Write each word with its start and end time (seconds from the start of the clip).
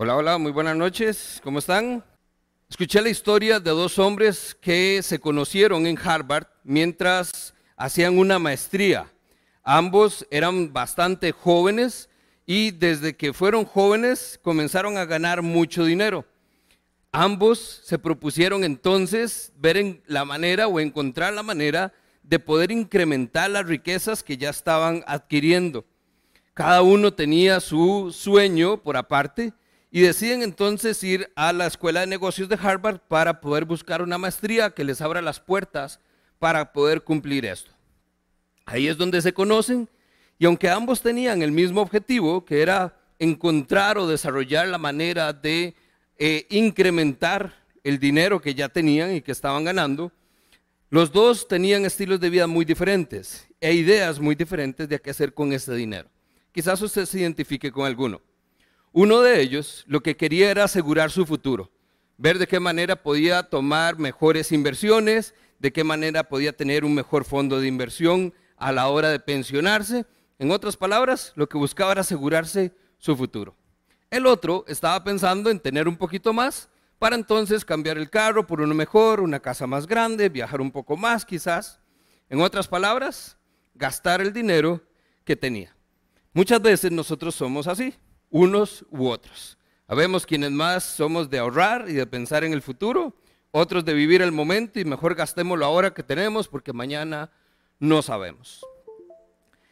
Hola, 0.00 0.14
hola, 0.14 0.38
muy 0.38 0.52
buenas 0.52 0.76
noches. 0.76 1.40
¿Cómo 1.42 1.58
están? 1.58 2.04
Escuché 2.70 3.02
la 3.02 3.08
historia 3.08 3.58
de 3.58 3.70
dos 3.70 3.98
hombres 3.98 4.56
que 4.60 5.02
se 5.02 5.18
conocieron 5.18 5.88
en 5.88 5.98
Harvard 5.98 6.46
mientras 6.62 7.52
hacían 7.76 8.16
una 8.16 8.38
maestría. 8.38 9.12
Ambos 9.64 10.24
eran 10.30 10.72
bastante 10.72 11.32
jóvenes 11.32 12.08
y 12.46 12.70
desde 12.70 13.16
que 13.16 13.32
fueron 13.32 13.64
jóvenes 13.64 14.38
comenzaron 14.40 14.96
a 14.98 15.04
ganar 15.04 15.42
mucho 15.42 15.84
dinero. 15.84 16.24
Ambos 17.10 17.80
se 17.82 17.98
propusieron 17.98 18.62
entonces 18.62 19.52
ver 19.56 19.78
en 19.78 20.00
la 20.06 20.24
manera 20.24 20.68
o 20.68 20.78
encontrar 20.78 21.32
la 21.32 21.42
manera 21.42 21.92
de 22.22 22.38
poder 22.38 22.70
incrementar 22.70 23.50
las 23.50 23.66
riquezas 23.66 24.22
que 24.22 24.36
ya 24.36 24.50
estaban 24.50 25.02
adquiriendo. 25.08 25.84
Cada 26.54 26.82
uno 26.82 27.12
tenía 27.12 27.58
su 27.58 28.14
sueño 28.16 28.80
por 28.80 28.96
aparte 28.96 29.54
y 29.90 30.00
deciden 30.02 30.42
entonces 30.42 31.02
ir 31.02 31.30
a 31.34 31.52
la 31.52 31.66
Escuela 31.66 32.00
de 32.00 32.06
Negocios 32.06 32.48
de 32.48 32.58
Harvard 32.60 33.00
para 33.08 33.40
poder 33.40 33.64
buscar 33.64 34.02
una 34.02 34.18
maestría 34.18 34.70
que 34.70 34.84
les 34.84 35.00
abra 35.00 35.22
las 35.22 35.40
puertas 35.40 36.00
para 36.38 36.72
poder 36.72 37.02
cumplir 37.02 37.46
esto. 37.46 37.70
Ahí 38.66 38.86
es 38.86 38.98
donde 38.98 39.22
se 39.22 39.32
conocen 39.32 39.88
y 40.38 40.44
aunque 40.44 40.68
ambos 40.68 41.00
tenían 41.00 41.42
el 41.42 41.52
mismo 41.52 41.80
objetivo, 41.80 42.44
que 42.44 42.62
era 42.62 42.96
encontrar 43.18 43.98
o 43.98 44.06
desarrollar 44.06 44.68
la 44.68 44.78
manera 44.78 45.32
de 45.32 45.74
eh, 46.18 46.46
incrementar 46.50 47.54
el 47.82 47.98
dinero 47.98 48.40
que 48.40 48.54
ya 48.54 48.68
tenían 48.68 49.14
y 49.14 49.22
que 49.22 49.32
estaban 49.32 49.64
ganando, 49.64 50.12
los 50.90 51.10
dos 51.10 51.48
tenían 51.48 51.84
estilos 51.84 52.20
de 52.20 52.30
vida 52.30 52.46
muy 52.46 52.64
diferentes 52.64 53.46
e 53.60 53.72
ideas 53.72 54.20
muy 54.20 54.34
diferentes 54.34 54.88
de 54.88 55.00
qué 55.00 55.10
hacer 55.10 55.34
con 55.34 55.52
ese 55.52 55.74
dinero. 55.74 56.08
Quizás 56.52 56.80
usted 56.80 57.06
se 57.06 57.20
identifique 57.20 57.72
con 57.72 57.86
alguno. 57.86 58.20
Uno 58.92 59.20
de 59.20 59.40
ellos 59.40 59.84
lo 59.86 60.02
que 60.02 60.16
quería 60.16 60.50
era 60.50 60.64
asegurar 60.64 61.10
su 61.10 61.26
futuro, 61.26 61.70
ver 62.16 62.38
de 62.38 62.46
qué 62.46 62.58
manera 62.58 63.02
podía 63.02 63.42
tomar 63.42 63.98
mejores 63.98 64.50
inversiones, 64.50 65.34
de 65.58 65.72
qué 65.72 65.84
manera 65.84 66.24
podía 66.24 66.56
tener 66.56 66.84
un 66.84 66.94
mejor 66.94 67.24
fondo 67.24 67.60
de 67.60 67.68
inversión 67.68 68.32
a 68.56 68.72
la 68.72 68.88
hora 68.88 69.10
de 69.10 69.20
pensionarse. 69.20 70.06
En 70.38 70.50
otras 70.50 70.76
palabras, 70.76 71.32
lo 71.36 71.48
que 71.48 71.58
buscaba 71.58 71.92
era 71.92 72.00
asegurarse 72.00 72.72
su 72.96 73.14
futuro. 73.14 73.54
El 74.10 74.26
otro 74.26 74.64
estaba 74.68 75.04
pensando 75.04 75.50
en 75.50 75.60
tener 75.60 75.86
un 75.86 75.96
poquito 75.96 76.32
más 76.32 76.70
para 76.98 77.14
entonces 77.14 77.64
cambiar 77.64 77.98
el 77.98 78.08
carro 78.08 78.46
por 78.46 78.60
uno 78.60 78.74
mejor, 78.74 79.20
una 79.20 79.40
casa 79.40 79.66
más 79.66 79.86
grande, 79.86 80.30
viajar 80.30 80.62
un 80.62 80.70
poco 80.70 80.96
más 80.96 81.26
quizás. 81.26 81.78
En 82.30 82.40
otras 82.40 82.66
palabras, 82.68 83.36
gastar 83.74 84.22
el 84.22 84.32
dinero 84.32 84.82
que 85.24 85.36
tenía. 85.36 85.76
Muchas 86.32 86.62
veces 86.62 86.90
nosotros 86.90 87.34
somos 87.34 87.66
así 87.66 87.94
unos 88.30 88.84
u 88.90 89.08
otros. 89.08 89.58
Habemos 89.86 90.26
quienes 90.26 90.50
más 90.50 90.84
somos 90.84 91.30
de 91.30 91.38
ahorrar 91.38 91.86
y 91.88 91.94
de 91.94 92.06
pensar 92.06 92.44
en 92.44 92.52
el 92.52 92.62
futuro, 92.62 93.14
otros 93.50 93.84
de 93.84 93.94
vivir 93.94 94.20
el 94.20 94.32
momento 94.32 94.78
y 94.78 94.84
mejor 94.84 95.14
gastémoslo 95.14 95.64
ahora 95.64 95.94
que 95.94 96.02
tenemos 96.02 96.46
porque 96.48 96.72
mañana 96.72 97.30
no 97.78 98.02
sabemos. 98.02 98.64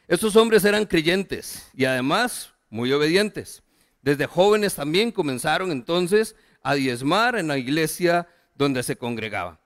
Estos 0.09 0.37
hombres 0.37 0.65
eran 0.65 0.87
creyentes 0.87 1.69
y 1.75 1.85
además 1.85 2.55
muy 2.71 2.93
obedientes. 2.93 3.63
Desde 4.01 4.27
jóvenes 4.27 4.75
también 4.75 5.11
comenzaron 5.11 5.71
entonces 5.71 6.37
a 6.63 6.75
diezmar 6.75 7.37
en 7.37 7.49
la 7.49 7.59
iglesia 7.59 8.29
donde 8.55 8.83
se 8.83 8.97
congregaban. 8.97 9.59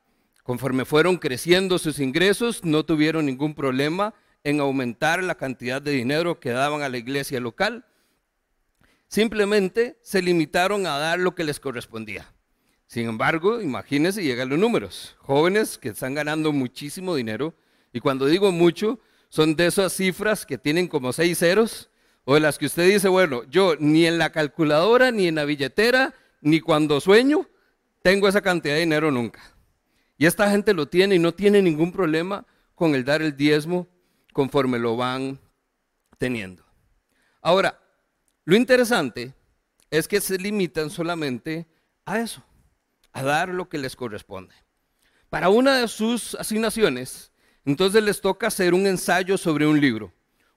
Conforme 0.42 0.84
fueron 0.84 1.18
creciendo 1.18 1.78
sus 1.78 2.00
ingresos, 2.00 2.64
no 2.64 2.84
tuvieron 2.84 3.26
ningún 3.26 3.54
problema 3.54 4.14
en 4.42 4.58
aumentar 4.60 5.22
la 5.22 5.36
cantidad 5.36 5.80
de 5.80 5.92
dinero 5.92 6.40
que 6.40 6.50
daban 6.50 6.82
a 6.82 6.88
la 6.88 6.98
iglesia 6.98 7.38
local 7.38 7.84
Simplemente 9.10 9.98
se 10.02 10.22
limitaron 10.22 10.86
a 10.86 10.96
dar 10.96 11.18
lo 11.18 11.34
que 11.34 11.42
les 11.42 11.58
correspondía. 11.58 12.32
Sin 12.86 13.08
embargo, 13.08 13.60
imagínense, 13.60 14.22
llegan 14.22 14.48
los 14.48 14.58
números. 14.60 15.16
Jóvenes 15.18 15.78
que 15.78 15.88
están 15.88 16.14
ganando 16.14 16.52
muchísimo 16.52 17.16
dinero, 17.16 17.52
y 17.92 17.98
cuando 17.98 18.26
digo 18.26 18.52
mucho, 18.52 19.00
son 19.28 19.56
de 19.56 19.66
esas 19.66 19.94
cifras 19.94 20.46
que 20.46 20.58
tienen 20.58 20.86
como 20.86 21.12
seis 21.12 21.40
ceros, 21.40 21.90
o 22.24 22.34
de 22.34 22.40
las 22.40 22.56
que 22.56 22.66
usted 22.66 22.86
dice, 22.86 23.08
bueno, 23.08 23.42
yo 23.50 23.74
ni 23.80 24.06
en 24.06 24.16
la 24.16 24.30
calculadora, 24.30 25.10
ni 25.10 25.26
en 25.26 25.34
la 25.34 25.44
billetera, 25.44 26.14
ni 26.40 26.60
cuando 26.60 27.00
sueño, 27.00 27.48
tengo 28.02 28.28
esa 28.28 28.42
cantidad 28.42 28.74
de 28.74 28.80
dinero 28.80 29.10
nunca. 29.10 29.40
Y 30.18 30.26
esta 30.26 30.48
gente 30.52 30.72
lo 30.72 30.86
tiene 30.86 31.16
y 31.16 31.18
no 31.18 31.34
tiene 31.34 31.62
ningún 31.62 31.90
problema 31.90 32.46
con 32.76 32.94
el 32.94 33.04
dar 33.04 33.22
el 33.22 33.36
diezmo 33.36 33.88
conforme 34.32 34.78
lo 34.78 34.96
van 34.96 35.40
teniendo. 36.16 36.62
Ahora, 37.42 37.80
lo 38.50 38.56
interesante 38.56 39.32
es 39.92 40.08
que 40.08 40.20
se 40.20 40.36
limitan 40.36 40.90
solamente 40.90 41.68
a 42.04 42.18
eso, 42.18 42.44
a 43.12 43.22
dar 43.22 43.50
lo 43.50 43.68
que 43.68 43.78
les 43.78 43.94
corresponde. 43.94 44.52
Para 45.28 45.50
una 45.50 45.76
de 45.76 45.86
sus 45.86 46.34
asignaciones, 46.34 47.30
entonces 47.64 48.02
les 48.02 48.20
toca 48.20 48.48
hacer 48.48 48.74
un 48.74 48.88
ensayo 48.88 49.38
sobre 49.38 49.68
un 49.68 49.80
libro. 49.80 50.12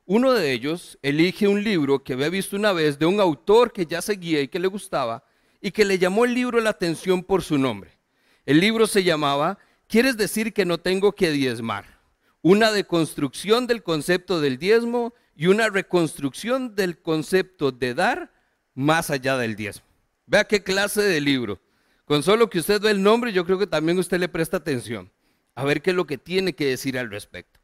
Uno 0.07 0.33
de 0.33 0.53
ellos 0.53 0.97
elige 1.03 1.47
un 1.47 1.63
libro 1.63 2.03
que 2.03 2.13
había 2.13 2.29
visto 2.29 2.55
una 2.55 2.73
vez 2.73 2.97
de 2.97 3.05
un 3.05 3.19
autor 3.19 3.71
que 3.71 3.85
ya 3.85 4.01
seguía 4.01 4.41
y 4.41 4.47
que 4.47 4.57
le 4.57 4.69
gustaba 4.69 5.23
y 5.61 5.69
que 5.69 5.85
le 5.85 5.99
llamó 5.99 6.25
el 6.25 6.33
libro 6.33 6.59
la 6.61 6.71
atención 6.71 7.21
por 7.21 7.43
su 7.43 7.59
nombre. 7.59 7.99
El 8.47 8.59
libro 8.59 8.87
se 8.87 9.03
llamaba 9.03 9.59
¿Quieres 9.87 10.17
decir 10.17 10.51
que 10.51 10.65
no 10.65 10.79
tengo 10.79 11.11
que 11.11 11.29
diezmar? 11.29 11.99
Una 12.43 12.73
deconstrucción 12.73 13.67
del 13.67 13.83
concepto 13.83 14.41
del 14.41 14.57
diezmo 14.57 15.13
y 15.33 15.47
una 15.47 15.69
reconstrucción 15.69 16.75
del 16.75 17.01
concepto 17.01 17.71
de 17.71 17.93
dar 17.93 18.33
más 18.75 19.09
allá 19.09 19.37
del 19.37 19.55
diezmo. 19.55 19.85
Vea 20.25 20.43
qué 20.43 20.61
clase 20.61 21.01
de 21.01 21.21
libro. 21.21 21.61
Con 22.03 22.21
solo 22.21 22.49
que 22.49 22.59
usted 22.59 22.81
ve 22.81 22.91
el 22.91 23.01
nombre, 23.01 23.31
yo 23.31 23.45
creo 23.45 23.57
que 23.57 23.65
también 23.65 23.97
usted 23.97 24.19
le 24.19 24.27
presta 24.27 24.57
atención 24.57 25.09
a 25.55 25.63
ver 25.63 25.81
qué 25.81 25.91
es 25.91 25.95
lo 25.95 26.05
que 26.05 26.17
tiene 26.17 26.53
que 26.53 26.65
decir 26.65 26.99
al 26.99 27.09
respecto. 27.09 27.61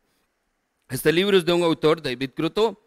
Este 0.87 1.11
libro 1.11 1.37
es 1.37 1.43
de 1.43 1.51
un 1.51 1.63
autor, 1.63 2.01
David 2.01 2.31
Croteau, 2.33 2.79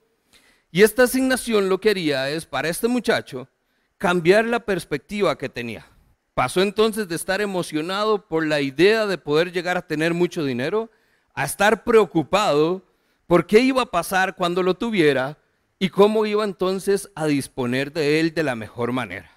y 0.70 0.82
esta 0.82 1.02
asignación 1.02 1.68
lo 1.68 1.78
que 1.78 1.90
haría 1.90 2.30
es 2.30 2.46
para 2.46 2.70
este 2.70 2.88
muchacho 2.88 3.50
cambiar 3.98 4.46
la 4.46 4.60
perspectiva 4.60 5.36
que 5.36 5.50
tenía. 5.50 5.86
Pasó 6.32 6.62
entonces 6.62 7.06
de 7.06 7.16
estar 7.16 7.42
emocionado 7.42 8.26
por 8.26 8.46
la 8.46 8.62
idea 8.62 9.06
de 9.06 9.18
poder 9.18 9.52
llegar 9.52 9.76
a 9.76 9.86
tener 9.86 10.14
mucho 10.14 10.42
dinero 10.42 10.90
a 11.34 11.44
estar 11.44 11.84
preocupado 11.84 12.82
por 13.26 13.46
qué 13.46 13.60
iba 13.60 13.82
a 13.82 13.86
pasar 13.90 14.36
cuando 14.36 14.62
lo 14.62 14.74
tuviera 14.74 15.38
y 15.78 15.88
cómo 15.88 16.26
iba 16.26 16.44
entonces 16.44 17.10
a 17.14 17.26
disponer 17.26 17.92
de 17.92 18.20
él 18.20 18.34
de 18.34 18.42
la 18.42 18.54
mejor 18.54 18.92
manera. 18.92 19.30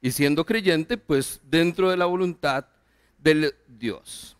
Y 0.00 0.10
siendo 0.12 0.44
creyente, 0.44 0.96
pues 0.96 1.40
dentro 1.44 1.90
de 1.90 1.96
la 1.96 2.06
voluntad 2.06 2.66
del 3.18 3.54
Dios. 3.68 4.36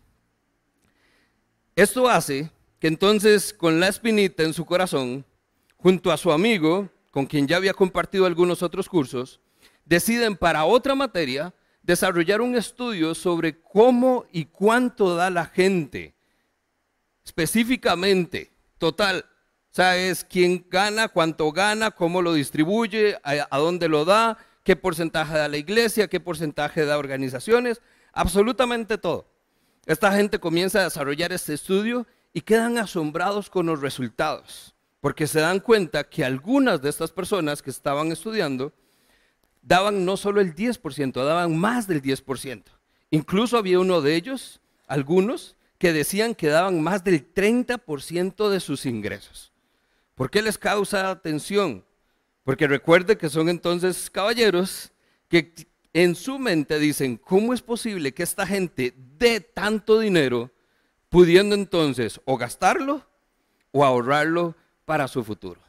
Esto 1.75 2.09
hace 2.09 2.51
que 2.79 2.87
entonces 2.87 3.53
con 3.53 3.79
la 3.79 3.87
espinita 3.87 4.43
en 4.43 4.53
su 4.53 4.65
corazón, 4.65 5.25
junto 5.77 6.11
a 6.11 6.17
su 6.17 6.31
amigo, 6.31 6.89
con 7.11 7.25
quien 7.25 7.47
ya 7.47 7.57
había 7.57 7.73
compartido 7.73 8.25
algunos 8.25 8.61
otros 8.61 8.89
cursos, 8.89 9.39
deciden 9.85 10.35
para 10.35 10.65
otra 10.65 10.95
materia 10.95 11.53
desarrollar 11.81 12.41
un 12.41 12.55
estudio 12.55 13.15
sobre 13.15 13.61
cómo 13.61 14.25
y 14.31 14.45
cuánto 14.45 15.15
da 15.15 15.29
la 15.29 15.45
gente, 15.45 16.13
específicamente 17.25 18.51
total. 18.77 19.25
O 19.71 19.75
sea, 19.75 19.97
es 19.97 20.23
quién 20.23 20.65
gana, 20.69 21.07
cuánto 21.07 21.51
gana, 21.51 21.91
cómo 21.91 22.21
lo 22.21 22.33
distribuye, 22.33 23.17
a, 23.23 23.57
dónde 23.57 23.89
lo 23.89 24.05
da, 24.05 24.37
qué 24.63 24.75
porcentaje 24.75 25.33
da 25.33 25.47
la 25.47 25.57
iglesia, 25.57 26.07
qué 26.07 26.19
porcentaje 26.19 26.85
da 26.85 26.99
organizaciones, 26.99 27.81
absolutamente 28.11 28.97
todo. 28.97 29.27
Esta 29.85 30.11
gente 30.11 30.39
comienza 30.39 30.79
a 30.79 30.83
desarrollar 30.83 31.33
este 31.33 31.55
estudio 31.55 32.05
y 32.33 32.41
quedan 32.41 32.77
asombrados 32.77 33.49
con 33.49 33.65
los 33.65 33.81
resultados, 33.81 34.75
porque 35.01 35.25
se 35.25 35.39
dan 35.39 35.59
cuenta 35.59 36.03
que 36.03 36.23
algunas 36.23 36.81
de 36.81 36.89
estas 36.89 37.11
personas 37.11 37.61
que 37.61 37.71
estaban 37.71 38.11
estudiando 38.11 38.73
daban 39.63 40.05
no 40.05 40.17
solo 40.17 40.39
el 40.39 40.53
10%, 40.53 41.13
daban 41.25 41.57
más 41.57 41.87
del 41.87 42.01
10%. 42.01 42.63
Incluso 43.09 43.57
había 43.57 43.79
uno 43.79 44.01
de 44.01 44.15
ellos, 44.15 44.61
algunos, 44.87 45.55
que 45.83 45.91
decían 45.91 46.33
que 46.33 46.47
daban 46.47 46.81
más 46.81 47.03
del 47.03 47.33
30% 47.33 48.47
de 48.47 48.61
sus 48.61 48.85
ingresos. 48.85 49.51
¿Por 50.15 50.29
qué 50.29 50.41
les 50.41 50.57
causa 50.57 51.09
atención? 51.09 51.83
Porque 52.45 52.67
recuerde 52.67 53.17
que 53.17 53.27
son 53.27 53.49
entonces 53.49 54.09
caballeros 54.09 54.93
que 55.27 55.53
en 55.91 56.15
su 56.15 56.39
mente 56.39 56.79
dicen, 56.79 57.17
¿cómo 57.17 57.53
es 57.53 57.61
posible 57.61 58.13
que 58.13 58.23
esta 58.23 58.47
gente 58.47 58.93
dé 59.17 59.41
tanto 59.41 59.99
dinero 59.99 60.51
pudiendo 61.09 61.53
entonces 61.53 62.21
o 62.23 62.37
gastarlo 62.37 63.05
o 63.73 63.83
ahorrarlo 63.83 64.55
para 64.85 65.09
su 65.09 65.21
futuro? 65.21 65.59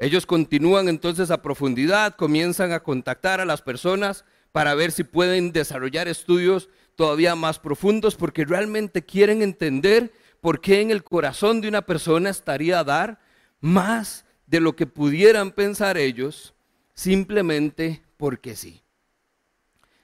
Ellos 0.00 0.26
continúan 0.26 0.88
entonces 0.88 1.30
a 1.30 1.42
profundidad, 1.42 2.16
comienzan 2.16 2.72
a 2.72 2.80
contactar 2.80 3.40
a 3.40 3.44
las 3.44 3.62
personas 3.62 4.24
para 4.58 4.74
ver 4.74 4.90
si 4.90 5.04
pueden 5.04 5.52
desarrollar 5.52 6.08
estudios 6.08 6.68
todavía 6.96 7.36
más 7.36 7.60
profundos 7.60 8.16
porque 8.16 8.44
realmente 8.44 9.04
quieren 9.04 9.40
entender 9.40 10.12
por 10.40 10.60
qué 10.60 10.80
en 10.80 10.90
el 10.90 11.04
corazón 11.04 11.60
de 11.60 11.68
una 11.68 11.82
persona 11.82 12.28
estaría 12.28 12.82
dar 12.82 13.20
más 13.60 14.24
de 14.48 14.58
lo 14.58 14.74
que 14.74 14.88
pudieran 14.88 15.52
pensar 15.52 15.96
ellos 15.96 16.54
simplemente 16.92 18.02
porque 18.16 18.56
sí. 18.56 18.82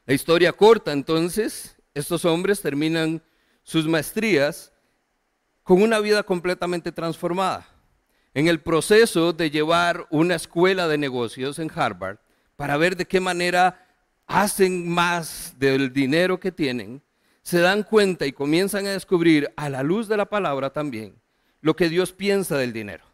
La 0.06 0.14
historia 0.14 0.52
corta, 0.52 0.92
entonces, 0.92 1.74
estos 1.92 2.24
hombres 2.24 2.62
terminan 2.62 3.24
sus 3.64 3.88
maestrías 3.88 4.72
con 5.64 5.82
una 5.82 5.98
vida 5.98 6.22
completamente 6.22 6.92
transformada. 6.92 7.66
En 8.34 8.46
el 8.46 8.60
proceso 8.60 9.32
de 9.32 9.50
llevar 9.50 10.06
una 10.10 10.36
escuela 10.36 10.86
de 10.86 10.96
negocios 10.96 11.58
en 11.58 11.72
Harvard 11.74 12.18
para 12.54 12.76
ver 12.76 12.96
de 12.96 13.06
qué 13.06 13.18
manera 13.18 13.83
hacen 14.26 14.88
más 14.88 15.54
del 15.58 15.92
dinero 15.92 16.40
que 16.40 16.52
tienen, 16.52 17.02
se 17.42 17.60
dan 17.60 17.82
cuenta 17.82 18.26
y 18.26 18.32
comienzan 18.32 18.86
a 18.86 18.92
descubrir 18.92 19.52
a 19.56 19.68
la 19.68 19.82
luz 19.82 20.08
de 20.08 20.16
la 20.16 20.24
palabra 20.24 20.70
también 20.70 21.14
lo 21.60 21.74
que 21.76 21.88
Dios 21.88 22.12
piensa 22.12 22.58
del 22.58 22.74
dinero. 22.74 23.04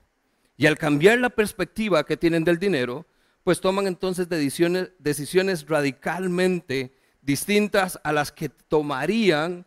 Y 0.56 0.66
al 0.66 0.76
cambiar 0.76 1.18
la 1.20 1.30
perspectiva 1.30 2.04
que 2.04 2.16
tienen 2.16 2.42
del 2.42 2.58
dinero, 2.58 3.06
pues 3.44 3.60
toman 3.60 3.86
entonces 3.86 4.28
decisiones, 4.28 5.66
radicalmente 5.68 6.92
distintas 7.22 8.00
a 8.02 8.12
las 8.12 8.32
que 8.32 8.48
tomarían 8.48 9.66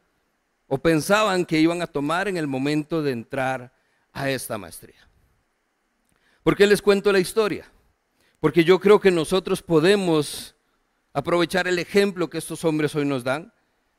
o 0.67 0.77
pensaban 0.79 1.45
que 1.45 1.59
iban 1.59 1.81
a 1.81 1.87
tomar 1.87 2.27
en 2.27 2.35
el 2.35 2.45
momento 2.45 3.01
de 3.01 3.11
entrar 3.11 3.73
a 4.11 4.29
esta 4.29 4.57
maestría. 4.57 5.07
¿Por 6.43 6.57
qué 6.57 6.67
les 6.67 6.81
cuento 6.81 7.11
la 7.11 7.19
historia? 7.19 7.65
Porque 8.41 8.65
yo 8.65 8.79
creo 8.79 8.99
que 8.99 9.11
nosotros 9.11 9.61
podemos 9.61 10.55
aprovechar 11.13 11.67
el 11.67 11.79
ejemplo 11.79 12.29
que 12.29 12.39
estos 12.39 12.65
hombres 12.65 12.95
hoy 12.95 13.05
nos 13.05 13.23
dan 13.23 13.53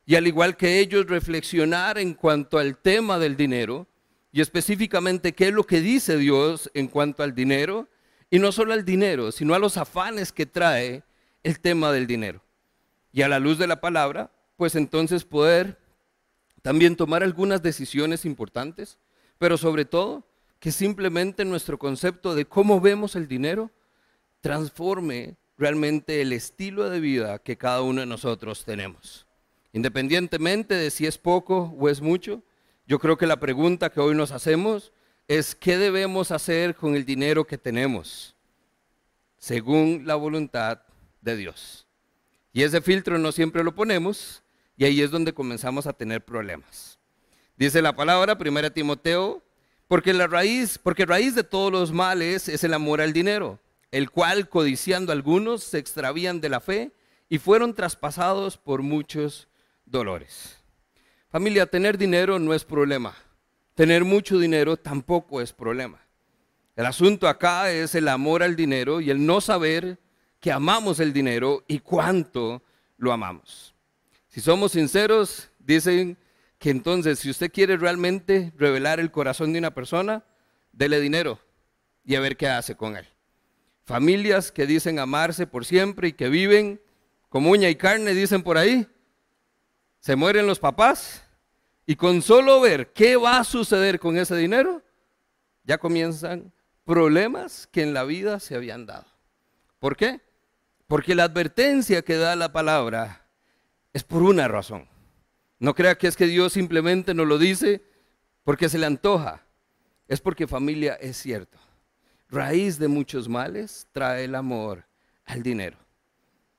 y 0.05 0.17
al 0.17 0.27
igual 0.27 0.57
que 0.57 0.81
ellos 0.81 1.07
reflexionar 1.07 1.99
en 1.99 2.15
cuanto 2.15 2.59
al 2.59 2.77
tema 2.77 3.19
del 3.19 3.37
dinero 3.37 3.87
y 4.33 4.41
específicamente 4.41 5.33
qué 5.33 5.49
es 5.49 5.55
lo 5.55 5.65
que 5.65 5.81
dice 5.81 6.19
Dios 6.19 6.71
en 6.75 6.89
cuanto 6.89 7.23
al 7.23 7.35
dinero 7.35 7.89
y 8.31 8.39
no 8.39 8.51
solo 8.51 8.73
al 8.73 8.85
dinero, 8.85 9.31
sino 9.31 9.55
a 9.55 9.59
los 9.59 9.77
afanes 9.77 10.33
que 10.33 10.45
trae 10.45 11.05
el 11.45 11.61
tema 11.61 11.93
del 11.93 12.07
dinero. 12.07 12.43
Y 13.13 13.23
a 13.23 13.29
la 13.29 13.39
luz 13.39 13.59
de 13.59 13.69
la 13.69 13.81
palabra, 13.81 14.33
pues 14.57 14.75
entonces 14.75 15.25
poder 15.25 15.79
también 16.63 16.97
tomar 16.97 17.23
algunas 17.23 17.63
decisiones 17.63 18.25
importantes, 18.25 18.99
pero 19.39 19.57
sobre 19.57 19.85
todo 19.85 20.27
que 20.59 20.73
simplemente 20.73 21.45
nuestro 21.45 21.79
concepto 21.79 22.35
de 22.35 22.47
cómo 22.47 22.81
vemos 22.81 23.15
el 23.15 23.29
dinero 23.29 23.71
transforme 24.41 25.37
realmente 25.57 26.21
el 26.21 26.33
estilo 26.33 26.91
de 26.91 27.01
vida 27.01 27.39
que 27.39 27.57
cada 27.57 27.83
uno 27.83 28.01
de 28.01 28.07
nosotros 28.07 28.65
tenemos. 28.65 29.27
Independientemente 29.73 30.75
de 30.75 30.91
si 30.91 31.07
es 31.07 31.19
poco 31.19 31.75
o 31.79 31.89
es 31.89 32.01
mucho, 32.01 32.43
yo 32.87 32.99
creo 32.99 33.17
que 33.17 33.27
la 33.27 33.41
pregunta 33.41 33.91
que 33.91 34.01
hoy 34.01 34.15
nos 34.15 34.31
hacemos 34.31 34.93
es 35.27 35.55
qué 35.55 35.79
debemos 35.79 36.31
hacer 36.31 36.75
con 36.75 36.95
el 36.95 37.05
dinero 37.05 37.47
que 37.47 37.59
tenemos, 37.59 38.37
según 39.39 40.03
la 40.07 40.15
voluntad 40.17 40.83
de 41.21 41.37
Dios. 41.37 41.87
Y 42.53 42.63
ese 42.63 42.81
filtro 42.81 43.19
no 43.19 43.33
siempre 43.33 43.65
lo 43.65 43.75
ponemos 43.75 44.43
y 44.77 44.85
ahí 44.85 45.01
es 45.01 45.11
donde 45.11 45.33
comenzamos 45.33 45.87
a 45.87 45.93
tener 45.93 46.25
problemas. 46.25 46.99
Dice 47.57 47.81
la 47.81 47.97
palabra, 47.97 48.37
1 48.39 48.73
Timoteo, 48.73 49.43
porque 49.89 50.13
la 50.13 50.27
raíz, 50.27 50.79
porque 50.79 51.07
raíz 51.07 51.35
de 51.35 51.45
todos 51.45 51.73
los 51.73 51.93
males 51.93 52.49
es 52.49 52.65
el 52.65 52.75
amor 52.75 53.01
al 53.01 53.13
dinero, 53.13 53.59
el 53.95 54.11
cual 54.11 54.49
codiciando 54.49 55.13
algunos 55.13 55.63
se 55.63 55.79
extravían 55.79 56.41
de 56.41 56.49
la 56.49 56.59
fe 56.59 56.91
y 57.29 57.39
fueron 57.39 57.75
traspasados 57.75 58.59
por 58.59 58.83
muchos 58.83 59.47
dolores. 59.87 60.57
Familia, 61.29 61.67
tener 61.67 61.97
dinero 61.97 62.41
no 62.41 62.55
es 62.55 62.65
problema. 62.65 63.15
Tener 63.77 64.03
mucho 64.05 64.37
dinero 64.41 64.77
tampoco 64.77 65.41
es 65.41 65.53
problema. 65.53 66.01
El 66.75 66.87
asunto 66.87 67.29
acá 67.29 67.71
es 67.71 67.95
el 67.95 68.09
amor 68.09 68.43
al 68.43 68.57
dinero 68.57 69.01
y 69.01 69.11
el 69.11 69.25
no 69.25 69.41
saber 69.41 70.01
que 70.41 70.51
amamos 70.51 70.99
el 70.99 71.13
dinero 71.13 71.63
y 71.69 71.79
cuánto 71.79 72.65
lo 72.97 73.13
amamos. 73.13 73.77
Si 74.27 74.41
somos 74.41 74.73
sinceros, 74.73 75.51
dicen 75.61 76.19
que 76.59 76.71
entonces 76.71 77.21
si 77.21 77.31
usted 77.31 77.53
quiere 77.53 77.77
realmente 77.77 78.53
revelar 78.59 78.99
el 78.99 79.13
corazón 79.13 79.53
de 79.53 79.61
una 79.61 79.73
persona, 79.73 80.25
dele 80.73 80.99
dinero 80.99 81.39
y 82.05 82.17
a 82.17 82.21
ver 82.21 82.37
qué 82.37 82.49
hace 82.49 82.75
con 82.75 82.97
él. 82.97 83.14
Familias 83.85 84.51
que 84.51 84.67
dicen 84.67 84.99
amarse 84.99 85.47
por 85.47 85.65
siempre 85.65 86.09
y 86.09 86.13
que 86.13 86.29
viven 86.29 86.81
como 87.29 87.51
uña 87.51 87.69
y 87.69 87.77
carne, 87.77 88.15
dicen 88.15 88.43
por 88.43 88.57
ahí, 88.57 88.89
se 90.01 90.17
mueren 90.17 90.47
los 90.47 90.59
papás 90.59 91.23
y 91.87 91.97
con 91.97 92.23
solo 92.23 92.61
ver 92.61 92.93
qué 92.93 93.17
va 93.17 93.39
a 93.39 93.45
suceder 93.45 93.99
con 93.99 94.17
ese 94.17 94.37
dinero, 94.37 94.83
ya 95.65 95.79
comienzan 95.79 96.53
problemas 96.85 97.67
que 97.67 97.83
en 97.83 97.95
la 97.95 98.05
vida 98.05 98.41
se 98.41 98.55
habían 98.55 98.87
dado. 98.87 99.07
¿Por 99.79 99.97
qué? 99.97 100.21
Porque 100.87 101.15
la 101.15 101.25
advertencia 101.25 102.03
que 102.03 102.17
da 102.17 102.37
la 102.37 102.53
palabra 102.53 103.27
es 103.93 104.05
por 104.05 104.23
una 104.23 104.49
razón. 104.49 104.89
No 105.59 105.75
crea 105.75 105.97
que 105.97 106.07
es 106.07 106.17
que 106.17 106.27
Dios 106.27 106.53
simplemente 106.53 107.15
nos 107.15 107.27
lo 107.27 107.39
dice 107.39 107.83
porque 108.45 108.69
se 108.69 108.79
le 108.79 108.87
antoja. 108.87 109.43
Es 110.09 110.21
porque 110.21 110.47
familia 110.47 110.95
es 110.95 111.17
cierto. 111.17 111.59
Raíz 112.29 112.79
de 112.79 112.89
muchos 112.89 113.29
males 113.29 113.87
trae 113.93 114.25
el 114.25 114.35
amor 114.35 114.85
al 115.25 115.43
dinero. 115.43 115.77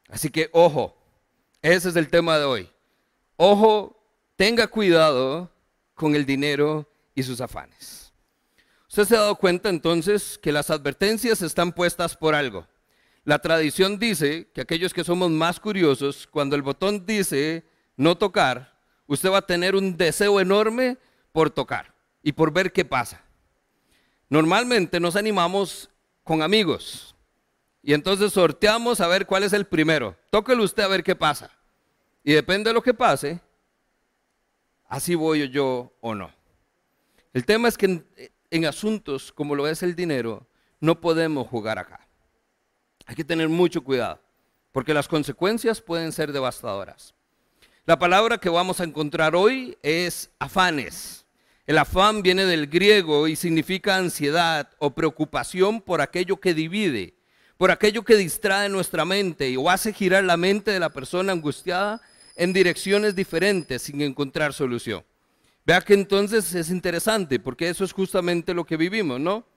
Así 0.10 0.30
que 0.30 0.50
ojo, 0.54 0.96
ese 1.62 1.90
es 1.90 1.96
el 1.96 2.10
tema 2.10 2.38
de 2.38 2.46
hoy. 2.46 2.70
Ojo, 3.38 4.02
tenga 4.36 4.68
cuidado 4.68 5.52
con 5.94 6.16
el 6.16 6.26
dinero 6.26 6.88
y 7.14 7.24
sus 7.24 7.42
afanes. 7.42 8.14
Usted 8.88 9.06
se 9.06 9.18
ha 9.18 9.22
dado 9.22 9.36
cuenta 9.36 9.70
entonces 9.70 10.38
que 10.38 10.52
las 10.52 10.70
advertencias 10.70 11.42
están 11.42 11.74
puestas 11.74 12.16
por 12.16 12.36
algo. 12.36 12.68
La 13.26 13.40
tradición 13.40 13.98
dice 13.98 14.50
que 14.54 14.62
aquellos 14.62 14.94
que 14.94 15.04
somos 15.04 15.32
más 15.32 15.60
curiosos, 15.60 16.28
cuando 16.28 16.56
el 16.56 16.62
botón 16.62 17.06
dice 17.06 17.66
no 17.98 18.18
tocar, 18.18 18.80
usted 19.08 19.32
va 19.32 19.40
a 19.40 19.46
tener 19.46 19.76
un 19.76 19.98
deseo 19.98 20.40
enorme 20.40 20.98
por 21.32 21.50
tocar 21.50 21.94
y 22.22 22.32
por 22.32 22.54
ver 22.54 22.72
qué 22.72 22.86
pasa. 22.86 23.25
Normalmente 24.30 25.00
nos 25.00 25.16
animamos 25.16 25.90
con 26.24 26.42
amigos 26.42 27.16
y 27.84 27.94
entonces 27.94 28.34
sorteamos 28.34 29.00
a 29.00 29.08
ver 29.08 29.26
cuál 29.28 29.44
es 29.44 29.54
el 29.54 29.66
primero. 29.66 30.18
Tóquelo 30.32 30.64
usted 30.64 30.84
a 30.84 30.88
ver 30.88 31.04
qué 31.04 31.16
pasa. 31.16 31.52
Y 32.24 32.34
depende 32.34 32.70
de 32.70 32.74
lo 32.74 32.82
que 32.82 32.94
pase, 32.94 33.40
así 34.88 35.14
voy 35.14 35.50
yo 35.50 35.94
o 36.02 36.16
no. 36.16 36.32
El 37.34 37.46
tema 37.46 37.68
es 37.68 37.78
que 37.78 37.86
en, 37.86 38.08
en 38.50 38.66
asuntos 38.66 39.32
como 39.32 39.54
lo 39.54 39.68
es 39.68 39.84
el 39.84 39.96
dinero, 39.96 40.48
no 40.80 41.00
podemos 41.00 41.48
jugar 41.48 41.78
acá. 41.78 42.00
Hay 43.06 43.16
que 43.16 43.24
tener 43.24 43.50
mucho 43.50 43.84
cuidado, 43.84 44.20
porque 44.72 44.94
las 44.94 45.08
consecuencias 45.08 45.82
pueden 45.82 46.12
ser 46.12 46.32
devastadoras. 46.32 47.14
La 47.86 48.00
palabra 48.00 48.40
que 48.40 48.50
vamos 48.50 48.80
a 48.80 48.84
encontrar 48.84 49.36
hoy 49.36 49.78
es 49.84 50.32
afanes. 50.40 51.25
El 51.68 51.80
afán 51.80 52.22
viene 52.22 52.46
del 52.46 52.68
griego 52.68 53.28
y 53.28 53.36
significa 53.36 53.98
ansiedad 53.98 54.70
o 54.78 54.92
preocupación 54.92 55.82
por 55.82 56.00
aquello 56.00 56.40
que 56.40 56.54
divide, 56.54 57.16
por 57.58 57.72
aquello 57.72 58.04
que 58.04 58.16
distrae 58.16 58.70
nuestra 58.70 59.04
mente 59.04 59.58
o 59.58 59.70
hace 59.72 59.92
girar 59.92 60.24
la 60.24 60.38
mente 60.38 60.70
de 60.70 60.80
la 60.80 60.90
persona 60.90 61.32
angustiada 61.32 62.02
en 62.36 62.54
direcciones 62.54 63.16
diferentes 63.16 63.82
sin 63.82 64.00
encontrar 64.02 64.54
solución. 64.54 65.04
Vea 65.66 65.82
que 65.82 65.96
entonces 65.96 66.54
es 66.54 66.70
interesante, 66.70 67.40
porque 67.40 67.68
eso 67.68 67.84
es 67.84 67.94
justamente 67.94 68.54
lo 68.54 68.66
que 68.66 68.78
vivimos, 68.78 69.20
¿no? 69.20 69.48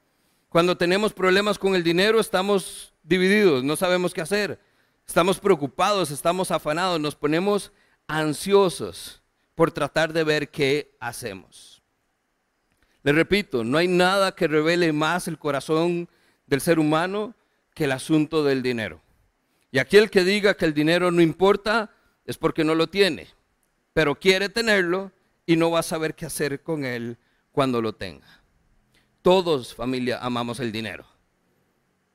Cuando 0.48 0.78
tenemos 0.78 1.12
problemas 1.12 1.58
con 1.58 1.74
el 1.74 1.84
dinero, 1.84 2.20
estamos 2.20 2.94
divididos, 3.02 3.62
no 3.62 3.76
sabemos 3.76 4.14
qué 4.14 4.22
hacer, 4.22 4.58
estamos 5.06 5.38
preocupados, 5.38 6.10
estamos 6.10 6.50
afanados, 6.50 6.98
nos 6.98 7.14
ponemos 7.14 7.70
ansiosos 8.06 9.22
por 9.54 9.70
tratar 9.70 10.14
de 10.14 10.24
ver 10.24 10.48
qué 10.48 10.96
hacemos. 10.98 11.77
Le 13.08 13.12
repito, 13.12 13.64
no 13.64 13.78
hay 13.78 13.88
nada 13.88 14.34
que 14.34 14.46
revele 14.46 14.92
más 14.92 15.28
el 15.28 15.38
corazón 15.38 16.10
del 16.46 16.60
ser 16.60 16.78
humano 16.78 17.34
que 17.72 17.84
el 17.84 17.92
asunto 17.92 18.44
del 18.44 18.62
dinero. 18.62 19.00
Y 19.70 19.78
aquel 19.78 20.10
que 20.10 20.24
diga 20.24 20.52
que 20.52 20.66
el 20.66 20.74
dinero 20.74 21.10
no 21.10 21.22
importa 21.22 21.90
es 22.26 22.36
porque 22.36 22.64
no 22.64 22.74
lo 22.74 22.88
tiene, 22.88 23.26
pero 23.94 24.14
quiere 24.14 24.50
tenerlo 24.50 25.10
y 25.46 25.56
no 25.56 25.70
va 25.70 25.78
a 25.78 25.84
saber 25.84 26.14
qué 26.14 26.26
hacer 26.26 26.62
con 26.62 26.84
él 26.84 27.16
cuando 27.50 27.80
lo 27.80 27.94
tenga. 27.94 28.26
Todos, 29.22 29.74
familia, 29.74 30.18
amamos 30.18 30.60
el 30.60 30.70
dinero. 30.70 31.06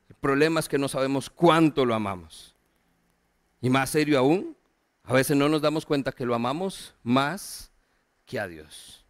El 0.10 0.16
problema 0.18 0.60
es 0.60 0.70
que 0.70 0.78
no 0.78 0.88
sabemos 0.88 1.28
cuánto 1.28 1.88
lo 1.88 1.96
amamos. 1.96 2.54
Y 3.62 3.70
más 3.72 3.90
serio 3.90 4.20
aún, 4.20 4.56
a 5.06 5.14
veces 5.14 5.36
no 5.36 5.50
nos 5.50 5.64
damos 5.64 5.88
cuenta 5.88 6.12
que 6.12 6.24
lo 6.24 6.36
amamos 6.36 6.94
más 7.02 7.72
que 8.28 8.40
a 8.40 8.48
Dios. 8.48 9.03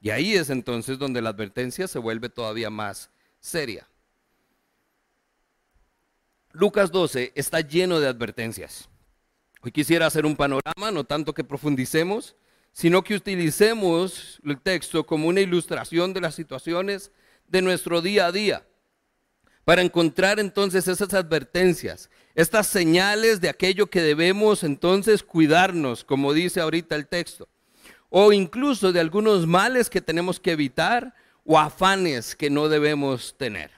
Y 0.00 0.10
ahí 0.10 0.34
es 0.34 0.50
entonces 0.50 0.98
donde 0.98 1.20
la 1.20 1.30
advertencia 1.30 1.88
se 1.88 1.98
vuelve 1.98 2.28
todavía 2.28 2.70
más 2.70 3.10
seria. 3.40 3.88
Lucas 6.52 6.90
12 6.90 7.32
está 7.34 7.60
lleno 7.60 8.00
de 8.00 8.08
advertencias. 8.08 8.88
Hoy 9.60 9.72
quisiera 9.72 10.06
hacer 10.06 10.24
un 10.24 10.36
panorama, 10.36 10.90
no 10.92 11.04
tanto 11.04 11.34
que 11.34 11.44
profundicemos, 11.44 12.36
sino 12.72 13.02
que 13.02 13.16
utilicemos 13.16 14.40
el 14.44 14.60
texto 14.60 15.04
como 15.04 15.28
una 15.28 15.40
ilustración 15.40 16.14
de 16.14 16.20
las 16.20 16.34
situaciones 16.34 17.10
de 17.48 17.62
nuestro 17.62 18.00
día 18.00 18.26
a 18.26 18.32
día, 18.32 18.66
para 19.64 19.82
encontrar 19.82 20.38
entonces 20.38 20.86
esas 20.86 21.12
advertencias, 21.12 22.08
estas 22.34 22.66
señales 22.66 23.40
de 23.40 23.48
aquello 23.48 23.88
que 23.88 24.00
debemos 24.00 24.62
entonces 24.62 25.22
cuidarnos, 25.22 26.04
como 26.04 26.32
dice 26.32 26.60
ahorita 26.60 26.94
el 26.94 27.08
texto, 27.08 27.48
o 28.10 28.32
incluso 28.32 28.92
de 28.92 29.00
algunos 29.00 29.46
males 29.46 29.90
que 29.90 30.00
tenemos 30.00 30.40
que 30.40 30.52
evitar 30.52 31.14
o 31.44 31.58
afanes 31.58 32.36
que 32.36 32.50
no 32.50 32.68
debemos 32.68 33.34
tener. 33.36 33.70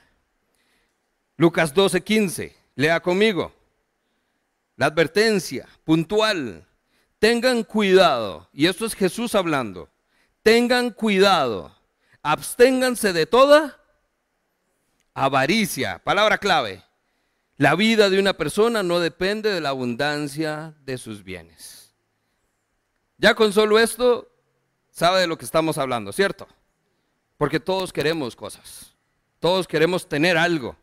Lucas 1.37 1.73
12, 1.73 2.01
15, 2.01 2.55
lea 2.75 2.99
conmigo. 2.99 3.53
La 4.77 4.87
advertencia 4.87 5.67
puntual, 5.83 6.65
tengan 7.19 7.63
cuidado, 7.63 8.49
y 8.53 8.67
esto 8.67 8.85
es 8.85 8.95
Jesús 8.95 9.35
hablando, 9.35 9.89
tengan 10.43 10.91
cuidado, 10.91 11.75
absténganse 12.21 13.13
de 13.13 13.25
toda 13.25 13.79
avaricia, 15.13 15.99
palabra 16.03 16.37
clave. 16.37 16.83
La 17.57 17.75
vida 17.75 18.09
de 18.09 18.19
una 18.19 18.33
persona 18.33 18.81
no 18.81 18.99
depende 18.99 19.51
de 19.51 19.61
la 19.61 19.69
abundancia 19.69 20.73
de 20.83 20.97
sus 20.97 21.23
bienes. 21.23 21.80
Ya 23.21 23.35
con 23.35 23.53
solo 23.53 23.77
esto, 23.77 24.27
sabe 24.89 25.21
de 25.21 25.27
lo 25.27 25.37
que 25.37 25.45
estamos 25.45 25.77
hablando, 25.77 26.11
¿cierto? 26.11 26.47
Porque 27.37 27.59
todos 27.59 27.93
queremos 27.93 28.35
cosas, 28.35 28.95
todos 29.39 29.67
queremos 29.67 30.09
tener 30.09 30.39
algo. 30.39 30.75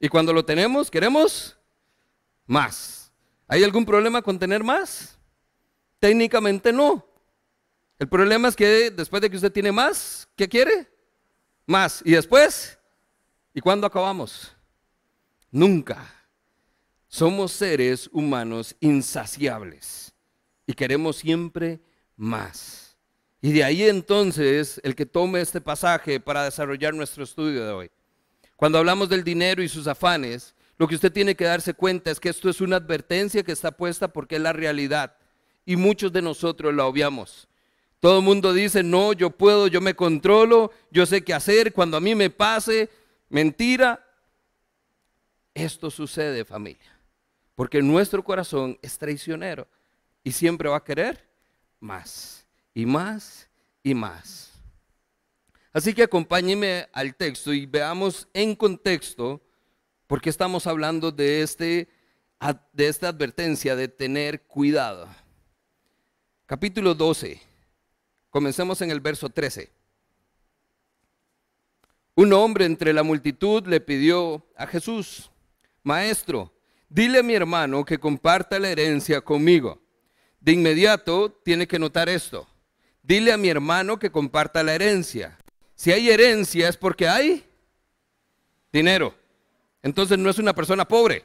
Y 0.00 0.08
cuando 0.08 0.32
lo 0.32 0.42
tenemos, 0.42 0.90
queremos 0.90 1.54
más. 2.46 3.12
¿Hay 3.46 3.62
algún 3.62 3.84
problema 3.84 4.22
con 4.22 4.38
tener 4.38 4.64
más? 4.64 5.18
Técnicamente 5.98 6.72
no. 6.72 7.06
El 7.98 8.08
problema 8.08 8.48
es 8.48 8.56
que 8.56 8.90
después 8.90 9.20
de 9.20 9.28
que 9.28 9.36
usted 9.36 9.52
tiene 9.52 9.70
más, 9.70 10.26
¿qué 10.34 10.48
quiere? 10.48 10.90
Más. 11.66 12.00
¿Y 12.06 12.12
después? 12.12 12.78
¿Y 13.52 13.60
cuándo 13.60 13.86
acabamos? 13.86 14.50
Nunca. 15.50 16.10
Somos 17.06 17.52
seres 17.52 18.08
humanos 18.14 18.74
insaciables 18.80 20.11
y 20.72 20.74
queremos 20.74 21.16
siempre 21.16 21.80
más. 22.16 22.96
Y 23.42 23.52
de 23.52 23.62
ahí 23.62 23.82
entonces 23.82 24.80
el 24.82 24.94
que 24.94 25.04
tome 25.04 25.42
este 25.42 25.60
pasaje 25.60 26.18
para 26.18 26.44
desarrollar 26.44 26.94
nuestro 26.94 27.24
estudio 27.24 27.66
de 27.66 27.72
hoy. 27.72 27.90
Cuando 28.56 28.78
hablamos 28.78 29.10
del 29.10 29.22
dinero 29.22 29.62
y 29.62 29.68
sus 29.68 29.86
afanes, 29.86 30.54
lo 30.78 30.88
que 30.88 30.94
usted 30.94 31.12
tiene 31.12 31.34
que 31.34 31.44
darse 31.44 31.74
cuenta 31.74 32.10
es 32.10 32.18
que 32.18 32.30
esto 32.30 32.48
es 32.48 32.62
una 32.62 32.76
advertencia 32.76 33.42
que 33.42 33.52
está 33.52 33.70
puesta 33.70 34.08
porque 34.08 34.36
es 34.36 34.40
la 34.40 34.54
realidad 34.54 35.14
y 35.66 35.76
muchos 35.76 36.10
de 36.10 36.22
nosotros 36.22 36.72
la 36.74 36.86
obviamos. 36.86 37.48
Todo 38.00 38.20
el 38.20 38.24
mundo 38.24 38.54
dice, 38.54 38.82
no, 38.82 39.12
yo 39.12 39.28
puedo, 39.28 39.66
yo 39.66 39.82
me 39.82 39.94
controlo, 39.94 40.72
yo 40.90 41.04
sé 41.04 41.22
qué 41.22 41.34
hacer, 41.34 41.74
cuando 41.74 41.98
a 41.98 42.00
mí 42.00 42.14
me 42.14 42.30
pase, 42.30 42.88
mentira. 43.28 44.02
Esto 45.52 45.90
sucede, 45.90 46.46
familia, 46.46 46.98
porque 47.54 47.82
nuestro 47.82 48.24
corazón 48.24 48.78
es 48.80 48.96
traicionero 48.96 49.68
y 50.24 50.32
siempre 50.32 50.68
va 50.68 50.76
a 50.76 50.84
querer 50.84 51.28
más 51.80 52.46
y 52.74 52.86
más 52.86 53.48
y 53.82 53.94
más. 53.94 54.50
Así 55.72 55.94
que 55.94 56.02
acompáñeme 56.02 56.88
al 56.92 57.14
texto 57.14 57.52
y 57.52 57.66
veamos 57.66 58.28
en 58.34 58.54
contexto 58.54 59.40
por 60.06 60.20
qué 60.20 60.30
estamos 60.30 60.66
hablando 60.66 61.10
de, 61.10 61.42
este, 61.42 61.88
de 62.72 62.88
esta 62.88 63.08
advertencia 63.08 63.74
de 63.74 63.88
tener 63.88 64.42
cuidado. 64.42 65.08
Capítulo 66.46 66.94
12 66.94 67.52
Comencemos 68.32 68.80
en 68.80 68.90
el 68.90 69.00
verso 69.00 69.28
13. 69.28 69.70
Un 72.14 72.32
hombre 72.32 72.64
entre 72.64 72.94
la 72.94 73.02
multitud 73.02 73.66
le 73.66 73.78
pidió 73.78 74.42
a 74.56 74.66
Jesús, 74.66 75.30
Maestro, 75.82 76.50
dile 76.88 77.18
a 77.18 77.22
mi 77.22 77.34
hermano 77.34 77.84
que 77.84 77.98
comparta 77.98 78.58
la 78.58 78.70
herencia 78.70 79.20
conmigo. 79.20 79.81
De 80.42 80.50
inmediato 80.50 81.30
tiene 81.44 81.68
que 81.68 81.78
notar 81.78 82.08
esto. 82.08 82.48
Dile 83.00 83.32
a 83.32 83.36
mi 83.36 83.48
hermano 83.48 84.00
que 84.00 84.10
comparta 84.10 84.64
la 84.64 84.74
herencia. 84.74 85.38
Si 85.76 85.92
hay 85.92 86.10
herencia 86.10 86.68
es 86.68 86.76
porque 86.76 87.06
hay 87.06 87.44
dinero. 88.72 89.14
Entonces 89.82 90.18
no 90.18 90.28
es 90.28 90.38
una 90.38 90.52
persona 90.52 90.86
pobre. 90.86 91.24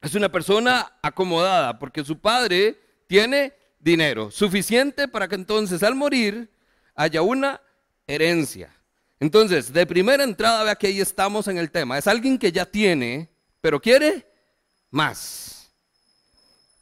Es 0.00 0.14
una 0.14 0.30
persona 0.30 0.92
acomodada 1.02 1.76
porque 1.80 2.04
su 2.04 2.20
padre 2.20 2.78
tiene 3.08 3.52
dinero, 3.80 4.30
suficiente 4.30 5.08
para 5.08 5.26
que 5.26 5.34
entonces 5.34 5.82
al 5.82 5.96
morir 5.96 6.48
haya 6.94 7.22
una 7.22 7.60
herencia. 8.06 8.72
Entonces, 9.18 9.72
de 9.72 9.86
primera 9.86 10.22
entrada, 10.22 10.62
vea 10.62 10.76
que 10.76 10.86
ahí 10.86 11.00
estamos 11.00 11.48
en 11.48 11.58
el 11.58 11.72
tema. 11.72 11.98
Es 11.98 12.06
alguien 12.06 12.38
que 12.38 12.52
ya 12.52 12.64
tiene, 12.64 13.28
pero 13.60 13.80
quiere 13.80 14.24
más. 14.88 15.57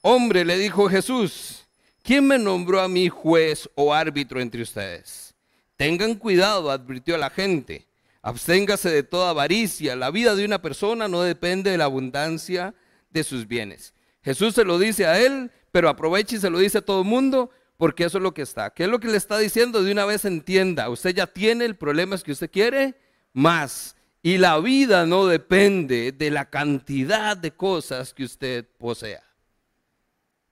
Hombre, 0.09 0.45
le 0.45 0.57
dijo 0.57 0.89
Jesús, 0.89 1.67
¿quién 2.05 2.29
me 2.29 2.39
nombró 2.39 2.81
a 2.81 2.87
mí 2.87 3.09
juez 3.09 3.69
o 3.75 3.93
árbitro 3.93 4.41
entre 4.41 4.63
ustedes? 4.63 5.35
Tengan 5.77 6.15
cuidado, 6.15 6.71
advirtió 6.71 7.19
la 7.19 7.29
gente. 7.29 7.89
Absténgase 8.23 8.89
de 8.89 9.03
toda 9.03 9.31
avaricia. 9.31 9.97
La 9.97 10.13
vida 10.13 10.37
de 10.37 10.45
una 10.45 10.63
persona 10.63 11.09
no 11.09 11.23
depende 11.23 11.73
de 11.73 11.79
la 11.79 11.87
abundancia 11.87 12.73
de 13.11 13.25
sus 13.25 13.49
bienes. 13.49 13.95
Jesús 14.23 14.55
se 14.55 14.63
lo 14.63 14.79
dice 14.79 15.09
a 15.09 15.21
él, 15.21 15.51
pero 15.73 15.89
aproveche 15.89 16.37
y 16.37 16.39
se 16.39 16.51
lo 16.51 16.61
dice 16.61 16.79
a 16.79 16.83
todo 16.83 17.01
el 17.01 17.09
mundo 17.09 17.51
porque 17.77 18.05
eso 18.05 18.19
es 18.19 18.23
lo 18.23 18.33
que 18.33 18.43
está. 18.43 18.71
¿Qué 18.71 18.85
es 18.85 18.89
lo 18.89 19.01
que 19.01 19.09
le 19.09 19.17
está 19.17 19.39
diciendo? 19.39 19.83
De 19.83 19.91
una 19.91 20.05
vez 20.05 20.25
entienda, 20.25 20.89
usted 20.89 21.17
ya 21.17 21.27
tiene, 21.27 21.65
el 21.65 21.75
problema 21.75 22.15
es 22.15 22.23
que 22.23 22.31
usted 22.31 22.49
quiere 22.49 22.95
más. 23.33 23.97
Y 24.23 24.39
la 24.39 24.61
vida 24.61 25.05
no 25.05 25.27
depende 25.27 26.13
de 26.13 26.31
la 26.31 26.49
cantidad 26.49 27.37
de 27.37 27.51
cosas 27.51 28.15
que 28.15 28.23
usted 28.23 28.69
posea. 28.79 29.25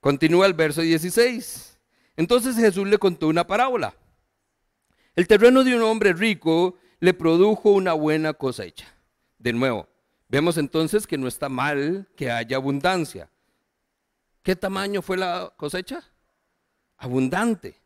Continúa 0.05 0.45
el 0.45 0.53
verso 0.53 0.81
16. 0.81 1.79
Entonces 2.15 2.55
Jesús 2.55 2.87
le 2.87 2.99
contó 2.99 3.27
una 3.27 3.47
parábola. 3.47 3.95
El 5.15 5.27
terreno 5.27 5.63
de 5.63 5.75
un 5.75 5.81
hombre 5.81 6.13
rico 6.13 6.77
le 6.99 7.15
produjo 7.15 7.71
una 7.71 7.93
buena 7.93 8.33
cosecha. 8.33 8.85
De 9.39 9.51
nuevo, 9.51 9.89
vemos 10.29 10.59
entonces 10.59 11.07
que 11.07 11.17
no 11.17 11.27
está 11.27 11.49
mal 11.49 12.07
que 12.15 12.29
haya 12.29 12.57
abundancia. 12.57 13.31
¿Qué 14.43 14.55
tamaño 14.55 15.01
fue 15.01 15.17
la 15.17 15.51
cosecha? 15.57 16.03
Abundante. 16.97 17.81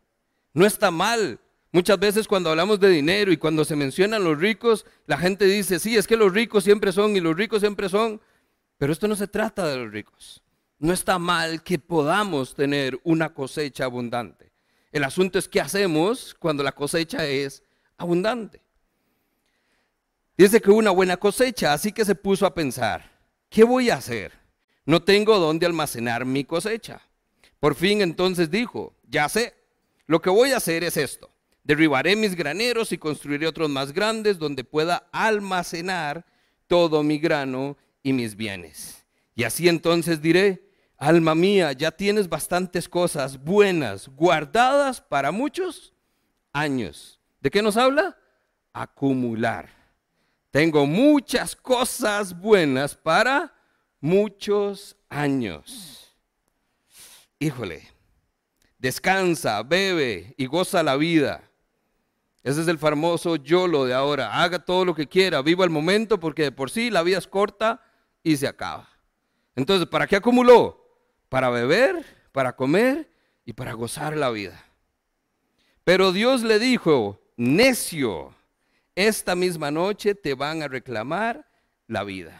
No 0.52 0.66
está 0.66 0.90
mal. 0.90 1.40
Muchas 1.72 1.98
veces 1.98 2.28
cuando 2.28 2.50
hablamos 2.50 2.78
de 2.80 2.90
dinero 2.90 3.32
y 3.32 3.38
cuando 3.38 3.64
se 3.64 3.76
mencionan 3.76 4.24
los 4.24 4.38
ricos, 4.38 4.84
la 5.06 5.16
gente 5.16 5.46
dice, 5.46 5.78
sí, 5.78 5.96
es 5.96 6.06
que 6.06 6.18
los 6.18 6.34
ricos 6.34 6.64
siempre 6.64 6.92
son 6.92 7.16
y 7.16 7.20
los 7.20 7.34
ricos 7.34 7.60
siempre 7.60 7.88
son. 7.88 8.20
Pero 8.76 8.92
esto 8.92 9.08
no 9.08 9.16
se 9.16 9.26
trata 9.26 9.66
de 9.66 9.78
los 9.78 9.90
ricos. 9.90 10.42
No 10.80 10.92
está 10.92 11.20
mal 11.20 11.62
que 11.62 11.78
podamos 11.78 12.56
tener 12.56 12.98
una 13.04 13.32
cosecha 13.32 13.84
abundante. 13.84 14.50
El 14.90 15.04
asunto 15.04 15.38
es 15.38 15.48
qué 15.48 15.60
hacemos 15.60 16.34
cuando 16.36 16.64
la 16.64 16.72
cosecha 16.72 17.24
es 17.24 17.62
abundante. 17.96 18.60
Dice 20.36 20.60
que 20.60 20.72
una 20.72 20.90
buena 20.90 21.16
cosecha, 21.16 21.72
así 21.72 21.92
que 21.92 22.04
se 22.04 22.16
puso 22.16 22.44
a 22.44 22.54
pensar, 22.54 23.08
¿qué 23.48 23.62
voy 23.62 23.90
a 23.90 23.96
hacer? 23.96 24.40
no 24.90 25.00
tengo 25.00 25.38
dónde 25.38 25.66
almacenar 25.66 26.24
mi 26.24 26.44
cosecha. 26.44 27.00
Por 27.60 27.76
fin 27.76 28.00
entonces 28.00 28.50
dijo, 28.50 28.94
ya 29.08 29.28
sé, 29.28 29.54
lo 30.06 30.20
que 30.20 30.30
voy 30.30 30.50
a 30.50 30.56
hacer 30.56 30.82
es 30.82 30.96
esto. 30.96 31.30
Derribaré 31.62 32.16
mis 32.16 32.34
graneros 32.34 32.90
y 32.90 32.98
construiré 32.98 33.46
otros 33.46 33.70
más 33.70 33.92
grandes 33.92 34.38
donde 34.38 34.64
pueda 34.64 35.08
almacenar 35.12 36.24
todo 36.66 37.02
mi 37.04 37.18
grano 37.18 37.76
y 38.02 38.12
mis 38.12 38.34
bienes. 38.34 39.04
Y 39.36 39.44
así 39.44 39.68
entonces 39.68 40.20
diré, 40.20 40.69
alma 41.00 41.34
mía, 41.34 41.72
ya 41.72 41.90
tienes 41.90 42.28
bastantes 42.28 42.88
cosas 42.88 43.42
buenas 43.42 44.06
guardadas 44.08 45.00
para 45.00 45.32
muchos 45.32 45.94
años. 46.52 47.18
¿De 47.40 47.50
qué 47.50 47.62
nos 47.62 47.78
habla? 47.78 48.16
Acumular. 48.72 49.70
Tengo 50.50 50.86
muchas 50.86 51.56
cosas 51.56 52.38
buenas 52.38 52.94
para 52.94 53.52
muchos 53.98 54.94
años. 55.08 56.12
Híjole, 57.38 57.88
descansa, 58.78 59.62
bebe 59.62 60.34
y 60.36 60.44
goza 60.44 60.82
la 60.82 60.96
vida. 60.96 61.42
Ese 62.42 62.60
es 62.60 62.68
el 62.68 62.78
famoso 62.78 63.36
YOLO 63.36 63.86
de 63.86 63.94
ahora. 63.94 64.42
Haga 64.42 64.58
todo 64.58 64.84
lo 64.84 64.94
que 64.94 65.06
quiera, 65.06 65.40
viva 65.40 65.64
el 65.64 65.70
momento 65.70 66.20
porque 66.20 66.42
de 66.42 66.52
por 66.52 66.70
sí 66.70 66.90
la 66.90 67.02
vida 67.02 67.16
es 67.16 67.26
corta 67.26 67.82
y 68.22 68.36
se 68.36 68.46
acaba. 68.46 68.86
Entonces, 69.56 69.86
¿para 69.88 70.06
qué 70.06 70.16
acumuló? 70.16 70.79
Para 71.30 71.48
beber, 71.48 72.04
para 72.32 72.54
comer 72.54 73.10
y 73.46 73.54
para 73.54 73.72
gozar 73.72 74.14
la 74.16 74.28
vida. 74.30 74.62
Pero 75.84 76.12
Dios 76.12 76.42
le 76.42 76.58
dijo, 76.58 77.22
necio, 77.38 78.34
esta 78.94 79.34
misma 79.34 79.70
noche 79.70 80.14
te 80.14 80.34
van 80.34 80.62
a 80.62 80.68
reclamar 80.68 81.48
la 81.86 82.04
vida. 82.04 82.38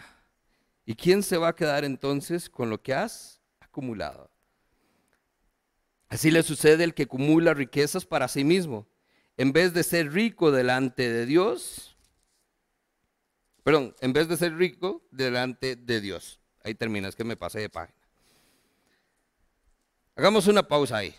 ¿Y 0.85 0.95
quién 0.95 1.23
se 1.23 1.37
va 1.37 1.49
a 1.49 1.55
quedar 1.55 1.85
entonces 1.85 2.51
con 2.51 2.69
lo 2.69 2.83
que 2.83 2.93
has 2.93 3.41
acumulado? 3.61 4.31
Así 6.09 6.31
le 6.31 6.43
sucede 6.43 6.83
el 6.83 6.93
que 6.93 7.05
acumula 7.05 7.55
riquezas 7.55 8.05
para 8.05 8.27
sí 8.27 8.43
mismo. 8.43 8.89
En 9.37 9.53
vez 9.53 9.73
de 9.73 9.85
ser 9.85 10.13
rico 10.13 10.51
delante 10.51 11.09
de 11.09 11.25
Dios, 11.27 11.97
perdón, 13.63 13.95
en 14.01 14.13
vez 14.13 14.29
de 14.29 14.37
ser 14.37 14.57
rico 14.57 15.07
delante 15.13 15.77
de 15.77 16.01
Dios. 16.01 16.41
Ahí 16.65 16.75
termina, 16.75 17.09
es 17.09 17.15
que 17.15 17.25
me 17.25 17.37
pasé 17.37 17.61
de 17.61 17.71
página. 17.71 18.00
Hagamos 20.21 20.49
una 20.49 20.63
pausa 20.63 20.99
ahí. 20.99 21.15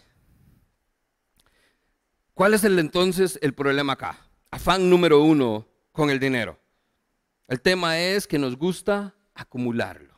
¿Cuál 2.35 2.53
es 2.53 2.63
el 2.63 2.77
entonces 2.77 3.39
el 3.41 3.55
problema 3.55 3.93
acá? 3.93 4.19
Afán 4.51 4.91
número 4.91 5.23
uno 5.23 5.67
con 5.91 6.11
el 6.11 6.19
dinero. 6.19 6.59
El 7.47 7.61
tema 7.61 7.97
es 7.97 8.27
que 8.27 8.37
nos 8.37 8.55
gusta 8.55 9.15
acumularlo. 9.33 10.13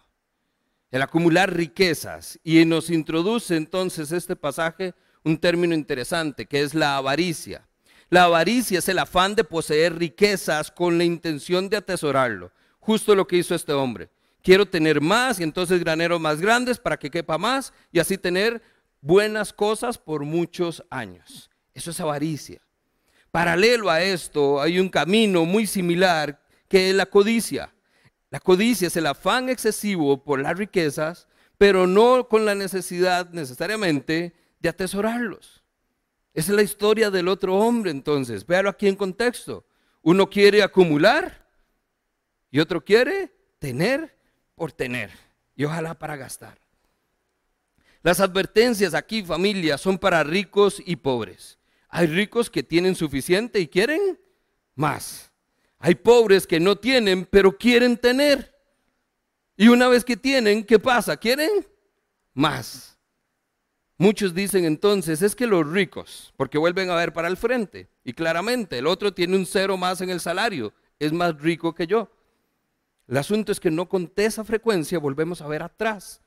El 0.91 1.01
acumular 1.01 1.55
riquezas. 1.55 2.37
Y 2.43 2.65
nos 2.65 2.89
introduce 2.89 3.55
entonces 3.55 4.11
este 4.11 4.35
pasaje 4.35 4.93
un 5.23 5.37
término 5.37 5.73
interesante 5.73 6.45
que 6.45 6.61
es 6.61 6.73
la 6.73 6.97
avaricia. 6.97 7.65
La 8.09 8.25
avaricia 8.25 8.79
es 8.79 8.89
el 8.89 8.99
afán 8.99 9.33
de 9.33 9.45
poseer 9.45 9.97
riquezas 9.97 10.69
con 10.69 10.97
la 10.97 11.05
intención 11.05 11.69
de 11.69 11.77
atesorarlo. 11.77 12.51
Justo 12.81 13.15
lo 13.15 13.27
que 13.27 13.37
hizo 13.37 13.55
este 13.55 13.71
hombre. 13.71 14.09
Quiero 14.43 14.65
tener 14.65 14.99
más 14.99 15.39
y 15.39 15.43
entonces 15.43 15.79
graneros 15.79 16.19
más 16.19 16.41
grandes 16.41 16.77
para 16.77 16.97
que 16.97 17.09
quepa 17.09 17.37
más 17.37 17.73
y 17.93 17.99
así 17.99 18.17
tener 18.17 18.61
buenas 18.99 19.53
cosas 19.53 19.97
por 19.97 20.25
muchos 20.25 20.83
años. 20.89 21.49
Eso 21.73 21.91
es 21.91 21.99
avaricia. 22.01 22.61
Paralelo 23.31 23.89
a 23.89 24.03
esto 24.03 24.61
hay 24.61 24.79
un 24.79 24.89
camino 24.89 25.45
muy 25.45 25.65
similar 25.65 26.39
que 26.67 26.89
es 26.89 26.95
la 26.95 27.05
codicia. 27.05 27.73
La 28.29 28.41
codicia 28.41 28.87
es 28.87 28.97
el 28.97 29.07
afán 29.07 29.47
excesivo 29.47 30.21
por 30.21 30.41
las 30.41 30.57
riquezas, 30.57 31.27
pero 31.57 31.87
no 31.87 32.27
con 32.27 32.45
la 32.45 32.53
necesidad 32.53 33.29
necesariamente 33.29 34.33
de 34.59 34.69
atesorarlos. 34.69 35.63
Esa 36.33 36.51
es 36.51 36.55
la 36.55 36.63
historia 36.63 37.09
del 37.09 37.29
otro 37.29 37.55
hombre 37.55 37.91
entonces. 37.91 38.45
Véalo 38.45 38.69
aquí 38.69 38.89
en 38.89 38.95
contexto. 38.95 39.65
Uno 40.01 40.29
quiere 40.29 40.63
acumular 40.63 41.47
y 42.51 42.59
otro 42.59 42.83
quiere 42.83 43.33
tener 43.59 44.17
por 44.55 44.71
tener 44.71 45.11
y 45.55 45.65
ojalá 45.65 45.93
para 45.93 46.15
gastar. 46.15 46.57
Las 48.01 48.19
advertencias 48.19 48.93
aquí, 48.93 49.23
familia, 49.23 49.77
son 49.77 49.97
para 49.97 50.23
ricos 50.23 50.81
y 50.85 50.97
pobres. 50.97 51.57
Hay 51.87 52.07
ricos 52.07 52.49
que 52.49 52.63
tienen 52.63 52.95
suficiente 52.95 53.59
y 53.59 53.67
quieren 53.67 54.19
más. 54.75 55.31
Hay 55.79 55.95
pobres 55.95 56.47
que 56.47 56.59
no 56.59 56.75
tienen, 56.75 57.25
pero 57.25 57.57
quieren 57.57 57.97
tener. 57.97 58.53
Y 59.55 59.67
una 59.67 59.87
vez 59.87 60.03
que 60.03 60.17
tienen, 60.17 60.63
¿qué 60.63 60.79
pasa? 60.79 61.15
¿Quieren 61.15 61.65
más? 62.33 62.97
Muchos 63.97 64.33
dicen 64.33 64.65
entonces, 64.65 65.21
es 65.21 65.35
que 65.35 65.47
los 65.47 65.65
ricos, 65.69 66.33
porque 66.35 66.57
vuelven 66.57 66.89
a 66.89 66.95
ver 66.95 67.13
para 67.13 67.27
el 67.27 67.37
frente, 67.37 67.89
y 68.03 68.13
claramente 68.13 68.79
el 68.79 68.87
otro 68.87 69.13
tiene 69.13 69.35
un 69.35 69.45
cero 69.45 69.77
más 69.77 70.01
en 70.01 70.09
el 70.09 70.19
salario, 70.19 70.73
es 70.99 71.13
más 71.13 71.39
rico 71.39 71.73
que 71.75 71.87
yo. 71.87 72.09
El 73.07 73.17
asunto 73.17 73.51
es 73.51 73.59
que 73.59 73.71
no 73.71 73.89
con 73.89 74.11
esa 74.15 74.43
frecuencia 74.43 74.99
volvemos 74.99 75.41
a 75.41 75.47
ver 75.47 75.63
atrás, 75.63 76.21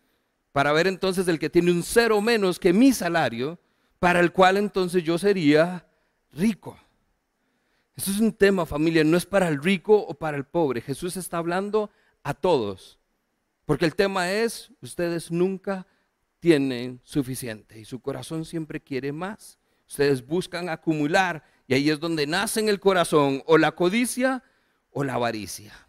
para 0.53 0.73
ver 0.73 0.87
entonces 0.87 1.29
el 1.29 1.39
que 1.39 1.51
tiene 1.51 1.71
un 1.71 1.83
cero 1.83 2.21
menos 2.21 2.59
que 2.59 2.73
mi 2.73 2.93
salario, 2.93 3.59
para 3.99 4.21
el 4.21 4.33
cual 4.33 4.57
entonces 4.57 5.03
yo 5.03 5.19
sería 5.19 5.87
rico. 6.33 6.79
Eso 7.97 8.11
es 8.11 8.21
un 8.21 8.33
tema, 8.33 8.67
familia, 8.67 9.05
no 9.05 9.17
es 9.17 9.25
para 9.25 9.49
el 9.49 9.63
rico 9.63 9.97
o 9.97 10.15
para 10.15 10.37
el 10.37 10.45
pobre. 10.45 10.83
Jesús 10.83 11.17
está 11.17 11.39
hablando 11.39 11.91
a 12.23 12.35
todos. 12.35 12.99
Porque 13.65 13.87
el 13.87 13.95
tema 13.95 14.31
es, 14.31 14.71
ustedes 14.81 15.31
nunca 15.31 15.87
tienen 16.39 17.01
suficiente 17.03 17.81
y 17.81 17.85
su 17.85 18.01
corazón 18.01 18.45
siempre 18.45 18.81
quiere 18.81 19.13
más. 19.13 19.59
Ustedes 19.89 20.25
buscan 20.25 20.69
acumular 20.69 21.43
y 21.67 21.75
ahí 21.75 21.91
es 21.91 21.99
donde 21.99 22.27
nace 22.27 22.61
en 22.61 22.69
el 22.69 22.81
corazón 22.81 23.43
o 23.47 23.57
la 23.57 23.73
codicia 23.73 24.43
o 24.91 25.05
la 25.05 25.15
avaricia. 25.15 25.86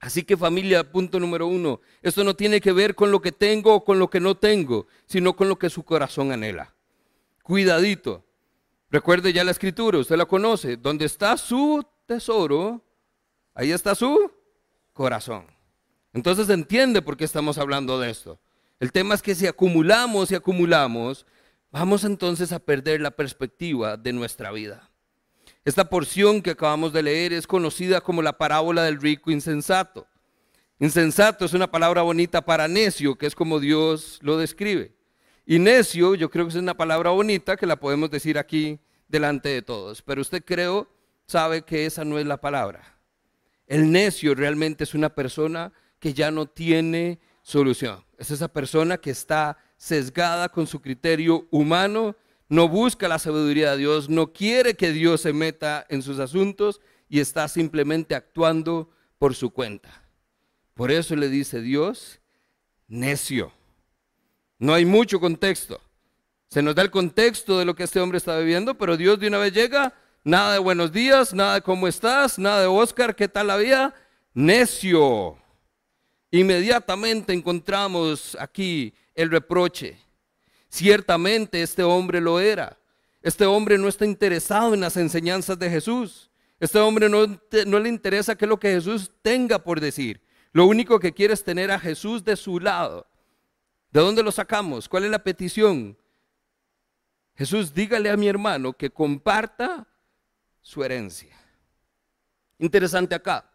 Así 0.00 0.22
que 0.22 0.36
familia, 0.36 0.90
punto 0.90 1.18
número 1.18 1.46
uno, 1.46 1.80
esto 2.02 2.22
no 2.24 2.36
tiene 2.36 2.60
que 2.60 2.72
ver 2.72 2.94
con 2.94 3.10
lo 3.10 3.20
que 3.20 3.32
tengo 3.32 3.74
o 3.74 3.84
con 3.84 3.98
lo 3.98 4.08
que 4.08 4.20
no 4.20 4.36
tengo, 4.36 4.86
sino 5.06 5.34
con 5.34 5.48
lo 5.48 5.58
que 5.58 5.70
su 5.70 5.82
corazón 5.82 6.32
anhela 6.32 6.74
cuidadito. 7.48 8.26
Recuerde 8.90 9.32
ya 9.32 9.42
la 9.42 9.52
escritura, 9.52 9.96
usted 9.96 10.16
la 10.16 10.26
conoce. 10.26 10.76
Donde 10.76 11.06
está 11.06 11.34
su 11.38 11.82
tesoro, 12.04 12.84
ahí 13.54 13.72
está 13.72 13.94
su 13.94 14.30
corazón. 14.92 15.46
Entonces 16.12 16.50
entiende 16.50 17.00
por 17.00 17.16
qué 17.16 17.24
estamos 17.24 17.56
hablando 17.56 17.98
de 17.98 18.10
esto. 18.10 18.38
El 18.80 18.92
tema 18.92 19.14
es 19.14 19.22
que 19.22 19.34
si 19.34 19.46
acumulamos 19.46 20.30
y 20.30 20.34
acumulamos, 20.34 21.24
vamos 21.70 22.04
entonces 22.04 22.52
a 22.52 22.58
perder 22.58 23.00
la 23.00 23.12
perspectiva 23.12 23.96
de 23.96 24.12
nuestra 24.12 24.52
vida. 24.52 24.87
Esta 25.64 25.88
porción 25.88 26.40
que 26.40 26.50
acabamos 26.50 26.92
de 26.92 27.02
leer 27.02 27.32
es 27.32 27.46
conocida 27.46 28.00
como 28.00 28.22
la 28.22 28.38
parábola 28.38 28.84
del 28.84 29.00
rico 29.00 29.30
insensato. 29.30 30.06
Insensato 30.80 31.44
es 31.44 31.54
una 31.54 31.70
palabra 31.70 32.02
bonita 32.02 32.42
para 32.42 32.68
necio, 32.68 33.16
que 33.16 33.26
es 33.26 33.34
como 33.34 33.60
Dios 33.60 34.18
lo 34.22 34.38
describe. 34.38 34.94
Y 35.44 35.58
necio, 35.58 36.14
yo 36.14 36.30
creo 36.30 36.44
que 36.44 36.50
es 36.50 36.56
una 36.56 36.76
palabra 36.76 37.10
bonita 37.10 37.56
que 37.56 37.66
la 37.66 37.76
podemos 37.76 38.10
decir 38.10 38.38
aquí 38.38 38.78
delante 39.08 39.48
de 39.48 39.62
todos, 39.62 40.02
pero 40.02 40.20
usted 40.20 40.44
creo 40.44 40.88
sabe 41.26 41.62
que 41.62 41.86
esa 41.86 42.04
no 42.04 42.18
es 42.18 42.26
la 42.26 42.40
palabra. 42.40 42.98
El 43.66 43.90
necio 43.90 44.34
realmente 44.34 44.84
es 44.84 44.94
una 44.94 45.10
persona 45.10 45.72
que 45.98 46.14
ya 46.14 46.30
no 46.30 46.46
tiene 46.46 47.18
solución. 47.42 48.04
Es 48.16 48.30
esa 48.30 48.48
persona 48.48 48.98
que 48.98 49.10
está 49.10 49.58
sesgada 49.76 50.48
con 50.48 50.66
su 50.66 50.80
criterio 50.80 51.46
humano, 51.50 52.16
no 52.48 52.68
busca 52.68 53.08
la 53.08 53.18
sabiduría 53.18 53.72
de 53.72 53.78
Dios, 53.78 54.08
no 54.08 54.32
quiere 54.32 54.74
que 54.74 54.92
Dios 54.92 55.20
se 55.20 55.32
meta 55.32 55.86
en 55.88 56.02
sus 56.02 56.18
asuntos 56.18 56.80
y 57.08 57.20
está 57.20 57.46
simplemente 57.48 58.14
actuando 58.14 58.90
por 59.18 59.34
su 59.34 59.50
cuenta. 59.50 60.02
Por 60.74 60.90
eso 60.90 61.14
le 61.16 61.28
dice 61.28 61.60
Dios, 61.60 62.20
necio. 62.86 63.52
No 64.58 64.74
hay 64.74 64.84
mucho 64.84 65.20
contexto. 65.20 65.80
Se 66.48 66.62
nos 66.62 66.74
da 66.74 66.82
el 66.82 66.90
contexto 66.90 67.58
de 67.58 67.64
lo 67.64 67.74
que 67.74 67.84
este 67.84 68.00
hombre 68.00 68.18
está 68.18 68.38
viviendo, 68.38 68.74
pero 68.76 68.96
Dios 68.96 69.20
de 69.20 69.28
una 69.28 69.38
vez 69.38 69.52
llega, 69.52 69.94
nada 70.24 70.54
de 70.54 70.58
buenos 70.58 70.90
días, 70.90 71.34
nada 71.34 71.54
de 71.54 71.62
cómo 71.62 71.86
estás, 71.86 72.38
nada 72.38 72.62
de 72.62 72.66
Oscar, 72.66 73.14
¿qué 73.14 73.28
tal 73.28 73.48
la 73.48 73.56
vida? 73.58 73.94
Necio. 74.32 75.36
Inmediatamente 76.30 77.32
encontramos 77.32 78.36
aquí 78.40 78.94
el 79.14 79.30
reproche. 79.30 79.98
Ciertamente 80.68 81.62
este 81.62 81.82
hombre 81.82 82.20
lo 82.20 82.40
era. 82.40 82.78
Este 83.22 83.46
hombre 83.46 83.78
no 83.78 83.88
está 83.88 84.04
interesado 84.04 84.74
en 84.74 84.80
las 84.80 84.96
enseñanzas 84.96 85.58
de 85.58 85.70
Jesús. 85.70 86.30
Este 86.60 86.78
hombre 86.78 87.08
no, 87.08 87.26
le 87.78 87.88
interesa 87.88 88.36
qué 88.36 88.44
es 88.44 88.48
lo 88.48 88.58
que 88.58 88.72
Jesús 88.72 89.10
tenga 89.22 89.58
por 89.58 89.80
decir. 89.80 90.20
Lo 90.52 90.66
único 90.66 90.98
que 90.98 91.12
quiere 91.12 91.34
es 91.34 91.44
tener 91.44 91.70
a 91.70 91.78
Jesús 91.78 92.24
de 92.24 92.36
su 92.36 92.58
lado. 92.58 93.06
¿De 93.90 94.00
dónde 94.00 94.22
lo 94.22 94.32
sacamos? 94.32 94.88
¿Cuál 94.88 95.04
es 95.04 95.10
la 95.10 95.22
petición? 95.22 95.96
Jesús, 97.36 97.72
dígale 97.72 98.10
a 98.10 98.16
mi 98.16 98.28
hermano 98.28 98.72
que 98.72 98.90
comparta 98.90 99.86
su 100.60 100.82
herencia. 100.82 101.34
Interesante 102.58 103.14
acá. 103.14 103.48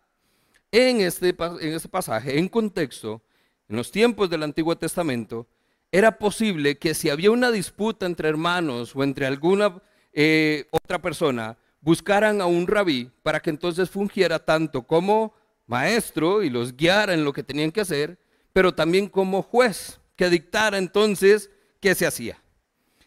En 0.71 1.01
este, 1.01 1.35
en 1.37 1.73
este 1.73 1.89
pasaje, 1.89 2.39
en 2.39 2.47
contexto, 2.47 3.21
en 3.67 3.75
los 3.75 3.91
tiempos 3.91 4.29
del 4.29 4.43
Antiguo 4.43 4.75
Testamento, 4.75 5.45
era 5.93 6.17
posible 6.17 6.79
que 6.79 6.95
si 6.95 7.11
había 7.11 7.29
una 7.29 7.51
disputa 7.51 8.07
entre 8.07 8.27
hermanos 8.27 8.95
o 8.95 9.03
entre 9.03 9.27
alguna 9.27 9.79
eh, 10.11 10.65
otra 10.71 10.99
persona, 10.99 11.55
buscaran 11.81 12.41
a 12.41 12.47
un 12.47 12.65
rabí 12.65 13.11
para 13.21 13.39
que 13.39 13.51
entonces 13.51 13.91
fungiera 13.91 14.39
tanto 14.39 14.87
como 14.87 15.35
maestro 15.67 16.41
y 16.41 16.49
los 16.49 16.75
guiara 16.75 17.13
en 17.13 17.23
lo 17.23 17.31
que 17.31 17.43
tenían 17.43 17.71
que 17.71 17.81
hacer, 17.81 18.17
pero 18.53 18.73
también 18.73 19.07
como 19.07 19.43
juez 19.43 19.99
que 20.15 20.31
dictara 20.31 20.79
entonces 20.79 21.51
qué 21.79 21.93
se 21.93 22.07
hacía. 22.07 22.41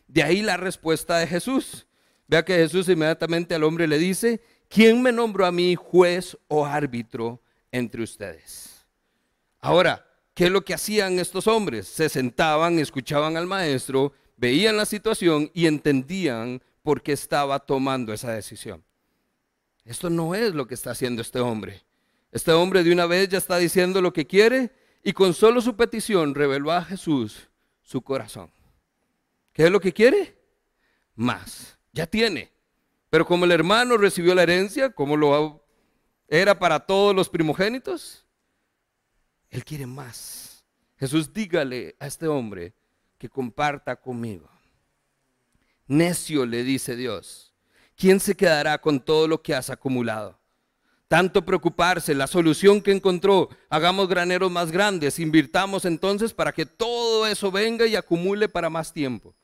De 0.06 0.22
ahí 0.22 0.40
la 0.40 0.56
respuesta 0.56 1.18
de 1.18 1.26
Jesús. 1.26 1.88
Vea 2.28 2.44
que 2.44 2.54
Jesús 2.54 2.88
inmediatamente 2.88 3.56
al 3.56 3.64
hombre 3.64 3.88
le 3.88 3.98
dice, 3.98 4.40
¿quién 4.68 5.02
me 5.02 5.10
nombró 5.10 5.44
a 5.44 5.50
mí 5.50 5.74
juez 5.74 6.38
o 6.46 6.64
árbitro 6.64 7.42
entre 7.72 8.04
ustedes? 8.04 8.86
Ahora, 9.58 10.05
¿qué 10.36 10.44
es 10.44 10.50
lo 10.50 10.64
que 10.64 10.74
hacían 10.74 11.18
estos 11.18 11.46
hombres? 11.46 11.88
Se 11.88 12.10
sentaban, 12.10 12.78
escuchaban 12.78 13.38
al 13.38 13.46
maestro, 13.46 14.12
veían 14.36 14.76
la 14.76 14.84
situación 14.84 15.50
y 15.54 15.66
entendían 15.66 16.62
por 16.82 17.02
qué 17.02 17.12
estaba 17.12 17.58
tomando 17.58 18.12
esa 18.12 18.32
decisión. 18.32 18.84
Esto 19.86 20.10
no 20.10 20.34
es 20.34 20.54
lo 20.54 20.66
que 20.66 20.74
está 20.74 20.90
haciendo 20.90 21.22
este 21.22 21.40
hombre. 21.40 21.82
Este 22.32 22.52
hombre 22.52 22.84
de 22.84 22.92
una 22.92 23.06
vez 23.06 23.30
ya 23.30 23.38
está 23.38 23.56
diciendo 23.56 24.02
lo 24.02 24.12
que 24.12 24.26
quiere 24.26 24.72
y 25.02 25.14
con 25.14 25.32
solo 25.32 25.62
su 25.62 25.74
petición 25.74 26.34
reveló 26.34 26.70
a 26.70 26.84
Jesús 26.84 27.48
su 27.82 28.02
corazón. 28.02 28.50
¿Qué 29.54 29.64
es 29.64 29.70
lo 29.70 29.80
que 29.80 29.94
quiere? 29.94 30.36
Más. 31.14 31.78
Ya 31.92 32.06
tiene. 32.06 32.52
Pero 33.08 33.24
como 33.24 33.46
el 33.46 33.52
hermano 33.52 33.96
recibió 33.96 34.34
la 34.34 34.42
herencia, 34.42 34.90
como 34.90 35.16
lo 35.16 35.64
era 36.28 36.58
para 36.58 36.80
todos 36.80 37.16
los 37.16 37.30
primogénitos, 37.30 38.25
él 39.56 39.64
quiere 39.64 39.86
más. 39.86 40.64
Jesús 40.98 41.32
dígale 41.32 41.96
a 41.98 42.06
este 42.06 42.26
hombre 42.28 42.74
que 43.18 43.28
comparta 43.28 43.96
conmigo. 43.96 44.48
Necio 45.86 46.46
le 46.46 46.62
dice 46.62 46.96
Dios, 46.96 47.54
¿quién 47.96 48.20
se 48.20 48.36
quedará 48.36 48.80
con 48.80 49.00
todo 49.00 49.28
lo 49.28 49.42
que 49.42 49.54
has 49.54 49.70
acumulado? 49.70 50.38
tanto 51.08 51.44
preocuparse, 51.44 52.14
la 52.14 52.26
solución 52.26 52.80
que 52.80 52.92
encontró, 52.92 53.48
hagamos 53.68 54.08
graneros 54.08 54.50
más 54.50 54.72
grandes, 54.72 55.18
invirtamos 55.18 55.84
entonces 55.84 56.32
para 56.32 56.52
que 56.52 56.66
todo 56.66 57.26
eso 57.26 57.52
venga 57.52 57.86
y 57.86 57.96
acumule 57.96 58.48
para 58.48 58.70
más 58.70 58.92
tiempo. 58.92 59.34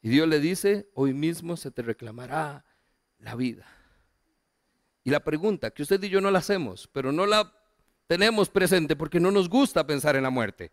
Y 0.00 0.08
Dios 0.08 0.28
le 0.28 0.38
dice, 0.38 0.88
hoy 0.94 1.12
mismo 1.14 1.56
se 1.56 1.70
te 1.72 1.82
reclamará 1.82 2.64
la 3.18 3.34
vida. 3.34 3.66
Y 5.02 5.10
la 5.10 5.24
pregunta 5.24 5.70
que 5.72 5.82
usted 5.82 6.00
y 6.02 6.08
yo 6.08 6.20
no 6.20 6.30
la 6.30 6.38
hacemos, 6.38 6.88
pero 6.92 7.10
no 7.10 7.26
la 7.26 7.52
tenemos 8.08 8.48
presente 8.48 8.96
porque 8.96 9.20
no 9.20 9.30
nos 9.30 9.48
gusta 9.48 9.86
pensar 9.86 10.16
en 10.16 10.24
la 10.24 10.30
muerte. 10.30 10.72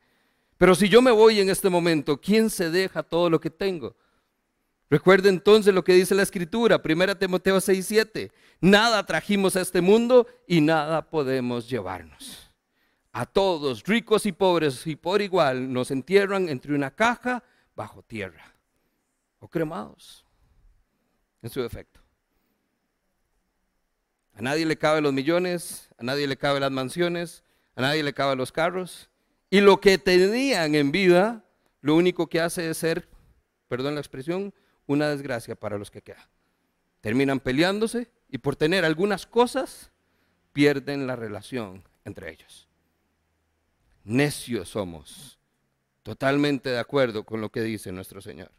Pero 0.58 0.74
si 0.74 0.88
yo 0.88 1.02
me 1.02 1.12
voy 1.12 1.42
en 1.42 1.50
este 1.50 1.70
momento, 1.70 2.20
¿quién 2.20 2.50
se 2.50 2.72
deja 2.72 3.04
todo 3.04 3.30
lo 3.30 3.40
que 3.40 3.50
tengo? 3.50 3.96
Recuerde 4.90 5.30
entonces 5.30 5.74
lo 5.74 5.84
que 5.84 5.94
dice 5.94 6.16
la 6.16 6.24
escritura, 6.24 6.82
1 6.82 7.18
Timoteo 7.18 7.58
6:7. 7.58 8.32
Nada 8.62 9.06
trajimos 9.06 9.56
a 9.58 9.62
este 9.62 9.82
mundo 9.82 10.28
y 10.48 10.62
nada 10.62 11.10
podemos 11.10 11.70
llevarnos. 11.70 12.50
A 13.12 13.26
todos, 13.26 13.84
ricos 13.84 14.26
y 14.26 14.32
pobres 14.32 14.88
y 14.88 14.96
por 14.96 15.22
igual, 15.22 15.72
nos 15.72 15.92
entierran 15.92 16.48
entre 16.48 16.74
una 16.74 16.92
caja 16.92 17.44
bajo 17.76 18.02
tierra 18.02 18.56
o 19.40 19.50
cremados 19.50 20.26
en 21.42 21.50
su 21.50 21.62
defecto. 21.62 22.05
A 24.36 24.42
nadie 24.42 24.66
le 24.66 24.78
caben 24.78 25.04
los 25.04 25.14
millones, 25.14 25.90
a 25.98 26.04
nadie 26.04 26.28
le 26.28 26.38
caben 26.38 26.62
las 26.62 26.72
mansiones, 26.72 27.44
a 27.76 27.82
nadie 27.82 28.04
le 28.04 28.14
caben 28.14 28.38
los 28.38 28.52
carros. 28.52 29.10
Y 29.50 29.62
lo 29.62 29.80
que 29.80 29.98
tenían 29.98 30.76
en 30.76 30.92
vida, 30.92 31.46
lo 31.82 31.96
único 31.96 32.28
que 32.28 32.42
hace 32.42 32.70
es 32.70 32.78
ser, 32.78 33.08
perdón 33.70 33.96
la 33.96 34.02
expresión, 34.02 34.54
una 34.88 35.10
desgracia 35.10 35.56
para 35.56 35.78
los 35.78 35.90
que 35.90 36.02
quedan. 36.02 36.28
Terminan 37.00 37.40
peleándose 37.40 38.10
y 38.30 38.38
por 38.38 38.56
tener 38.56 38.84
algunas 38.84 39.26
cosas 39.26 39.92
pierden 40.52 41.08
la 41.08 41.16
relación 41.16 41.84
entre 42.04 42.32
ellos. 42.32 42.68
Necios 44.04 44.70
somos, 44.70 45.40
totalmente 46.04 46.70
de 46.70 46.80
acuerdo 46.80 47.24
con 47.24 47.42
lo 47.42 47.52
que 47.52 47.62
dice 47.62 47.92
nuestro 47.92 48.22
Señor. 48.22 48.52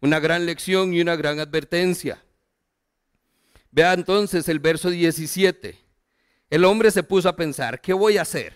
Una 0.00 0.20
gran 0.20 0.44
lección 0.44 0.92
y 0.92 1.00
una 1.00 1.16
gran 1.16 1.40
advertencia. 1.40 2.22
Vea 3.74 3.92
entonces 3.92 4.48
el 4.48 4.60
verso 4.60 4.88
17. 4.88 5.76
El 6.48 6.64
hombre 6.64 6.92
se 6.92 7.02
puso 7.02 7.28
a 7.28 7.34
pensar, 7.34 7.80
¿qué 7.80 7.92
voy 7.92 8.18
a 8.18 8.22
hacer? 8.22 8.54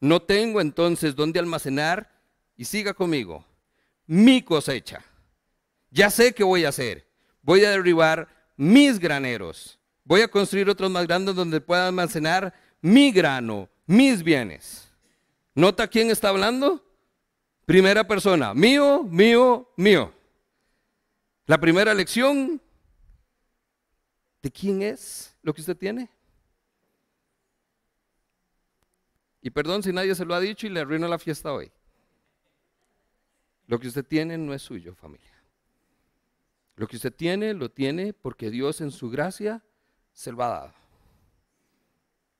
No 0.00 0.22
tengo 0.22 0.62
entonces 0.62 1.14
dónde 1.14 1.38
almacenar, 1.38 2.10
y 2.56 2.64
siga 2.64 2.94
conmigo, 2.94 3.44
mi 4.06 4.40
cosecha. 4.40 5.04
Ya 5.90 6.08
sé 6.08 6.32
qué 6.32 6.42
voy 6.42 6.64
a 6.64 6.70
hacer. 6.70 7.06
Voy 7.42 7.66
a 7.66 7.70
derribar 7.70 8.28
mis 8.56 8.98
graneros. 8.98 9.78
Voy 10.04 10.22
a 10.22 10.28
construir 10.28 10.70
otros 10.70 10.90
más 10.90 11.06
grandes 11.06 11.34
donde 11.34 11.60
pueda 11.60 11.88
almacenar 11.88 12.54
mi 12.80 13.12
grano, 13.12 13.68
mis 13.84 14.22
bienes. 14.22 14.88
¿Nota 15.54 15.86
quién 15.86 16.10
está 16.10 16.30
hablando? 16.30 16.82
Primera 17.66 18.08
persona, 18.08 18.54
mío, 18.54 19.02
mío, 19.02 19.70
mío. 19.76 20.14
La 21.44 21.58
primera 21.58 21.92
lección, 21.92 22.62
¿de 24.46 24.52
quién 24.52 24.80
es 24.80 25.36
lo 25.42 25.52
que 25.52 25.60
usted 25.60 25.76
tiene? 25.76 26.08
Y 29.42 29.50
perdón 29.50 29.82
si 29.82 29.92
nadie 29.92 30.14
se 30.14 30.24
lo 30.24 30.36
ha 30.36 30.40
dicho 30.40 30.68
y 30.68 30.70
le 30.70 30.78
arruino 30.78 31.08
la 31.08 31.18
fiesta 31.18 31.52
hoy. 31.52 31.72
Lo 33.66 33.80
que 33.80 33.88
usted 33.88 34.04
tiene 34.04 34.38
no 34.38 34.54
es 34.54 34.62
suyo, 34.62 34.94
familia. 34.94 35.32
Lo 36.76 36.86
que 36.86 36.94
usted 36.94 37.12
tiene, 37.12 37.54
lo 37.54 37.72
tiene 37.72 38.12
porque 38.12 38.48
Dios 38.48 38.80
en 38.80 38.92
su 38.92 39.10
gracia 39.10 39.64
se 40.12 40.30
lo 40.30 40.44
ha 40.44 40.48
dado. 40.48 40.74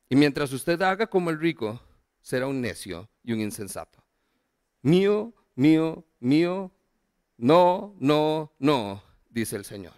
Y 0.09 0.15
mientras 0.15 0.53
usted 0.53 0.81
haga 0.83 1.09
como 1.09 1.31
el 1.31 1.41
rico, 1.41 1.81
será 2.21 2.47
un 2.47 2.61
necio 2.61 3.09
y 3.25 3.33
un 3.33 3.41
insensato. 3.41 4.01
Mío, 4.81 5.35
mío, 5.57 6.07
mío, 6.21 6.71
no, 7.37 7.97
no, 7.99 8.53
no, 8.61 9.03
dice 9.29 9.57
el 9.57 9.65
Señor. 9.65 9.95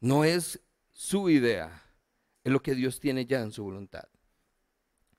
No 0.00 0.24
es 0.24 0.60
su 0.94 1.28
idea, 1.28 1.82
es 2.44 2.52
lo 2.52 2.62
que 2.62 2.74
Dios 2.74 3.00
tiene 3.00 3.26
ya 3.26 3.40
en 3.40 3.52
su 3.52 3.64
voluntad. 3.64 4.08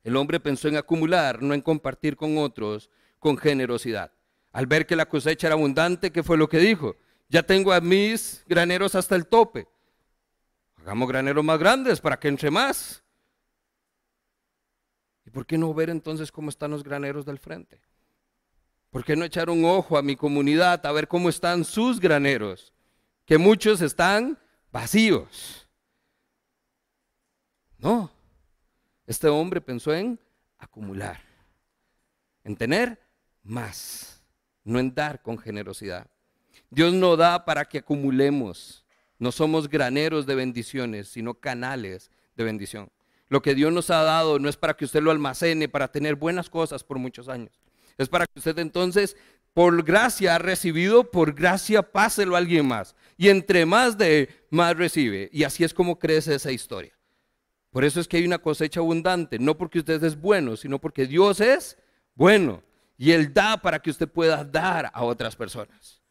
El 0.04 0.16
hombre 0.16 0.40
pensó 0.40 0.68
en 0.68 0.78
acumular, 0.78 1.42
no 1.42 1.54
en 1.54 1.62
compartir 1.62 2.16
con 2.16 2.38
otros 2.38 2.90
con 3.20 3.38
generosidad. 3.38 4.12
Al 4.52 4.68
ver 4.68 4.86
que 4.86 4.96
la 4.96 5.10
cosecha 5.10 5.48
era 5.48 5.56
abundante, 5.56 6.12
¿qué 6.12 6.24
fue 6.24 6.38
lo 6.38 6.48
que 6.48 6.60
dijo? 6.60 6.96
Ya 7.28 7.44
tengo 7.44 7.74
a 7.74 7.82
mis 7.82 8.44
graneros 8.48 8.96
hasta 8.96 9.16
el 9.16 9.28
tope. 9.28 9.68
Hagamos 10.78 11.10
graneros 11.10 11.44
más 11.44 11.60
grandes 11.60 12.00
para 12.00 12.20
que 12.20 12.30
entre 12.30 12.52
más. 12.52 13.04
¿Y 15.26 15.32
por 15.32 15.46
qué 15.46 15.58
no 15.58 15.74
ver 15.74 15.90
entonces 15.90 16.32
cómo 16.32 16.50
están 16.50 16.72
los 16.72 16.84
graneros 16.84 17.26
del 17.26 17.40
frente? 17.40 17.82
¿Por 18.92 19.04
qué 19.04 19.16
no 19.16 19.26
echar 19.26 19.50
un 19.50 19.66
ojo 19.66 19.98
a 19.98 20.04
mi 20.04 20.16
comunidad 20.16 20.86
a 20.86 20.92
ver 20.94 21.08
cómo 21.08 21.28
están 21.28 21.66
sus 21.66 22.00
graneros? 22.00 22.72
Que 23.26 23.38
muchos 23.38 23.82
están 23.82 24.40
vacíos. 24.72 25.65
No, 27.86 28.10
este 29.06 29.28
hombre 29.28 29.62
pensó 29.62 29.94
en 29.94 30.20
acumular, 30.58 31.22
en 32.44 32.56
tener 32.56 33.00
más, 33.44 34.24
no 34.64 34.80
en 34.80 34.96
dar 34.96 35.22
con 35.22 35.38
generosidad. 35.38 36.08
Dios 36.72 36.96
no 36.96 37.16
da 37.16 37.46
para 37.46 37.64
que 37.66 37.78
acumulemos. 37.78 38.84
No 39.20 39.32
somos 39.32 39.70
graneros 39.70 40.26
de 40.26 40.34
bendiciones, 40.34 41.10
sino 41.10 41.36
canales 41.36 42.10
de 42.36 42.44
bendición. 42.44 42.90
Lo 43.28 43.44
que 43.44 43.54
Dios 43.54 43.72
nos 43.72 43.92
ha 43.92 44.02
dado 44.02 44.40
no 44.40 44.50
es 44.50 44.58
para 44.58 44.76
que 44.76 44.86
usted 44.86 45.04
lo 45.04 45.12
almacene, 45.12 45.70
para 45.70 45.92
tener 45.92 46.16
buenas 46.16 46.50
cosas 46.50 46.84
por 46.84 46.98
muchos 46.98 47.30
años. 47.30 47.62
Es 48.00 48.10
para 48.10 48.26
que 48.26 48.40
usted 48.40 48.58
entonces, 48.58 49.16
por 49.54 49.84
gracia 49.84 50.34
ha 50.34 50.40
recibido, 50.40 51.12
por 51.12 51.36
gracia 51.36 51.84
páselo 51.84 52.34
a 52.34 52.40
alguien 52.40 52.68
más. 52.68 52.96
Y 53.16 53.30
entre 53.30 53.64
más 53.68 53.96
de, 53.96 54.48
más 54.50 54.76
recibe. 54.76 55.30
Y 55.32 55.44
así 55.44 55.64
es 55.64 55.72
como 55.72 56.00
crece 56.00 56.34
esa 56.34 56.52
historia. 56.52 56.95
Por 57.76 57.84
eso 57.84 58.00
es 58.00 58.08
que 58.08 58.16
hay 58.16 58.26
una 58.26 58.38
cosecha 58.38 58.80
abundante, 58.80 59.38
no 59.38 59.58
porque 59.58 59.80
usted 59.80 60.02
es 60.02 60.18
bueno, 60.18 60.56
sino 60.56 60.80
porque 60.80 61.08
Dios 61.08 61.42
es 61.42 61.78
bueno. 62.14 62.64
Y 62.98 63.12
Él 63.12 63.34
da 63.34 63.58
para 63.58 63.80
que 63.80 63.90
usted 63.90 64.08
pueda 64.08 64.46
dar 64.46 64.90
a 64.94 65.04
otras 65.04 65.36
personas. 65.36 66.02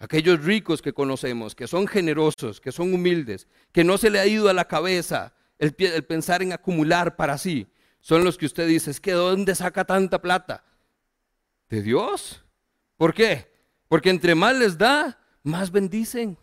Aquellos 0.00 0.44
ricos 0.44 0.82
que 0.82 0.92
conocemos, 0.92 1.54
que 1.54 1.68
son 1.68 1.86
generosos, 1.86 2.60
que 2.60 2.72
son 2.72 2.92
humildes, 2.92 3.46
que 3.70 3.84
no 3.84 3.96
se 3.96 4.10
le 4.10 4.18
ha 4.18 4.26
ido 4.26 4.48
a 4.48 4.52
la 4.52 4.66
cabeza 4.66 5.34
el, 5.56 5.72
pensar 5.72 6.42
en 6.42 6.52
acumular 6.52 7.14
para 7.14 7.38
sí, 7.38 7.68
son 8.00 8.24
los 8.24 8.36
que 8.36 8.46
usted 8.46 8.66
dice, 8.66 8.90
es 8.90 9.00
que 9.00 9.12
¿de 9.12 9.18
dónde 9.18 9.54
saca 9.54 9.84
tanta 9.84 10.20
plata? 10.20 10.64
¿De 11.68 11.80
Dios? 11.80 12.44
¿Por 12.96 13.14
qué? 13.14 13.46
Porque 13.86 14.10
entre 14.10 14.34
más 14.34 14.56
les 14.56 14.76
da, 14.76 15.16
más 15.44 15.70
bendicen. 15.70 16.36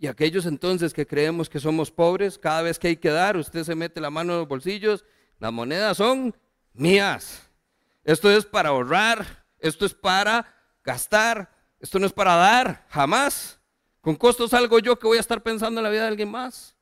Y 0.00 0.08
aquellos 0.08 0.46
entonces 0.46 0.92
que 0.92 1.06
creemos 1.06 1.48
que 1.48 1.60
somos 1.60 1.92
pobres, 1.92 2.38
cada 2.38 2.62
vez 2.62 2.78
que 2.78 2.88
hay 2.88 2.96
que 2.96 3.10
dar, 3.10 3.36
usted 3.36 3.62
se 3.62 3.76
mete 3.76 4.00
la 4.00 4.10
mano 4.10 4.32
en 4.32 4.38
los 4.40 4.48
bolsillos, 4.48 5.04
las 5.38 5.52
monedas 5.52 5.98
son 5.98 6.34
mías. 6.72 7.48
Esto 8.02 8.28
es 8.30 8.44
para 8.44 8.70
ahorrar, 8.70 9.44
esto 9.60 9.86
es 9.86 9.94
para 9.94 10.52
gastar. 10.82 11.60
Esto 11.80 11.98
no 11.98 12.06
es 12.06 12.12
para 12.12 12.34
dar, 12.34 12.86
jamás. 12.88 13.58
Con 14.00 14.16
costos 14.16 14.54
algo 14.54 14.78
yo 14.78 14.98
que 14.98 15.06
voy 15.06 15.18
a 15.18 15.20
estar 15.20 15.42
pensando 15.42 15.80
en 15.80 15.84
la 15.84 15.90
vida 15.90 16.02
de 16.02 16.08
alguien 16.08 16.30
más. 16.30 16.76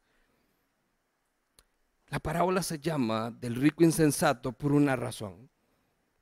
La 2.09 2.18
parábola 2.18 2.62
se 2.62 2.78
llama 2.78 3.31
del 3.31 3.54
rico 3.54 3.85
insensato 3.85 4.52
por 4.52 4.72
una 4.72 4.96
razón. 4.96 5.50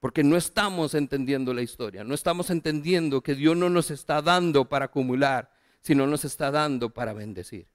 Porque 0.00 0.22
no 0.22 0.37
estamos 0.37 0.94
entendiendo 0.94 1.54
la 1.54 1.62
historia, 1.62 2.04
no 2.04 2.14
estamos 2.14 2.50
entendiendo 2.50 3.22
que 3.22 3.35
Dios 3.35 3.56
no 3.56 3.70
nos 3.70 3.90
está 3.90 4.20
dando 4.20 4.68
para 4.68 4.87
acumular, 4.87 5.50
sino 5.87 6.05
nos 6.09 6.25
está 6.25 6.51
dando 6.51 6.90
para 6.90 7.12
bendecir. 7.12 7.68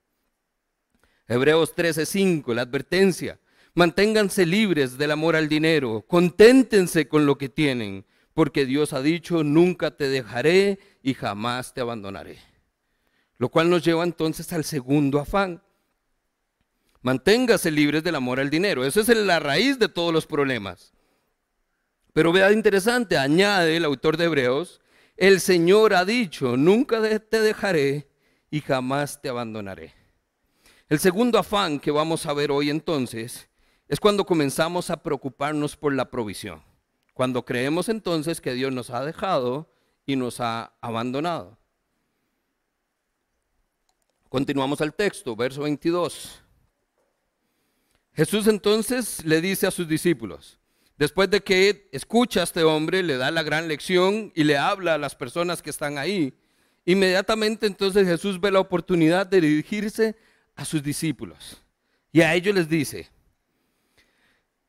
Hebreos 1.29 1.73
13:5, 1.73 2.53
la 2.53 2.63
advertencia. 2.63 3.39
Manténganse 3.73 4.45
libres 4.45 4.97
del 4.97 5.11
amor 5.11 5.37
al 5.37 5.47
dinero, 5.47 6.03
conténtense 6.05 7.07
con 7.07 7.25
lo 7.25 7.37
que 7.37 7.47
tienen, 7.47 8.05
porque 8.33 8.65
Dios 8.65 8.91
ha 8.91 9.01
dicho, 9.01 9.45
nunca 9.45 9.91
te 9.91 10.09
dejaré 10.09 10.77
y 11.01 11.13
jamás 11.13 11.73
te 11.73 11.79
abandonaré. 11.79 12.37
Lo 13.37 13.47
cual 13.47 13.69
nos 13.69 13.81
lleva 13.81 14.03
entonces 14.03 14.51
al 14.51 14.65
segundo 14.65 15.17
afán. 15.17 15.63
Manténgase 17.01 17.71
libres 17.71 18.03
del 18.03 18.15
amor 18.15 18.41
al 18.41 18.49
dinero. 18.49 18.83
Esa 18.83 18.99
es 18.99 19.07
la 19.07 19.39
raíz 19.39 19.79
de 19.79 19.87
todos 19.87 20.11
los 20.11 20.27
problemas. 20.27 20.91
Pero 22.11 22.33
vea 22.33 22.51
interesante, 22.51 23.17
añade 23.17 23.77
el 23.77 23.85
autor 23.85 24.17
de 24.17 24.25
Hebreos, 24.25 24.80
el 25.21 25.39
Señor 25.39 25.93
ha 25.93 26.03
dicho, 26.03 26.57
nunca 26.57 26.99
te 27.19 27.41
dejaré 27.41 28.09
y 28.49 28.59
jamás 28.59 29.21
te 29.21 29.29
abandonaré. 29.29 29.93
El 30.89 30.97
segundo 30.97 31.37
afán 31.37 31.79
que 31.79 31.91
vamos 31.91 32.25
a 32.25 32.33
ver 32.33 32.49
hoy 32.49 32.71
entonces 32.71 33.47
es 33.87 33.99
cuando 33.99 34.25
comenzamos 34.25 34.89
a 34.89 35.03
preocuparnos 35.03 35.77
por 35.77 35.93
la 35.93 36.09
provisión. 36.09 36.63
Cuando 37.13 37.45
creemos 37.45 37.87
entonces 37.87 38.41
que 38.41 38.55
Dios 38.55 38.73
nos 38.73 38.89
ha 38.89 39.05
dejado 39.05 39.71
y 40.07 40.15
nos 40.15 40.39
ha 40.39 40.73
abandonado. 40.81 41.55
Continuamos 44.27 44.81
al 44.81 44.95
texto, 44.95 45.35
verso 45.35 45.61
22. 45.61 46.41
Jesús 48.13 48.47
entonces 48.47 49.23
le 49.23 49.39
dice 49.39 49.67
a 49.67 49.71
sus 49.71 49.87
discípulos, 49.87 50.60
después 51.01 51.31
de 51.31 51.41
que 51.41 51.89
escucha 51.91 52.41
a 52.41 52.43
este 52.43 52.61
hombre, 52.61 53.01
le 53.01 53.17
da 53.17 53.31
la 53.31 53.41
gran 53.41 53.67
lección 53.67 54.31
y 54.35 54.43
le 54.43 54.55
habla 54.55 54.93
a 54.93 54.97
las 54.99 55.15
personas 55.15 55.63
que 55.63 55.71
están 55.71 55.97
ahí, 55.97 56.31
inmediatamente 56.85 57.65
entonces 57.65 58.07
Jesús 58.07 58.39
ve 58.39 58.51
la 58.51 58.59
oportunidad 58.59 59.25
de 59.25 59.41
dirigirse 59.41 60.15
a 60.55 60.63
sus 60.63 60.83
discípulos. 60.83 61.59
Y 62.11 62.21
a 62.21 62.35
ellos 62.35 62.53
les 62.53 62.69
dice, 62.69 63.09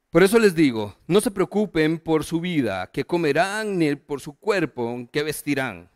por 0.09 0.23
eso 0.23 0.39
les 0.39 0.55
digo, 0.55 0.97
no 1.07 1.21
se 1.21 1.31
preocupen 1.31 1.99
por 1.99 2.25
su 2.25 2.41
vida, 2.41 2.91
que 2.91 3.05
comerán, 3.05 3.79
ni 3.79 3.95
por 3.95 4.23
su 4.23 4.33
cuerpo, 4.33 5.07
que 5.13 5.23
vestirán. 5.23 5.91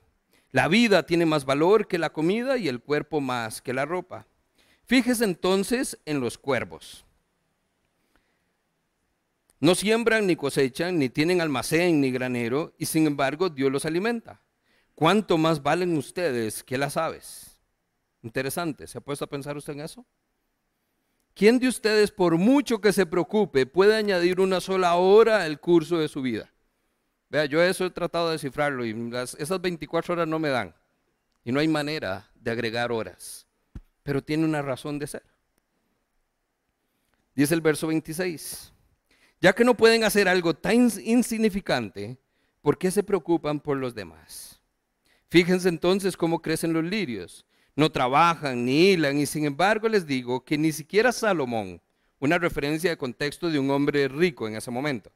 La 0.53 0.69
vida 0.69 1.05
tiene 1.05 1.25
más 1.25 1.47
valor 1.47 1.89
que 1.89 1.97
la 1.97 2.13
comida 2.13 2.59
y 2.59 2.69
el 2.69 2.81
cuerpo 2.81 3.23
más 3.23 3.63
que 3.63 3.73
la 3.73 3.87
ropa. 3.87 4.27
Fíjese 4.85 5.25
entonces 5.25 5.99
en 6.05 6.21
los 6.21 6.37
cuervos. 6.37 7.06
No 9.59 9.75
siembran 9.75 10.27
ni 10.27 10.37
cosechan, 10.37 10.99
ni 10.99 11.09
tienen 11.09 11.41
almacén 11.41 12.01
ni 12.01 12.11
granero, 12.11 12.75
y 12.79 12.87
sin 12.87 13.07
embargo 13.07 13.49
Dios 13.49 13.73
los 13.73 13.85
alimenta. 13.87 14.43
¿Cuánto 14.95 15.39
más 15.39 15.63
valen 15.63 15.97
ustedes 15.97 16.63
que 16.63 16.79
las 16.79 16.97
aves? 16.97 17.59
Interesante, 18.23 18.87
¿se 18.87 18.99
ha 18.99 19.01
puesto 19.01 19.25
a 19.25 19.29
pensar 19.29 19.57
usted 19.57 19.75
en 19.75 19.81
eso? 19.81 20.07
¿Quién 21.35 21.59
de 21.59 21.69
ustedes, 21.69 22.11
por 22.11 22.39
mucho 22.39 22.81
que 22.81 22.93
se 22.93 23.05
preocupe, 23.05 23.67
puede 23.67 23.95
añadir 23.95 24.41
una 24.41 24.61
sola 24.61 24.95
hora 24.97 25.43
al 25.43 25.61
curso 25.61 25.99
de 25.99 26.09
su 26.09 26.23
vida? 26.23 26.51
Vea, 27.29 27.45
yo 27.45 27.63
eso 27.63 27.85
he 27.85 27.91
tratado 27.91 28.29
de 28.29 28.33
descifrarlo 28.33 28.87
y 28.87 29.11
esas 29.39 29.61
24 29.61 30.15
horas 30.15 30.29
no 30.29 30.39
me 30.39 30.49
dan. 30.49 30.75
Y 31.45 31.53
no 31.53 31.61
hay 31.61 31.69
manera 31.69 32.31
de 32.35 32.51
agregar 32.51 32.91
horas. 32.91 33.47
Pero 34.03 34.23
tiene 34.23 34.45
una 34.45 34.63
razón 34.63 34.99
de 34.99 35.07
ser. 35.07 35.25
Dice 37.35 37.53
el 37.55 37.61
verso 37.61 37.87
26. 37.89 38.73
Ya 39.41 39.53
que 39.53 39.65
no 39.65 39.77
pueden 39.77 40.05
hacer 40.05 40.29
algo 40.29 40.55
tan 40.55 40.91
insignificante, 41.05 42.19
¿por 42.63 42.79
qué 42.79 42.91
se 42.91 43.03
preocupan 43.03 43.61
por 43.61 43.77
los 43.77 43.95
demás? 43.95 44.61
Fíjense 45.29 45.69
entonces 45.69 46.17
cómo 46.17 46.41
crecen 46.41 46.73
los 46.73 46.85
lirios. 46.85 47.45
No 47.75 47.93
trabajan 47.93 48.65
ni 48.65 48.93
hilan 48.93 49.19
y 49.19 49.27
sin 49.27 49.45
embargo 49.45 49.89
les 49.89 50.07
digo 50.07 50.43
que 50.45 50.57
ni 50.57 50.73
siquiera 50.73 51.13
Salomón, 51.13 51.83
una 52.19 52.39
referencia 52.39 52.89
de 52.89 52.97
contexto 52.97 53.51
de 53.51 53.59
un 53.59 53.71
hombre 53.71 54.09
rico 54.09 54.49
en 54.49 54.57
ese 54.57 54.71
momento, 54.71 55.13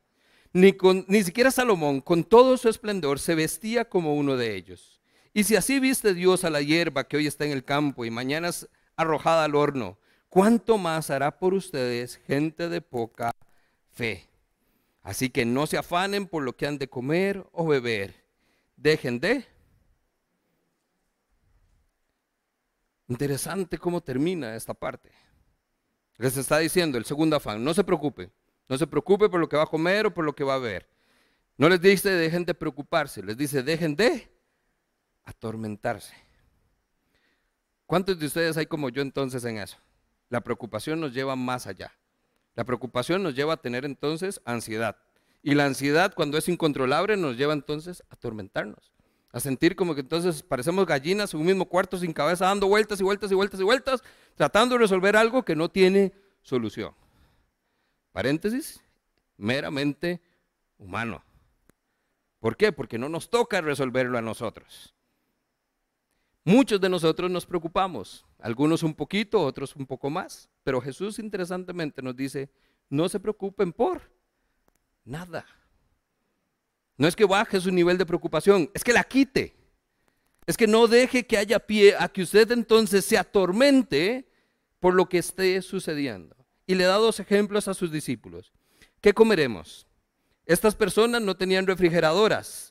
ni, 0.52 0.76
ni 1.06 1.22
siquiera 1.22 1.50
Salomón 1.50 2.02
con 2.02 2.24
todo 2.24 2.59
su 2.59 2.68
esplendor 2.68 3.18
se 3.18 3.35
vestía 3.35 3.88
como 3.88 4.14
uno 4.14 4.37
de 4.37 4.54
ellos. 4.54 5.00
Y 5.33 5.44
si 5.44 5.56
así 5.56 5.80
viste 5.80 6.12
Dios 6.12 6.44
a 6.44 6.50
la 6.50 6.61
hierba 6.61 7.04
que 7.04 7.16
hoy 7.16 7.26
está 7.26 7.46
en 7.46 7.52
el 7.52 7.64
campo 7.64 8.04
y 8.04 8.11
mañana 8.11 8.48
es 8.48 8.68
arrojada 8.96 9.44
al 9.44 9.54
horno, 9.54 9.96
¿cuánto 10.28 10.76
más 10.76 11.09
hará 11.09 11.38
por 11.38 11.54
ustedes 11.54 12.16
gente 12.26 12.68
de 12.68 12.83
poca 12.83 13.33
fe. 14.01 14.27
Así 15.03 15.29
que 15.29 15.45
no 15.45 15.67
se 15.67 15.77
afanen 15.77 16.27
por 16.27 16.43
lo 16.43 16.57
que 16.57 16.67
han 16.67 16.79
de 16.79 16.89
comer 16.89 17.47
o 17.53 17.67
beber. 17.67 18.15
Dejen 18.77 19.21
de. 19.21 19.47
Interesante 23.09 23.77
cómo 23.77 24.01
termina 24.01 24.57
esta 24.57 24.73
parte. 24.73 25.11
Les 26.17 26.37
está 26.37 26.59
diciendo 26.59 26.97
el 26.97 27.05
segundo 27.05 27.37
afán, 27.37 27.63
no 27.65 27.75
se 27.75 27.83
preocupe, 27.83 28.31
no 28.69 28.79
se 28.79 28.87
preocupe 28.87 29.29
por 29.29 29.41
lo 29.41 29.49
que 29.49 29.57
va 29.57 29.65
a 29.65 29.67
comer 29.67 30.07
o 30.07 30.15
por 30.15 30.25
lo 30.25 30.35
que 30.35 30.45
va 30.45 30.55
a 30.55 30.59
beber. 30.59 30.87
No 31.57 31.69
les 31.69 31.81
dice 31.81 32.11
dejen 32.11 32.45
de 32.45 32.55
preocuparse, 32.55 33.23
les 33.23 33.37
dice 33.37 33.63
dejen 33.63 33.97
de 33.97 34.31
atormentarse. 35.25 36.15
¿Cuántos 37.87 38.19
de 38.19 38.27
ustedes 38.27 38.57
hay 38.57 38.67
como 38.67 38.89
yo 38.91 39.03
entonces 39.03 39.45
en 39.45 39.59
eso? 39.59 39.77
La 40.29 40.41
preocupación 40.41 41.01
nos 41.01 41.13
lleva 41.13 41.35
más 41.37 41.67
allá. 41.67 41.93
La 42.55 42.65
preocupación 42.65 43.23
nos 43.23 43.35
lleva 43.35 43.55
a 43.55 43.57
tener 43.59 43.85
entonces 43.85 44.41
ansiedad. 44.45 44.97
Y 45.43 45.55
la 45.55 45.65
ansiedad, 45.65 46.13
cuando 46.15 46.37
es 46.37 46.49
incontrolable, 46.49 47.17
nos 47.17 47.37
lleva 47.37 47.53
entonces 47.53 48.03
a 48.11 48.15
atormentarnos. 48.15 48.93
A 49.33 49.41
sentir 49.41 49.77
como 49.77 49.95
que 49.95 50.01
entonces 50.01 50.43
parecemos 50.43 50.87
gallinas 50.87 51.33
en 51.33 51.41
un 51.41 51.47
mismo 51.47 51.67
cuarto 51.67 51.97
sin 51.97 52.13
cabeza, 52.13 52.47
dando 52.47 52.67
vueltas 52.67 53.01
y 53.01 53.05
vueltas 53.05 53.31
y 53.31 53.35
vueltas 53.35 53.61
y 53.61 53.65
vueltas, 53.65 54.03
tratando 54.35 54.75
de 54.75 54.81
resolver 54.81 55.17
algo 55.17 55.45
que 55.45 55.55
no 55.55 55.69
tiene 55.69 56.13
solución. 56.43 56.95
Paréntesis, 58.13 58.83
meramente 59.37 60.21
humano. 60.79 61.23
¿Por 62.41 62.57
qué? 62.57 62.73
Porque 62.73 62.99
no 62.99 63.09
nos 63.09 63.31
toca 63.31 63.61
resolverlo 63.61 64.19
a 64.19 64.23
nosotros. 64.23 64.95
Muchos 66.44 66.81
de 66.81 66.88
nosotros 66.88 67.31
nos 67.31 67.44
preocupamos, 67.44 68.24
algunos 68.38 68.83
un 68.83 68.94
poquito, 68.94 69.42
otros 69.42 69.76
un 69.76 69.87
poco 69.87 70.09
más, 70.09 70.48
pero 70.64 70.81
Jesús 70.81 71.18
interesantemente 71.18 72.00
nos 72.00 72.16
dice, 72.16 72.50
no 72.88 73.09
se 73.09 73.20
preocupen 73.20 73.72
por 73.72 74.11
nada. 75.05 75.44
No 76.96 77.07
es 77.07 77.14
que 77.14 77.24
baje 77.24 77.61
su 77.61 77.70
nivel 77.70 77.98
de 77.98 78.07
preocupación, 78.07 78.70
es 78.74 78.83
que 78.83 78.92
la 78.92 79.05
quite. 79.05 79.55
Es 80.46 80.57
que 80.57 80.66
no 80.66 80.87
deje 80.87 81.26
que 81.26 81.37
haya 81.37 81.59
pie 81.59 81.94
a 81.98 82.09
que 82.09 82.22
usted 82.22 82.50
entonces 82.50 83.05
se 83.05 83.18
atormente 83.18 84.29
por 84.81 84.94
lo 84.94 85.09
que 85.09 85.18
esté 85.18 85.61
sucediendo. 85.62 86.37
Y 86.66 86.74
le 86.74 86.85
da 86.85 86.96
dos 86.96 87.20
ejemplos 87.20 87.68
a 87.68 87.74
sus 87.74 87.92
discípulos. 87.92 88.53
¿Qué 89.00 89.12
comeremos? 89.12 89.87
Estas 90.46 90.74
personas 90.74 91.22
no 91.22 91.37
tenían 91.37 91.66
refrigeradoras, 91.66 92.69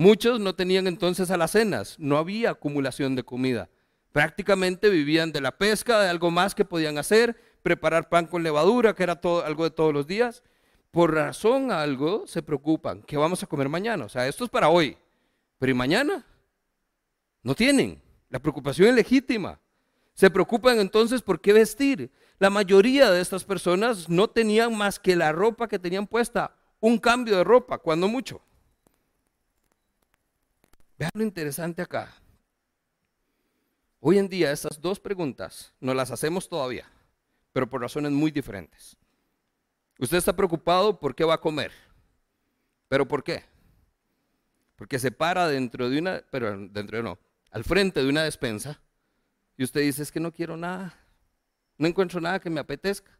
Muchos 0.00 0.40
no 0.40 0.54
tenían 0.54 0.86
entonces 0.86 1.30
alacenas, 1.30 1.96
no 1.98 2.16
había 2.16 2.52
acumulación 2.52 3.16
de 3.16 3.22
comida. 3.22 3.68
Prácticamente 4.12 4.88
vivían 4.88 5.30
de 5.30 5.42
la 5.42 5.58
pesca, 5.58 6.00
de 6.00 6.08
algo 6.08 6.30
más 6.30 6.54
que 6.54 6.64
podían 6.64 6.96
hacer, 6.96 7.38
preparar 7.62 8.08
pan 8.08 8.26
con 8.26 8.42
levadura, 8.42 8.94
que 8.94 9.02
era 9.02 9.20
algo 9.44 9.64
de 9.64 9.70
todos 9.70 9.92
los 9.92 10.06
días. 10.06 10.42
Por 10.90 11.12
razón 11.12 11.70
algo 11.70 12.26
se 12.26 12.42
preocupan, 12.42 13.02
¿qué 13.02 13.18
vamos 13.18 13.42
a 13.42 13.46
comer 13.46 13.68
mañana? 13.68 14.06
O 14.06 14.08
sea, 14.08 14.26
esto 14.26 14.44
es 14.44 14.48
para 14.48 14.70
hoy, 14.70 14.96
pero 15.58 15.70
¿y 15.70 15.74
mañana? 15.74 16.24
No 17.42 17.54
tienen. 17.54 18.00
La 18.30 18.38
preocupación 18.38 18.88
es 18.88 18.94
legítima. 18.94 19.60
Se 20.14 20.30
preocupan 20.30 20.80
entonces 20.80 21.20
por 21.20 21.42
qué 21.42 21.52
vestir. 21.52 22.10
La 22.38 22.48
mayoría 22.48 23.10
de 23.10 23.20
estas 23.20 23.44
personas 23.44 24.08
no 24.08 24.28
tenían 24.28 24.74
más 24.74 24.98
que 24.98 25.14
la 25.14 25.30
ropa 25.30 25.68
que 25.68 25.78
tenían 25.78 26.06
puesta, 26.06 26.56
un 26.80 26.96
cambio 26.96 27.36
de 27.36 27.44
ropa, 27.44 27.76
cuando 27.76 28.08
mucho. 28.08 28.40
Vean 31.00 31.12
lo 31.14 31.22
interesante 31.22 31.80
acá. 31.80 32.12
Hoy 34.00 34.18
en 34.18 34.28
día 34.28 34.52
estas 34.52 34.78
dos 34.78 35.00
preguntas 35.00 35.72
no 35.80 35.94
las 35.94 36.10
hacemos 36.10 36.46
todavía, 36.46 36.86
pero 37.54 37.70
por 37.70 37.80
razones 37.80 38.12
muy 38.12 38.30
diferentes. 38.30 38.98
Usted 39.98 40.18
está 40.18 40.36
preocupado 40.36 41.00
por 41.00 41.14
qué 41.14 41.24
va 41.24 41.32
a 41.32 41.40
comer, 41.40 41.72
pero 42.86 43.08
¿por 43.08 43.24
qué? 43.24 43.44
Porque 44.76 44.98
se 44.98 45.10
para 45.10 45.48
dentro 45.48 45.88
de 45.88 45.98
una, 45.98 46.22
pero 46.30 46.50
dentro 46.68 46.98
de 46.98 47.02
no, 47.02 47.18
al 47.50 47.64
frente 47.64 48.02
de 48.02 48.08
una 48.10 48.22
despensa 48.22 48.78
y 49.56 49.64
usted 49.64 49.80
dice 49.80 50.02
es 50.02 50.12
que 50.12 50.20
no 50.20 50.34
quiero 50.34 50.54
nada, 50.58 50.94
no 51.78 51.88
encuentro 51.88 52.20
nada 52.20 52.40
que 52.40 52.50
me 52.50 52.60
apetezca. 52.60 53.10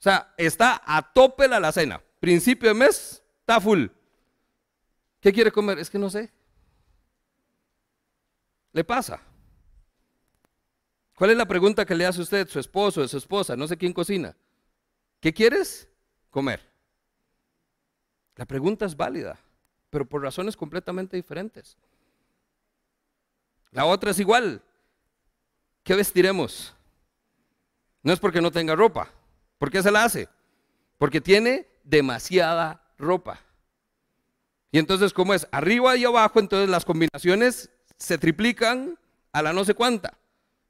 O 0.00 0.02
sea, 0.02 0.34
está 0.36 0.82
a 0.84 1.00
tope 1.14 1.48
la 1.48 1.72
cena. 1.72 2.02
Principio 2.20 2.68
de 2.68 2.74
mes, 2.74 3.22
está 3.40 3.58
full. 3.58 3.86
¿Qué 5.22 5.32
quiere 5.32 5.50
comer? 5.50 5.78
Es 5.78 5.88
que 5.88 5.98
no 5.98 6.10
sé. 6.10 6.30
¿Le 8.74 8.82
pasa? 8.82 9.22
¿Cuál 11.14 11.30
es 11.30 11.36
la 11.36 11.46
pregunta 11.46 11.86
que 11.86 11.94
le 11.94 12.04
hace 12.04 12.20
usted, 12.20 12.48
su 12.48 12.58
esposo, 12.58 13.06
su 13.06 13.16
esposa, 13.16 13.56
no 13.56 13.68
sé 13.68 13.78
quién 13.78 13.92
cocina? 13.92 14.36
¿Qué 15.20 15.32
quieres? 15.32 15.88
Comer. 16.28 16.60
La 18.34 18.44
pregunta 18.44 18.84
es 18.84 18.96
válida, 18.96 19.38
pero 19.90 20.04
por 20.04 20.22
razones 20.22 20.56
completamente 20.56 21.16
diferentes. 21.16 21.76
La 23.70 23.86
otra 23.86 24.10
es 24.10 24.18
igual. 24.18 24.60
¿Qué 25.84 25.94
vestiremos? 25.94 26.74
No 28.02 28.12
es 28.12 28.18
porque 28.18 28.40
no 28.40 28.50
tenga 28.50 28.74
ropa. 28.74 29.08
¿Por 29.56 29.70
qué 29.70 29.84
se 29.84 29.92
la 29.92 30.02
hace? 30.02 30.28
Porque 30.98 31.20
tiene 31.20 31.68
demasiada 31.84 32.82
ropa. 32.98 33.38
Y 34.72 34.80
entonces, 34.80 35.12
¿cómo 35.12 35.32
es? 35.32 35.46
Arriba 35.52 35.96
y 35.96 36.04
abajo, 36.04 36.40
entonces 36.40 36.68
las 36.68 36.84
combinaciones 36.84 37.70
se 38.04 38.18
triplican 38.18 38.98
a 39.32 39.42
la 39.42 39.52
no 39.52 39.64
sé 39.64 39.74
cuánta. 39.74 40.16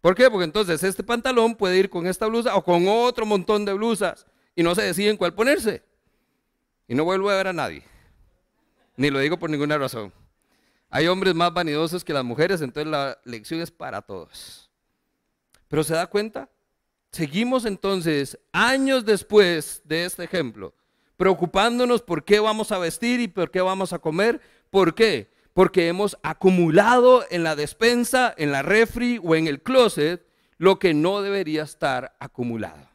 ¿Por 0.01 0.15
qué? 0.15 0.31
Porque 0.31 0.45
entonces 0.45 0.83
este 0.83 1.03
pantalón 1.03 1.57
puede 1.57 1.77
ir 1.79 1.91
con 1.91 2.07
esta 2.07 2.27
blusa 2.27 2.55
o 2.57 2.63
con 2.63 2.87
otro 2.87 3.27
montón 3.27 3.65
de 3.65 3.73
blusas 3.73 4.27
y 4.55 4.63
no 4.63 4.75
se 4.75 4.83
deciden 4.83 5.17
cuál 5.17 5.35
ponerse. 5.35 5.83
Y 6.87 6.95
no 6.95 7.05
vuelvo 7.05 7.31
a 7.31 7.37
ver 7.37 7.49
a 7.49 7.53
nadie. 7.53 7.83
Ni 8.97 9.11
lo 9.11 9.19
digo 9.19 9.39
por 9.39 9.51
ninguna 9.51 9.79
razón. 9.79 10.13
Hay 10.91 11.09
hombres 11.09 11.35
más 11.35 11.53
vanidosos 11.53 12.05
que 12.05 12.13
las 12.13 12.25
mujeres, 12.25 12.61
entonces 12.61 12.89
la 12.89 13.19
lección 13.25 13.61
es 13.61 13.71
para 13.71 14.01
todos. 14.01 14.71
Pero 15.67 15.83
se 15.83 15.95
da 15.95 16.07
cuenta, 16.07 16.49
seguimos 17.11 17.65
entonces 17.65 18.39
años 18.53 19.05
después 19.05 19.83
de 19.85 20.05
este 20.05 20.23
ejemplo, 20.23 20.73
preocupándonos 21.17 22.03
por 22.03 22.25
qué 22.25 22.39
vamos 22.39 22.71
a 22.71 22.79
vestir 22.79 23.19
y 23.19 23.27
por 23.27 23.51
qué 23.51 23.61
vamos 23.61 23.93
a 23.93 23.99
comer. 23.99 24.41
¿Por 24.71 24.95
qué? 24.95 25.34
Porque 25.55 25.89
hemos 25.89 26.19
acumulado 26.23 27.25
en 27.31 27.45
la 27.45 27.57
despensa, 27.57 28.35
en 28.37 28.53
la 28.53 28.63
refri 28.63 29.21
o 29.23 29.35
en 29.37 29.47
el 29.47 29.63
closet 29.63 30.27
lo 30.59 30.79
que 30.79 30.93
no 30.93 31.23
debería 31.23 31.63
estar 31.63 32.17
acumulado. 32.19 32.89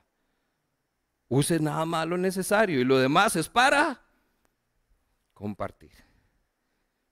Use 1.30 1.60
nada 1.60 1.86
más 1.86 2.08
lo 2.08 2.18
necesario 2.18 2.80
y 2.80 2.84
lo 2.84 2.98
demás 2.98 3.36
es 3.36 3.48
para 3.48 4.02
compartir. 5.34 5.92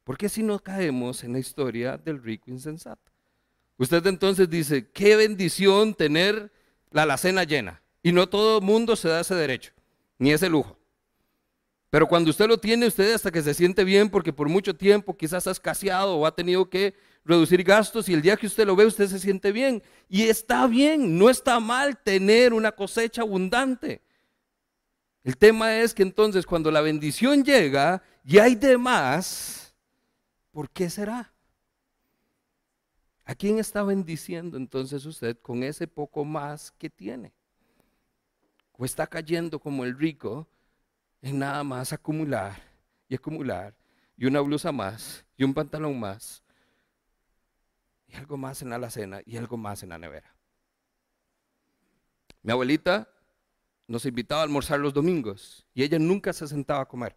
Porque 0.03 0.27
si 0.27 0.43
no 0.43 0.59
caemos 0.59 1.23
en 1.23 1.33
la 1.33 1.39
historia 1.39 1.97
del 1.97 2.21
rico 2.21 2.49
insensato. 2.49 3.11
Usted 3.77 4.05
entonces 4.07 4.49
dice, 4.49 4.89
qué 4.91 5.15
bendición 5.15 5.93
tener 5.93 6.51
la 6.91 7.03
alacena 7.03 7.43
llena. 7.43 7.81
Y 8.01 8.11
no 8.11 8.27
todo 8.27 8.57
el 8.57 8.63
mundo 8.63 8.95
se 8.95 9.07
da 9.07 9.21
ese 9.21 9.35
derecho, 9.35 9.71
ni 10.17 10.31
ese 10.31 10.49
lujo. 10.49 10.76
Pero 11.89 12.07
cuando 12.07 12.29
usted 12.29 12.47
lo 12.47 12.57
tiene, 12.57 12.87
usted 12.87 13.13
hasta 13.13 13.31
que 13.31 13.41
se 13.41 13.53
siente 13.53 13.83
bien, 13.83 14.09
porque 14.09 14.33
por 14.33 14.49
mucho 14.49 14.75
tiempo 14.75 15.15
quizás 15.15 15.47
ha 15.47 15.51
escaseado 15.51 16.17
o 16.17 16.25
ha 16.25 16.35
tenido 16.35 16.69
que 16.69 16.93
reducir 17.23 17.63
gastos 17.63 18.09
y 18.09 18.13
el 18.13 18.21
día 18.21 18.35
que 18.35 18.47
usted 18.47 18.65
lo 18.65 18.75
ve, 18.75 18.85
usted 18.85 19.07
se 19.07 19.19
siente 19.19 19.51
bien. 19.51 19.81
Y 20.09 20.23
está 20.23 20.67
bien, 20.67 21.17
no 21.17 21.29
está 21.29 21.59
mal 21.59 21.97
tener 21.97 22.53
una 22.53 22.73
cosecha 22.73 23.21
abundante. 23.21 24.01
El 25.23 25.37
tema 25.37 25.77
es 25.77 25.93
que 25.93 26.03
entonces 26.03 26.45
cuando 26.45 26.71
la 26.71 26.81
bendición 26.81 27.43
llega 27.43 28.01
y 28.23 28.37
hay 28.37 28.55
demás, 28.55 29.73
¿por 30.51 30.69
qué 30.69 30.89
será? 30.89 31.33
¿A 33.23 33.35
quién 33.35 33.59
está 33.59 33.83
bendiciendo 33.83 34.55
entonces 34.55 35.05
usted 35.05 35.37
con 35.41 35.63
ese 35.63 35.87
poco 35.87 36.23
más 36.23 36.71
que 36.71 36.89
tiene? 36.89 37.33
¿O 38.73 38.85
está 38.85 39.07
cayendo 39.07 39.59
como 39.59 39.83
el 39.83 39.97
rico 39.97 40.47
en 41.27 41.39
nada 41.39 41.63
más 41.63 41.93
acumular 41.93 42.61
y 43.07 43.15
acumular 43.15 43.75
y 44.17 44.25
una 44.25 44.41
blusa 44.41 44.71
más 44.71 45.25
y 45.35 45.43
un 45.43 45.53
pantalón 45.53 45.99
más 45.99 46.43
y 48.07 48.15
algo 48.15 48.37
más 48.37 48.61
en 48.61 48.69
la 48.69 48.77
alacena 48.77 49.21
y 49.25 49.37
algo 49.37 49.57
más 49.57 49.83
en 49.83 49.89
la 49.89 49.97
nevera? 49.97 50.33
Mi 52.41 52.51
abuelita 52.51 53.09
nos 53.87 54.05
invitaba 54.05 54.41
a 54.41 54.43
almorzar 54.43 54.79
los 54.79 54.93
domingos 54.93 55.65
y 55.73 55.83
ella 55.83 55.99
nunca 55.99 56.33
se 56.33 56.47
sentaba 56.47 56.81
a 56.81 56.87
comer. 56.87 57.15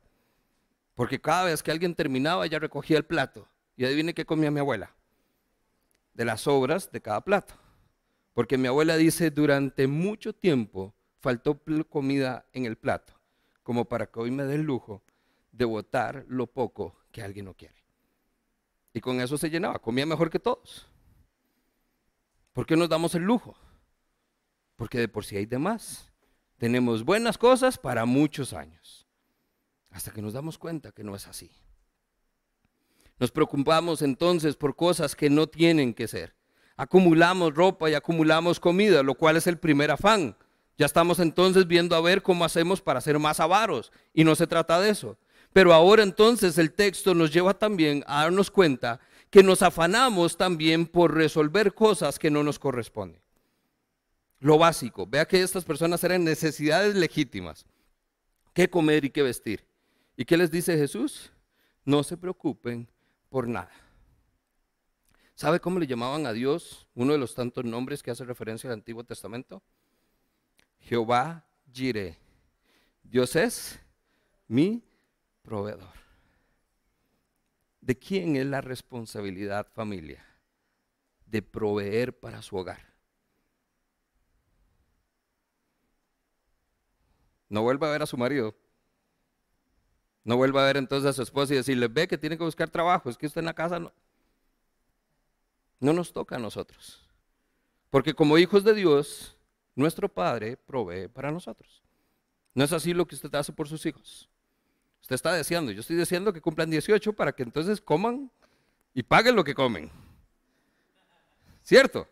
Porque 0.95 1.21
cada 1.21 1.45
vez 1.45 1.63
que 1.63 1.71
alguien 1.71 1.95
terminaba, 1.95 2.45
ella 2.45 2.59
recogía 2.59 2.99
el 2.99 3.05
plato. 3.05 3.49
Y 3.77 3.85
adivine 3.85 4.13
qué 4.13 4.27
comía 4.27 4.51
mi 4.51 4.61
abuela. 4.61 4.95
De 6.15 6.25
las 6.25 6.43
sobras 6.43 6.93
de 6.93 7.01
cada 7.01 7.23
plato. 7.23 7.55
Porque 8.35 8.59
mi 8.59 8.69
abuela 8.69 8.97
dice, 8.97 9.31
durante 9.31 9.87
mucho 9.87 10.35
tiempo 10.35 10.95
faltó 11.21 11.61
comida 11.89 12.47
en 12.53 12.65
el 12.65 12.77
plato, 12.77 13.20
como 13.71 13.85
para 13.85 14.11
que 14.11 14.19
hoy 14.19 14.33
me 14.33 14.43
dé 14.43 14.57
el 14.57 14.63
lujo 14.63 15.01
de 15.53 15.65
botar 15.65 16.25
lo 16.27 16.49
poco 16.49 16.97
que 17.13 17.23
alguien 17.23 17.45
no 17.45 17.55
quiere. 17.55 17.85
Y 18.93 19.01
con 19.01 19.21
eso 19.21 19.39
se 19.39 19.49
llenaba, 19.49 19.79
comía 19.79 20.05
mejor 20.05 20.29
que 20.29 20.41
todos. 20.41 20.89
¿Por 22.53 22.67
qué 22.67 22.77
nos 22.77 22.89
damos 22.89 23.15
el 23.15 23.23
lujo? 23.23 23.57
Porque 24.75 24.99
de 24.99 25.07
por 25.07 25.25
sí 25.25 25.37
hay 25.37 25.47
demás. 25.47 26.13
Tenemos 26.59 27.05
buenas 27.05 27.39
cosas 27.39 27.79
para 27.79 28.07
muchos 28.07 28.55
años, 28.55 29.07
hasta 29.93 30.11
que 30.11 30.21
nos 30.21 30.33
damos 30.33 30.59
cuenta 30.59 30.91
que 30.91 31.05
no 31.05 31.15
es 31.15 31.29
así. 31.29 31.53
Nos 33.21 33.31
preocupamos 33.31 34.03
entonces 34.03 34.57
por 34.57 34.75
cosas 34.75 35.15
que 35.15 35.31
no 35.31 35.47
tienen 35.47 35.95
que 35.95 36.09
ser. 36.09 36.35
Acumulamos 36.77 37.55
ropa 37.55 37.89
y 37.89 37.95
acumulamos 37.95 38.59
comida, 38.59 39.05
lo 39.05 39.15
cual 39.15 39.37
es 39.37 39.47
el 39.47 39.61
primer 39.61 39.93
afán. 39.93 40.37
Ya 40.81 40.87
estamos 40.87 41.19
entonces 41.19 41.67
viendo 41.67 41.95
a 41.95 42.01
ver 42.01 42.23
cómo 42.23 42.43
hacemos 42.43 42.81
para 42.81 43.03
ser 43.03 43.19
más 43.19 43.39
avaros 43.39 43.93
y 44.15 44.25
no 44.25 44.35
se 44.35 44.47
trata 44.47 44.81
de 44.81 44.89
eso. 44.89 45.19
Pero 45.53 45.75
ahora 45.75 46.03
entonces 46.03 46.57
el 46.57 46.73
texto 46.73 47.15
nos 47.15 47.31
lleva 47.31 47.53
también 47.53 48.03
a 48.07 48.23
darnos 48.23 48.51
cuenta 48.51 48.99
que 49.29 49.43
nos 49.43 49.61
afanamos 49.61 50.39
también 50.39 50.87
por 50.87 51.15
resolver 51.15 51.75
cosas 51.75 52.19
que 52.19 52.31
no 52.31 52.43
nos 52.43 52.59
corresponden 52.59 53.21
lo 54.39 54.57
básico. 54.57 55.07
Vea 55.07 55.29
que 55.29 55.43
estas 55.43 55.67
personas 55.67 56.03
eran 56.03 56.25
necesidades 56.25 56.95
legítimas. 56.95 57.67
¿Qué 58.55 58.71
comer 58.71 59.05
y 59.05 59.11
qué 59.11 59.23
vestir? 59.23 59.67
¿Y 60.17 60.25
qué 60.25 60.39
les 60.39 60.51
dice 60.51 60.79
Jesús? 60.79 61.31
No 61.85 62.03
se 62.03 62.17
preocupen 62.17 62.89
por 63.29 63.47
nada. 63.47 63.71
¿Sabe 65.35 65.61
cómo 65.61 65.79
le 65.79 65.87
llamaban 65.87 66.25
a 66.25 66.33
Dios 66.33 66.87
uno 66.95 67.13
de 67.13 67.19
los 67.19 67.35
tantos 67.35 67.67
nombres 67.67 68.03
que 68.03 68.13
hace 68.13 68.25
referencia 68.25 68.69
al 68.69 68.75
Antiguo 68.75 69.05
Testamento? 69.05 69.63
Jehová 70.81 71.45
Jireh. 71.73 72.17
Dios 73.03 73.37
es 73.37 73.79
mi 74.49 74.83
proveedor. 75.43 76.01
¿De 77.81 77.99
quién 77.99 78.37
es 78.37 78.47
la 78.47 78.61
responsabilidad 78.61 79.67
familia? 79.73 80.25
De 81.27 81.43
proveer 81.43 82.19
para 82.19 82.43
su 82.43 82.57
hogar. 82.57 82.91
No 87.49 87.63
vuelva 87.63 87.89
a 87.89 87.93
ver 87.93 88.03
a 88.03 88.07
su 88.07 88.17
marido. 88.17 88.55
No 90.23 90.37
vuelva 90.37 90.63
a 90.63 90.67
ver 90.67 90.77
entonces 90.77 91.11
a 91.11 91.13
su 91.13 91.23
esposa 91.23 91.53
y 91.53 91.57
decirle, 91.57 91.89
ve 91.89 92.07
que 92.07 92.19
tiene 92.19 92.39
que 92.39 92.45
buscar 92.45 92.71
trabajo, 92.71 93.11
es 93.11 93.17
que 93.17 93.27
usted 93.27 93.41
en 93.41 93.47
la 93.47 93.55
casa 93.55 93.81
no. 93.81 93.93
No 95.81 95.93
nos 95.93 96.13
toca 96.13 96.37
a 96.37 96.39
nosotros. 96.39 97.03
Porque 97.89 98.15
como 98.15 98.39
hijos 98.39 98.63
de 98.63 98.75
Dios, 98.75 99.37
nuestro 99.75 100.09
Padre 100.09 100.57
provee 100.57 101.09
para 101.09 101.31
nosotros. 101.31 101.83
No 102.55 102.65
es 102.65 102.73
así 102.73 102.93
lo 102.93 103.07
que 103.07 103.15
usted 103.15 103.35
hace 103.35 103.53
por 103.53 103.69
sus 103.69 103.85
hijos. 103.87 104.29
Usted 105.03 105.15
está 105.15 105.33
deseando, 105.33 105.73
yo 105.73 105.81
estoy 105.81 105.97
diciendo 105.97 106.33
que 106.33 106.41
cumplan 106.41 106.71
18 106.71 107.13
para 107.13 107.33
que 107.33 107.43
entonces 107.43 107.81
coman 107.81 108.31
y 108.95 109.03
paguen 109.03 109.37
lo 109.37 109.45
que 109.45 109.55
comen. 109.55 109.91
¿Cierto? 111.63 112.07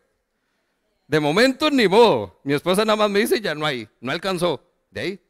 De 1.07 1.21
momento 1.21 1.71
ni 1.71 1.89
modo. 1.89 2.41
Mi 2.45 2.55
esposa 2.55 2.85
nada 2.85 2.97
más 2.97 3.11
me 3.11 3.21
dice, 3.21 3.41
ya 3.41 3.55
no 3.55 3.67
hay, 3.67 3.89
no 4.01 4.13
alcanzó. 4.13 4.63
De 4.91 5.01
ahí 5.01 5.21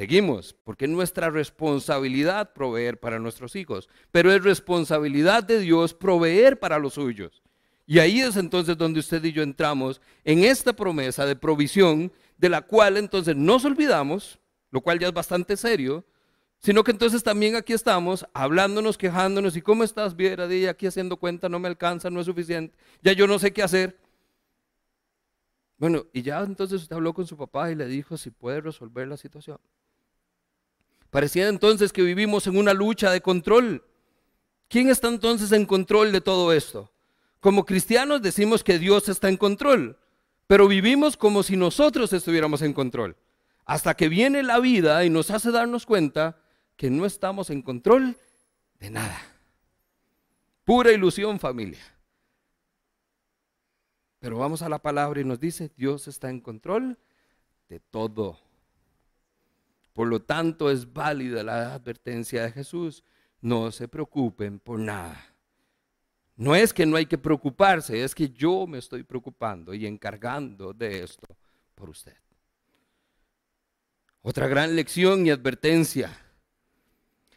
Seguimos, 0.00 0.54
porque 0.64 0.86
es 0.86 0.90
nuestra 0.90 1.28
responsabilidad 1.28 2.54
proveer 2.54 2.98
para 2.98 3.18
nuestros 3.18 3.54
hijos, 3.54 3.88
pero 4.10 4.32
es 4.32 4.42
responsabilidad 4.42 5.44
de 5.44 5.58
Dios 5.60 5.92
proveer 5.92 6.58
para 6.58 6.78
los 6.78 6.94
suyos. 6.94 7.42
Y 7.90 7.98
ahí 7.98 8.20
es 8.20 8.36
entonces 8.36 8.78
donde 8.78 9.00
usted 9.00 9.24
y 9.24 9.32
yo 9.32 9.42
entramos 9.42 10.00
en 10.22 10.44
esta 10.44 10.72
promesa 10.72 11.26
de 11.26 11.34
provisión, 11.34 12.12
de 12.38 12.48
la 12.48 12.62
cual 12.62 12.96
entonces 12.96 13.34
nos 13.34 13.64
olvidamos, 13.64 14.38
lo 14.70 14.80
cual 14.80 15.00
ya 15.00 15.08
es 15.08 15.12
bastante 15.12 15.56
serio, 15.56 16.04
sino 16.60 16.84
que 16.84 16.92
entonces 16.92 17.24
también 17.24 17.56
aquí 17.56 17.72
estamos 17.72 18.24
hablándonos, 18.32 18.96
quejándonos, 18.96 19.56
y 19.56 19.60
cómo 19.60 19.82
estás, 19.82 20.14
Viera, 20.14 20.46
de 20.46 20.68
aquí 20.68 20.86
haciendo 20.86 21.16
cuenta, 21.16 21.48
no 21.48 21.58
me 21.58 21.66
alcanza, 21.66 22.10
no 22.10 22.20
es 22.20 22.26
suficiente, 22.26 22.78
ya 23.02 23.12
yo 23.12 23.26
no 23.26 23.40
sé 23.40 23.52
qué 23.52 23.64
hacer. 23.64 23.98
Bueno, 25.76 26.06
y 26.12 26.22
ya 26.22 26.42
entonces 26.42 26.82
usted 26.82 26.94
habló 26.94 27.12
con 27.12 27.26
su 27.26 27.36
papá 27.36 27.72
y 27.72 27.74
le 27.74 27.86
dijo 27.88 28.16
si 28.16 28.30
puede 28.30 28.60
resolver 28.60 29.08
la 29.08 29.16
situación. 29.16 29.58
Parecía 31.10 31.48
entonces 31.48 31.92
que 31.92 32.02
vivimos 32.02 32.46
en 32.46 32.56
una 32.56 32.72
lucha 32.72 33.10
de 33.10 33.20
control. 33.20 33.84
¿Quién 34.68 34.90
está 34.90 35.08
entonces 35.08 35.50
en 35.50 35.66
control 35.66 36.12
de 36.12 36.20
todo 36.20 36.52
esto? 36.52 36.88
Como 37.40 37.64
cristianos 37.64 38.20
decimos 38.20 38.62
que 38.62 38.78
Dios 38.78 39.08
está 39.08 39.28
en 39.28 39.38
control, 39.38 39.98
pero 40.46 40.68
vivimos 40.68 41.16
como 41.16 41.42
si 41.42 41.56
nosotros 41.56 42.12
estuviéramos 42.12 42.60
en 42.62 42.74
control. 42.74 43.16
Hasta 43.64 43.94
que 43.94 44.08
viene 44.08 44.42
la 44.42 44.58
vida 44.58 45.04
y 45.04 45.10
nos 45.10 45.30
hace 45.30 45.50
darnos 45.50 45.86
cuenta 45.86 46.38
que 46.76 46.90
no 46.90 47.06
estamos 47.06 47.50
en 47.50 47.62
control 47.62 48.16
de 48.78 48.90
nada. 48.90 49.20
Pura 50.64 50.92
ilusión 50.92 51.40
familia. 51.40 51.80
Pero 54.18 54.38
vamos 54.38 54.60
a 54.60 54.68
la 54.68 54.80
palabra 54.80 55.20
y 55.20 55.24
nos 55.24 55.40
dice, 55.40 55.70
Dios 55.76 56.08
está 56.08 56.28
en 56.28 56.40
control 56.40 56.98
de 57.68 57.80
todo. 57.80 58.38
Por 59.94 60.08
lo 60.08 60.20
tanto, 60.22 60.70
es 60.70 60.92
válida 60.92 61.42
la 61.42 61.74
advertencia 61.74 62.42
de 62.42 62.52
Jesús. 62.52 63.02
No 63.40 63.70
se 63.70 63.88
preocupen 63.88 64.58
por 64.58 64.78
nada. 64.78 65.29
No 66.40 66.54
es 66.54 66.72
que 66.72 66.86
no 66.86 66.96
hay 66.96 67.04
que 67.04 67.18
preocuparse, 67.18 68.02
es 68.02 68.14
que 68.14 68.30
yo 68.30 68.66
me 68.66 68.78
estoy 68.78 69.02
preocupando 69.02 69.74
y 69.74 69.86
encargando 69.86 70.72
de 70.72 71.02
esto 71.02 71.26
por 71.74 71.90
usted. 71.90 72.16
Otra 74.22 74.48
gran 74.48 74.74
lección 74.74 75.26
y 75.26 75.30
advertencia. 75.30 76.18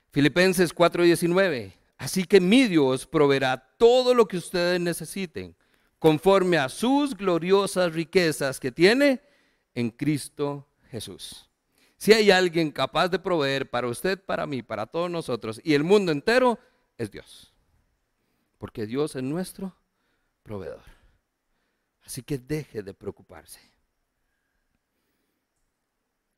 Filipenses 0.09 0.73
4:19. 0.73 1.73
Así 1.97 2.23
que 2.23 2.39
mi 2.39 2.63
Dios 2.69 3.05
proveerá 3.05 3.57
todo 3.77 4.13
lo 4.13 4.25
que 4.25 4.37
ustedes 4.37 4.79
necesiten 4.79 5.53
conforme 5.99 6.57
a 6.57 6.69
sus 6.69 7.13
gloriosas 7.13 7.91
riquezas 7.91 8.57
que 8.57 8.71
tiene 8.71 9.19
en 9.75 9.89
Cristo 9.89 10.65
Jesús. 10.89 11.49
Si 11.97 12.13
hay 12.13 12.31
alguien 12.31 12.71
capaz 12.71 13.09
de 13.09 13.19
proveer 13.19 13.69
para 13.69 13.89
usted, 13.89 14.23
para 14.23 14.47
mí, 14.47 14.63
para 14.63 14.85
todos 14.85 15.11
nosotros 15.11 15.59
y 15.61 15.73
el 15.73 15.83
mundo 15.83 16.13
entero, 16.13 16.57
es 16.97 17.11
Dios. 17.11 17.52
Porque 18.63 18.85
Dios 18.85 19.13
es 19.17 19.23
nuestro 19.23 19.75
proveedor. 20.41 20.85
Así 22.05 22.23
que 22.23 22.37
deje 22.37 22.81
de 22.81 22.93
preocuparse. 22.93 23.59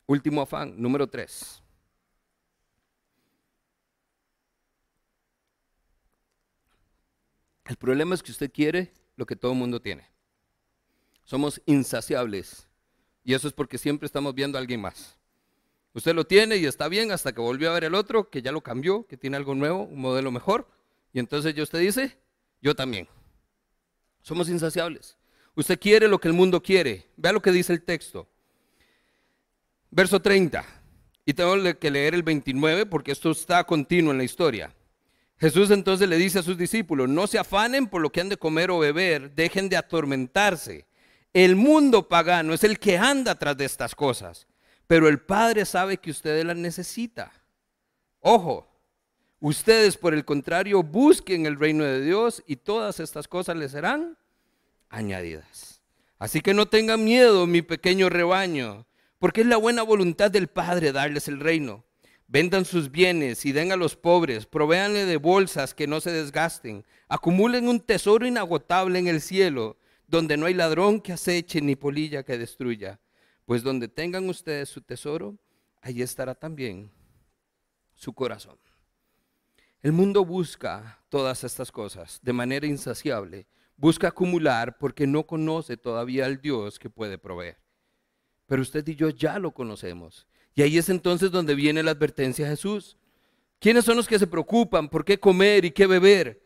Último 0.07 0.41
afán, 0.41 0.73
número 0.76 1.07
tres. 1.07 1.61
El 7.65 7.76
problema 7.76 8.15
es 8.15 8.23
que 8.23 8.32
usted 8.32 8.51
quiere 8.51 8.91
lo 9.17 9.28
que 9.28 9.36
todo 9.36 9.51
el 9.51 9.59
mundo 9.59 9.80
tiene. 9.80 10.09
Somos 11.26 11.61
insaciables. 11.67 12.67
Y 13.23 13.36
eso 13.36 13.47
es 13.47 13.53
porque 13.53 13.78
siempre 13.78 14.07
estamos 14.07 14.34
viendo 14.34 14.57
a 14.57 14.61
alguien 14.61 14.82
más. 14.82 15.15
Usted 15.93 16.15
lo 16.15 16.26
tiene 16.26 16.57
y 16.57 16.65
está 16.65 16.88
bien 16.88 17.11
hasta 17.11 17.34
que 17.34 17.41
volvió 17.41 17.69
a 17.69 17.76
ver 17.76 17.84
el 17.84 17.93
otro, 17.93 18.32
que 18.32 18.41
ya 18.41 18.51
lo 18.51 18.61
cambió, 18.61 19.05
que 19.05 19.15
tiene 19.15 19.38
algo 19.38 19.53
nuevo, 19.53 19.84
un 19.84 20.01
modelo 20.01 20.32
mejor. 20.32 20.74
Y 21.16 21.20
entonces 21.20 21.55
ya 21.55 21.63
usted 21.63 21.80
dice, 21.80 22.18
yo 22.61 22.76
también. 22.76 23.07
Somos 24.22 24.49
insaciables. 24.49 25.16
Usted 25.55 25.80
quiere 25.80 26.09
lo 26.09 26.20
que 26.20 26.28
el 26.28 26.34
mundo 26.34 26.61
quiere. 26.61 27.07
Vea 27.16 27.32
lo 27.32 27.41
que 27.41 27.53
dice 27.53 27.72
el 27.72 27.84
texto. 27.84 28.28
Verso 29.89 30.22
30. 30.22 30.66
Y 31.26 31.34
tengo 31.34 31.55
que 31.80 31.89
leer 31.89 32.16
el 32.16 32.24
29 32.24 32.86
porque 32.88 33.13
esto 33.13 33.32
está 33.32 33.63
continuo 33.63 34.11
en 34.11 34.18
la 34.18 34.26
historia. 34.26 34.76
Jesús 35.38 35.72
entonces 35.72 36.09
le 36.09 36.18
dice 36.18 36.39
a 36.39 36.43
sus 36.43 36.57
discípulos, 36.57 37.07
no 37.07 37.28
se 37.28 37.39
afanen 37.39 37.88
por 37.88 38.01
lo 38.01 38.11
que 38.11 38.20
han 38.20 38.28
de 38.28 38.36
comer 38.36 38.70
o 38.70 38.80
beber, 38.80 39.34
dejen 39.34 39.70
de 39.70 39.78
atormentarse. 39.78 40.86
El 41.32 41.55
mundo 41.55 42.09
pagano 42.09 42.53
es 42.53 42.66
el 42.66 42.78
que 42.78 42.97
anda 42.97 43.36
tras 43.36 43.55
de 43.55 43.63
estas 43.63 43.95
cosas, 43.95 44.47
pero 44.86 45.07
el 45.07 45.22
Padre 45.22 45.63
sabe 45.63 45.95
que 45.95 46.11
ustedes 46.11 46.43
las 46.43 46.57
necesitan. 46.57 47.32
Ojo, 48.20 48.74
ustedes 49.39 49.97
por 49.97 50.13
el 50.13 50.25
contrario 50.25 50.83
busquen 50.83 51.45
el 51.45 51.59
reino 51.59 51.83
de 51.83 52.01
Dios 52.01 52.43
y 52.47 52.57
todas 52.57 52.99
estas 52.99 53.27
cosas 53.27 53.57
les 53.57 53.71
serán 53.71 54.17
añadidas. 54.89 55.81
Así 56.17 56.41
que 56.41 56.53
no 56.53 56.67
tengan 56.67 57.03
miedo, 57.03 57.45
mi 57.45 57.61
pequeño 57.61 58.09
rebaño, 58.09 58.86
porque 59.19 59.41
es 59.41 59.47
la 59.47 59.57
buena 59.57 59.83
voluntad 59.83 60.31
del 60.31 60.47
Padre 60.47 60.91
darles 60.91 61.27
el 61.27 61.39
reino. 61.39 61.83
Vendan 62.27 62.65
sus 62.65 62.89
bienes 62.89 63.45
y 63.45 63.51
den 63.51 63.71
a 63.71 63.75
los 63.75 63.95
pobres, 63.95 64.45
provéanle 64.45 65.05
de 65.05 65.17
bolsas 65.17 65.73
que 65.73 65.88
no 65.88 66.01
se 66.01 66.11
desgasten, 66.11 66.86
acumulen 67.07 67.67
un 67.67 67.79
tesoro 67.79 68.25
inagotable 68.25 68.97
en 68.97 69.07
el 69.07 69.21
cielo, 69.21 69.77
donde 70.07 70.38
no 70.38 70.45
hay 70.45 70.53
ladrón 70.53 71.01
que 71.01 71.13
aceche 71.13 71.61
ni 71.61 71.75
polilla 71.75 72.23
que 72.23 72.38
destruya. 72.38 72.99
Pues 73.45 73.61
donde 73.61 73.88
tengan 73.88 74.27
ustedes 74.27 74.69
su 74.69 74.81
tesoro, 74.81 75.38
allí 75.81 76.01
estará 76.01 76.33
también 76.33 76.91
su 77.93 78.13
corazón. 78.13 78.57
El 79.86 79.91
mundo 79.91 80.25
busca 80.25 80.99
todas 81.09 81.43
estas 81.43 81.71
cosas 81.71 82.19
de 82.23 82.33
manera 82.33 82.65
insaciable, 82.65 83.45
busca 83.77 84.07
acumular 84.07 84.79
porque 84.79 85.05
no 85.05 85.27
conoce 85.27 85.77
todavía 85.77 86.25
al 86.25 86.41
Dios 86.41 86.79
que 86.79 86.89
puede 86.89 87.19
proveer. 87.19 87.59
Pero 88.47 88.63
usted 88.63 88.88
y 88.88 88.95
yo 88.95 89.09
ya 89.09 89.38
lo 89.38 89.51
conocemos 89.51 90.25
y 90.55 90.63
ahí 90.63 90.79
es 90.79 90.89
entonces 90.89 91.29
donde 91.29 91.53
viene 91.53 91.83
la 91.83 91.91
advertencia 91.91 92.45
de 92.45 92.55
Jesús. 92.55 92.97
¿Quiénes 93.59 93.86
son 93.86 93.97
los 93.97 94.07
que 94.07 94.17
se 94.17 94.25
preocupan 94.25 94.89
por 94.89 95.05
qué 95.05 95.19
comer 95.19 95.65
y 95.65 95.69
qué 95.69 95.86
beber? 95.86 96.41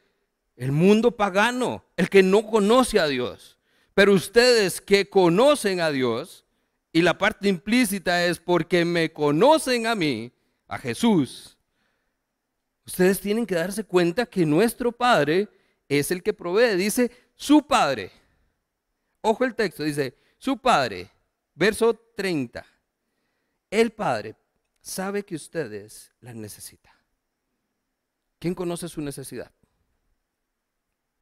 El 0.57 0.73
mundo 0.73 1.15
pagano, 1.15 1.85
el 1.95 2.09
que 2.09 2.21
no 2.21 2.45
conoce 2.45 2.99
a 2.99 3.07
Dios. 3.07 3.57
Pero 3.93 4.11
ustedes 4.11 4.81
que 4.81 5.09
conocen 5.09 5.79
a 5.79 5.91
Dios, 5.91 6.45
y 6.91 7.03
la 7.03 7.17
parte 7.17 7.47
implícita 7.47 8.25
es 8.25 8.37
porque 8.37 8.83
me 8.83 9.13
conocen 9.13 9.87
a 9.87 9.95
mí, 9.95 10.33
a 10.67 10.77
Jesús, 10.77 11.55
ustedes 12.89 13.21
tienen 13.21 13.45
que 13.45 13.53
darse 13.53 13.83
cuenta 13.83 14.25
que 14.25 14.47
nuestro 14.47 14.91
Padre 14.91 15.47
es 15.87 16.09
el 16.09 16.23
que 16.23 16.33
provee. 16.33 16.75
Dice, 16.75 17.11
su 17.35 17.61
Padre. 17.61 18.11
Ojo 19.21 19.45
el 19.45 19.53
texto, 19.53 19.83
dice, 19.83 20.17
su 20.39 20.57
Padre. 20.57 21.09
Verso 21.53 21.93
30. 22.15 22.65
El 23.69 23.91
Padre 23.91 24.35
sabe 24.81 25.23
que 25.23 25.35
ustedes 25.35 26.11
las 26.19 26.33
necesitan. 26.33 26.93
¿Quién 28.39 28.55
conoce 28.55 28.89
su 28.89 29.01
necesidad? 29.01 29.51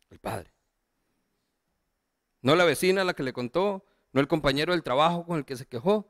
El 0.10 0.20
Padre. 0.20 0.54
No 2.42 2.56
la 2.56 2.64
vecina 2.64 3.04
la 3.04 3.14
que 3.14 3.24
le 3.24 3.34
contó, 3.34 3.84
no 4.14 4.22
el 4.22 4.28
compañero 4.30 4.72
del 4.72 4.84
trabajo 4.84 5.26
con 5.26 5.38
el 5.38 5.44
que 5.44 5.58
se 5.58 5.66
quejó. 5.66 6.10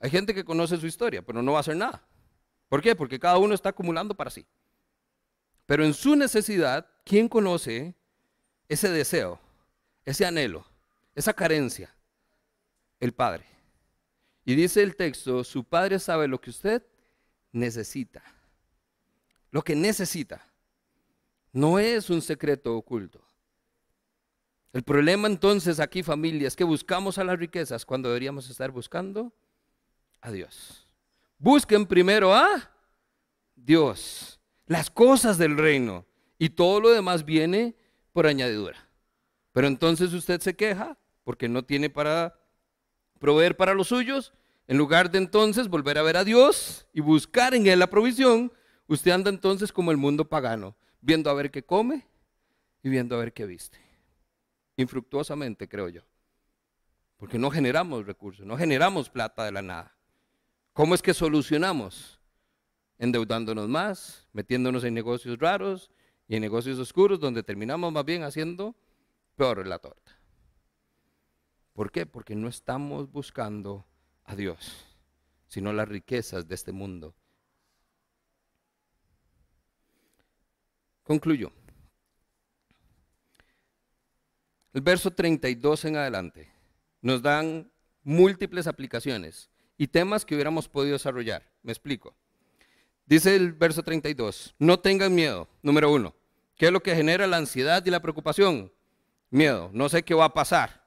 Hay 0.00 0.10
gente 0.10 0.34
que 0.34 0.44
conoce 0.44 0.76
su 0.76 0.88
historia, 0.88 1.22
pero 1.22 1.40
no 1.40 1.52
va 1.52 1.58
a 1.58 1.60
hacer 1.60 1.76
nada. 1.76 2.04
¿Por 2.68 2.82
qué? 2.82 2.96
Porque 2.96 3.20
cada 3.20 3.38
uno 3.38 3.54
está 3.54 3.68
acumulando 3.68 4.16
para 4.16 4.30
sí. 4.30 4.44
Pero 5.72 5.86
en 5.86 5.94
su 5.94 6.16
necesidad, 6.16 6.86
¿quién 7.02 7.30
conoce 7.30 7.94
ese 8.68 8.90
deseo, 8.90 9.40
ese 10.04 10.26
anhelo, 10.26 10.66
esa 11.14 11.32
carencia? 11.32 11.96
El 13.00 13.14
Padre. 13.14 13.46
Y 14.44 14.54
dice 14.54 14.82
el 14.82 14.96
texto, 14.96 15.42
su 15.42 15.64
padre 15.64 15.98
sabe 15.98 16.28
lo 16.28 16.38
que 16.38 16.50
usted 16.50 16.82
necesita. 17.52 18.22
Lo 19.50 19.62
que 19.62 19.74
necesita. 19.74 20.46
No 21.52 21.78
es 21.78 22.10
un 22.10 22.20
secreto 22.20 22.76
oculto. 22.76 23.24
El 24.74 24.82
problema 24.82 25.26
entonces 25.26 25.80
aquí 25.80 26.02
familia 26.02 26.48
es 26.48 26.54
que 26.54 26.64
buscamos 26.64 27.16
a 27.16 27.24
las 27.24 27.38
riquezas 27.38 27.86
cuando 27.86 28.10
deberíamos 28.10 28.50
estar 28.50 28.70
buscando 28.70 29.32
a 30.20 30.30
Dios. 30.30 30.86
Busquen 31.38 31.86
primero 31.86 32.34
a 32.34 32.70
Dios, 33.56 34.38
las 34.72 34.90
cosas 34.90 35.38
del 35.38 35.58
reino 35.58 36.06
y 36.38 36.50
todo 36.50 36.80
lo 36.80 36.90
demás 36.90 37.24
viene 37.24 37.76
por 38.12 38.26
añadidura. 38.26 38.88
Pero 39.52 39.66
entonces 39.66 40.12
usted 40.14 40.40
se 40.40 40.56
queja 40.56 40.98
porque 41.24 41.48
no 41.48 41.64
tiene 41.64 41.90
para 41.90 42.40
proveer 43.20 43.56
para 43.56 43.74
los 43.74 43.88
suyos, 43.88 44.32
en 44.66 44.78
lugar 44.78 45.10
de 45.10 45.18
entonces 45.18 45.68
volver 45.68 45.98
a 45.98 46.02
ver 46.02 46.16
a 46.16 46.24
Dios 46.24 46.86
y 46.92 47.00
buscar 47.00 47.54
en 47.54 47.66
Él 47.66 47.78
la 47.78 47.88
provisión, 47.88 48.50
usted 48.86 49.10
anda 49.10 49.30
entonces 49.30 49.72
como 49.72 49.90
el 49.90 49.96
mundo 49.98 50.28
pagano, 50.28 50.74
viendo 51.00 51.30
a 51.30 51.34
ver 51.34 51.50
qué 51.50 51.62
come 51.62 52.06
y 52.82 52.88
viendo 52.88 53.14
a 53.14 53.18
ver 53.18 53.32
qué 53.32 53.46
viste. 53.46 53.78
Infructuosamente, 54.76 55.68
creo 55.68 55.90
yo. 55.90 56.02
Porque 57.18 57.38
no 57.38 57.50
generamos 57.50 58.06
recursos, 58.06 58.44
no 58.46 58.56
generamos 58.56 59.10
plata 59.10 59.44
de 59.44 59.52
la 59.52 59.62
nada. 59.62 59.94
¿Cómo 60.72 60.94
es 60.94 61.02
que 61.02 61.12
solucionamos? 61.12 62.21
Endeudándonos 63.02 63.68
más, 63.68 64.28
metiéndonos 64.32 64.84
en 64.84 64.94
negocios 64.94 65.36
raros 65.40 65.90
y 66.28 66.36
en 66.36 66.40
negocios 66.40 66.78
oscuros 66.78 67.18
donde 67.18 67.42
terminamos 67.42 67.92
más 67.92 68.04
bien 68.04 68.22
haciendo 68.22 68.76
peor 69.34 69.66
la 69.66 69.80
torta. 69.80 70.20
¿Por 71.72 71.90
qué? 71.90 72.06
Porque 72.06 72.36
no 72.36 72.46
estamos 72.46 73.10
buscando 73.10 73.84
a 74.22 74.36
Dios, 74.36 74.86
sino 75.48 75.72
las 75.72 75.88
riquezas 75.88 76.46
de 76.46 76.54
este 76.54 76.70
mundo. 76.70 77.12
Concluyo. 81.02 81.50
El 84.72 84.80
verso 84.80 85.10
32 85.10 85.86
en 85.86 85.96
adelante 85.96 86.52
nos 87.00 87.20
dan 87.20 87.68
múltiples 88.04 88.68
aplicaciones 88.68 89.50
y 89.76 89.88
temas 89.88 90.24
que 90.24 90.36
hubiéramos 90.36 90.68
podido 90.68 90.92
desarrollar. 90.92 91.50
Me 91.64 91.72
explico. 91.72 92.14
Dice 93.12 93.36
el 93.36 93.52
verso 93.52 93.82
32, 93.82 94.54
no 94.58 94.80
tengan 94.80 95.14
miedo, 95.14 95.46
número 95.60 95.92
uno. 95.92 96.14
¿Qué 96.56 96.64
es 96.64 96.72
lo 96.72 96.82
que 96.82 96.96
genera 96.96 97.26
la 97.26 97.36
ansiedad 97.36 97.84
y 97.84 97.90
la 97.90 98.00
preocupación? 98.00 98.72
Miedo, 99.28 99.68
no 99.74 99.90
sé 99.90 100.02
qué 100.02 100.14
va 100.14 100.24
a 100.24 100.32
pasar. 100.32 100.82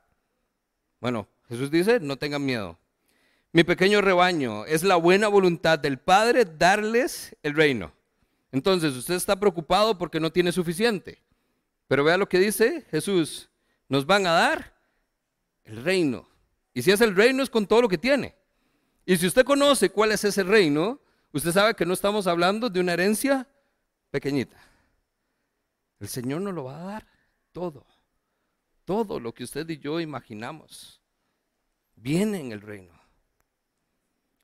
Bueno, 1.00 1.28
Jesús 1.48 1.70
dice, 1.70 2.00
no 2.00 2.18
tengan 2.18 2.44
miedo. 2.44 2.80
Mi 3.52 3.64
pequeño 3.64 4.02
rebaño, 4.02 4.66
es 4.66 4.82
la 4.82 4.96
buena 4.96 5.28
voluntad 5.28 5.78
del 5.78 6.00
Padre 6.00 6.46
darles 6.46 7.36
el 7.44 7.54
reino. 7.54 7.94
Entonces, 8.52 8.96
usted 8.96 9.14
está 9.14 9.40
preocupado 9.40 9.96
porque 9.96 10.20
no 10.20 10.32
tiene 10.32 10.52
suficiente. 10.52 11.22
Pero 11.88 12.04
vea 12.04 12.18
lo 12.18 12.28
que 12.28 12.40
dice 12.40 12.88
Jesús, 12.90 13.52
nos 13.88 14.04
van 14.04 14.26
a 14.26 14.32
dar 14.32 14.74
el 15.64 15.84
reino. 15.84 16.28
Y 16.74 16.82
si 16.82 16.90
es 16.90 17.02
el 17.02 17.16
reino 17.16 17.44
es 17.44 17.52
con 17.52 17.68
todo 17.68 17.84
lo 17.84 17.88
que 17.88 18.00
tiene. 18.00 18.34
Y 19.06 19.16
si 19.16 19.28
usted 19.28 19.46
conoce 19.46 19.92
cuál 19.92 20.12
es 20.12 20.24
ese 20.24 20.42
reino, 20.42 21.05
usted 21.38 21.52
sabe 21.52 21.76
que 21.76 21.86
no 21.86 21.94
estamos 21.94 22.28
hablando 22.28 22.70
de 22.70 22.80
una 22.80 22.94
herencia 22.94 23.48
pequeñita. 24.12 24.58
El 26.00 26.08
Señor 26.08 26.42
nos 26.42 26.54
lo 26.54 26.66
va 26.66 26.82
a 26.82 26.86
dar 26.86 27.08
todo 27.52 27.86
todo 28.86 29.20
lo 29.20 29.34
que 29.34 29.44
usted 29.44 29.68
y 29.70 29.80
yo 29.80 30.00
imaginamos 30.00 31.02
viene 31.96 32.40
en 32.40 32.52
el 32.52 32.62
reino. 32.62 32.94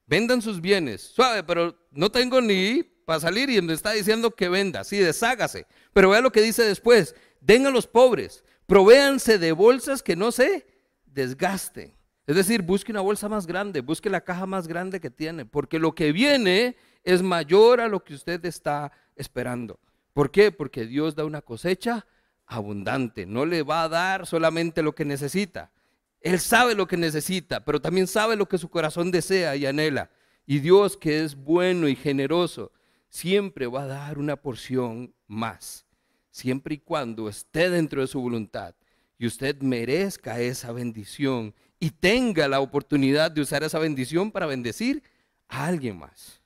Vendan 0.07 0.41
sus 0.41 0.59
bienes. 0.59 1.01
Suave, 1.01 1.43
pero 1.43 1.77
no 1.91 2.11
tengo 2.11 2.41
ni 2.41 2.83
para 2.83 3.19
salir 3.19 3.49
y 3.49 3.61
me 3.61 3.73
está 3.73 3.91
diciendo 3.91 4.31
que 4.31 4.49
venda. 4.49 4.83
Sí, 4.83 4.97
deshágase. 4.97 5.67
Pero 5.93 6.09
vea 6.09 6.21
lo 6.21 6.31
que 6.31 6.41
dice 6.41 6.63
después. 6.63 7.15
Den 7.39 7.65
a 7.67 7.69
los 7.69 7.87
pobres. 7.87 8.43
Provéanse 8.65 9.37
de 9.37 9.51
bolsas 9.53 10.03
que 10.03 10.15
no 10.15 10.31
se 10.31 10.65
desgasten. 11.05 11.95
Es 12.27 12.35
decir, 12.35 12.61
busque 12.61 12.91
una 12.91 13.01
bolsa 13.01 13.27
más 13.27 13.47
grande, 13.47 13.81
busque 13.81 14.09
la 14.09 14.21
caja 14.21 14.45
más 14.45 14.67
grande 14.67 14.99
que 14.99 15.09
tiene, 15.09 15.45
porque 15.45 15.79
lo 15.79 15.95
que 15.95 16.11
viene 16.11 16.75
es 17.03 17.21
mayor 17.21 17.81
a 17.81 17.87
lo 17.87 18.03
que 18.03 18.13
usted 18.13 18.43
está 18.45 18.91
esperando. 19.15 19.79
¿Por 20.13 20.31
qué? 20.31 20.51
Porque 20.51 20.85
Dios 20.85 21.15
da 21.15 21.25
una 21.25 21.41
cosecha 21.41 22.05
abundante. 22.45 23.25
No 23.25 23.45
le 23.45 23.63
va 23.63 23.83
a 23.83 23.89
dar 23.89 24.27
solamente 24.27 24.81
lo 24.81 24.93
que 24.93 25.05
necesita. 25.05 25.71
Él 26.19 26.39
sabe 26.39 26.75
lo 26.75 26.87
que 26.87 26.97
necesita, 26.97 27.65
pero 27.65 27.81
también 27.81 28.07
sabe 28.07 28.35
lo 28.35 28.47
que 28.47 28.59
su 28.59 28.69
corazón 28.69 29.09
desea 29.09 29.55
y 29.55 29.65
anhela. 29.65 30.11
Y 30.45 30.59
Dios, 30.59 30.97
que 30.97 31.23
es 31.23 31.35
bueno 31.35 31.87
y 31.87 31.95
generoso, 31.95 32.71
siempre 33.09 33.67
va 33.67 33.83
a 33.83 33.87
dar 33.87 34.17
una 34.19 34.35
porción 34.35 35.13
más, 35.27 35.85
siempre 36.29 36.75
y 36.75 36.79
cuando 36.79 37.27
esté 37.27 37.69
dentro 37.69 38.01
de 38.01 38.07
su 38.07 38.21
voluntad 38.21 38.75
y 39.17 39.27
usted 39.27 39.61
merezca 39.61 40.39
esa 40.39 40.71
bendición 40.71 41.53
y 41.83 41.89
tenga 41.89 42.47
la 42.47 42.61
oportunidad 42.61 43.31
de 43.31 43.41
usar 43.41 43.63
esa 43.63 43.79
bendición 43.79 44.31
para 44.31 44.45
bendecir 44.45 45.01
a 45.49 45.65
alguien 45.65 45.97
más, 45.97 46.39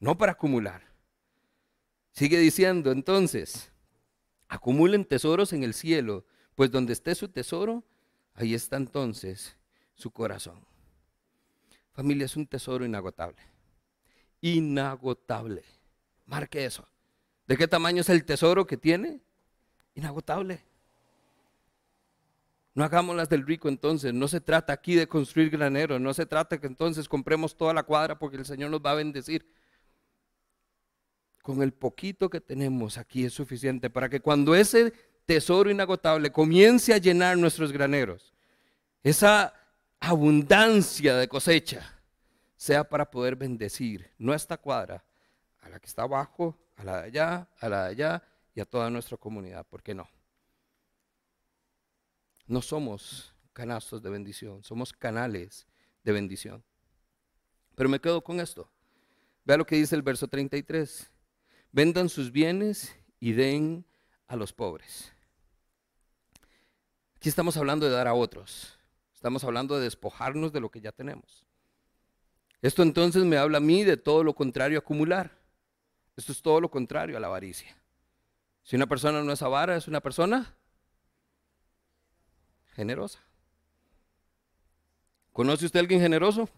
no 0.00 0.18
para 0.18 0.32
acumular. 0.32 0.82
Sigue 2.10 2.36
diciendo 2.40 2.90
entonces, 2.90 3.70
acumulen 4.48 5.04
tesoros 5.04 5.52
en 5.52 5.62
el 5.62 5.72
cielo, 5.72 6.26
pues 6.56 6.72
donde 6.72 6.94
esté 6.94 7.14
su 7.14 7.28
tesoro, 7.28 7.84
ahí 8.34 8.54
está 8.54 8.76
entonces 8.76 9.56
su 9.94 10.10
corazón. 10.10 10.66
Familia 11.92 12.26
es 12.26 12.36
un 12.36 12.48
tesoro 12.48 12.84
inagotable. 12.84 13.38
Inagotable. 14.40 15.62
Marque 16.26 16.64
eso. 16.64 16.88
¿De 17.46 17.56
qué 17.56 17.68
tamaño 17.68 18.00
es 18.00 18.08
el 18.08 18.24
tesoro 18.24 18.66
que 18.66 18.76
tiene? 18.76 19.20
Inagotable. 19.94 20.64
No 22.74 22.84
hagamos 22.84 23.14
las 23.14 23.28
del 23.28 23.46
rico 23.46 23.68
entonces. 23.68 24.14
No 24.14 24.28
se 24.28 24.40
trata 24.40 24.72
aquí 24.72 24.94
de 24.94 25.06
construir 25.06 25.50
graneros. 25.50 26.00
No 26.00 26.14
se 26.14 26.26
trata 26.26 26.58
que 26.58 26.66
entonces 26.66 27.08
compremos 27.08 27.56
toda 27.56 27.74
la 27.74 27.82
cuadra 27.82 28.18
porque 28.18 28.36
el 28.36 28.46
Señor 28.46 28.70
nos 28.70 28.80
va 28.80 28.92
a 28.92 28.96
bendecir. 28.96 29.46
Con 31.42 31.62
el 31.62 31.72
poquito 31.72 32.30
que 32.30 32.40
tenemos 32.40 32.96
aquí 32.98 33.24
es 33.24 33.34
suficiente 33.34 33.90
para 33.90 34.08
que 34.08 34.20
cuando 34.20 34.54
ese 34.54 34.92
tesoro 35.26 35.70
inagotable 35.70 36.30
comience 36.30 36.94
a 36.94 36.98
llenar 36.98 37.36
nuestros 37.36 37.72
graneros, 37.72 38.32
esa 39.02 39.52
abundancia 40.00 41.16
de 41.16 41.28
cosecha 41.28 42.00
sea 42.56 42.84
para 42.88 43.10
poder 43.10 43.34
bendecir 43.36 44.10
nuestra 44.18 44.56
cuadra, 44.56 45.04
a 45.62 45.68
la 45.68 45.80
que 45.80 45.86
está 45.86 46.02
abajo, 46.02 46.56
a 46.76 46.84
la 46.84 47.02
de 47.02 47.06
allá, 47.08 47.48
a 47.58 47.68
la 47.68 47.84
de 47.84 47.90
allá 47.90 48.22
y 48.54 48.60
a 48.60 48.64
toda 48.64 48.88
nuestra 48.88 49.16
comunidad. 49.16 49.66
¿Por 49.66 49.82
qué 49.82 49.94
no? 49.94 50.08
No 52.52 52.60
somos 52.60 53.32
canastos 53.54 54.02
de 54.02 54.10
bendición, 54.10 54.62
somos 54.62 54.92
canales 54.92 55.66
de 56.04 56.12
bendición. 56.12 56.62
Pero 57.74 57.88
me 57.88 57.98
quedo 57.98 58.22
con 58.22 58.40
esto. 58.40 58.68
Vea 59.46 59.56
lo 59.56 59.64
que 59.64 59.76
dice 59.76 59.96
el 59.96 60.02
verso 60.02 60.28
33. 60.28 61.10
Vendan 61.70 62.10
sus 62.10 62.30
bienes 62.30 62.94
y 63.18 63.32
den 63.32 63.86
a 64.26 64.36
los 64.36 64.52
pobres. 64.52 65.14
Aquí 67.16 67.30
estamos 67.30 67.56
hablando 67.56 67.86
de 67.86 67.92
dar 67.92 68.06
a 68.06 68.12
otros. 68.12 68.78
Estamos 69.14 69.42
hablando 69.44 69.76
de 69.76 69.84
despojarnos 69.84 70.52
de 70.52 70.60
lo 70.60 70.70
que 70.70 70.82
ya 70.82 70.92
tenemos. 70.92 71.46
Esto 72.60 72.82
entonces 72.82 73.24
me 73.24 73.38
habla 73.38 73.56
a 73.56 73.62
mí 73.62 73.82
de 73.82 73.96
todo 73.96 74.22
lo 74.22 74.34
contrario 74.34 74.76
a 74.76 74.80
acumular. 74.80 75.38
Esto 76.18 76.32
es 76.32 76.42
todo 76.42 76.60
lo 76.60 76.70
contrario 76.70 77.16
a 77.16 77.20
la 77.20 77.28
avaricia. 77.28 77.74
Si 78.62 78.76
una 78.76 78.86
persona 78.86 79.22
no 79.22 79.32
es 79.32 79.40
avara, 79.40 79.74
es 79.74 79.88
una 79.88 80.02
persona 80.02 80.54
generosa. 82.74 83.20
¿Conoce 85.32 85.66
usted 85.66 85.78
a 85.78 85.80
alguien 85.80 86.00
generoso? 86.00 86.48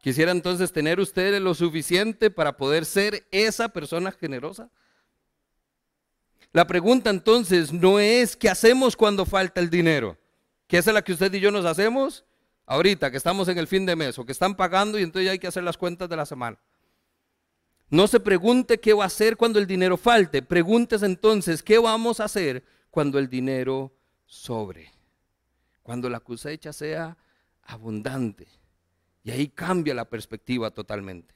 Quisiera 0.00 0.32
entonces 0.32 0.72
tener 0.72 1.00
usted 1.00 1.40
lo 1.40 1.54
suficiente 1.54 2.30
para 2.30 2.56
poder 2.56 2.84
ser 2.84 3.26
esa 3.30 3.70
persona 3.70 4.12
generosa. 4.12 4.70
La 6.52 6.66
pregunta 6.66 7.10
entonces 7.10 7.72
no 7.72 7.98
es 7.98 8.36
qué 8.36 8.48
hacemos 8.48 8.96
cuando 8.96 9.26
falta 9.26 9.60
el 9.60 9.70
dinero, 9.70 10.16
que 10.68 10.78
esa 10.78 10.90
es 10.90 10.94
la 10.94 11.02
que 11.02 11.12
usted 11.12 11.32
y 11.32 11.40
yo 11.40 11.50
nos 11.50 11.64
hacemos 11.64 12.24
ahorita, 12.66 13.10
que 13.10 13.16
estamos 13.16 13.48
en 13.48 13.58
el 13.58 13.66
fin 13.66 13.86
de 13.86 13.96
mes 13.96 14.18
o 14.18 14.24
que 14.24 14.32
están 14.32 14.54
pagando 14.54 14.98
y 14.98 15.02
entonces 15.02 15.26
ya 15.26 15.32
hay 15.32 15.38
que 15.38 15.48
hacer 15.48 15.64
las 15.64 15.76
cuentas 15.76 16.08
de 16.08 16.16
la 16.16 16.26
semana. 16.26 16.58
No 17.90 18.06
se 18.06 18.20
pregunte 18.20 18.78
qué 18.78 18.92
va 18.92 19.04
a 19.04 19.08
hacer 19.08 19.36
cuando 19.36 19.58
el 19.58 19.66
dinero 19.66 19.96
falte, 19.96 20.42
pregúntese 20.42 21.06
entonces 21.06 21.62
qué 21.62 21.78
vamos 21.78 22.20
a 22.20 22.24
hacer 22.24 22.62
cuando 22.90 23.18
el 23.18 23.28
dinero 23.28 23.92
sobre, 24.34 24.92
cuando 25.82 26.10
la 26.10 26.20
cosecha 26.20 26.72
sea 26.72 27.16
abundante. 27.62 28.48
Y 29.22 29.30
ahí 29.30 29.48
cambia 29.48 29.94
la 29.94 30.04
perspectiva 30.04 30.70
totalmente. 30.70 31.34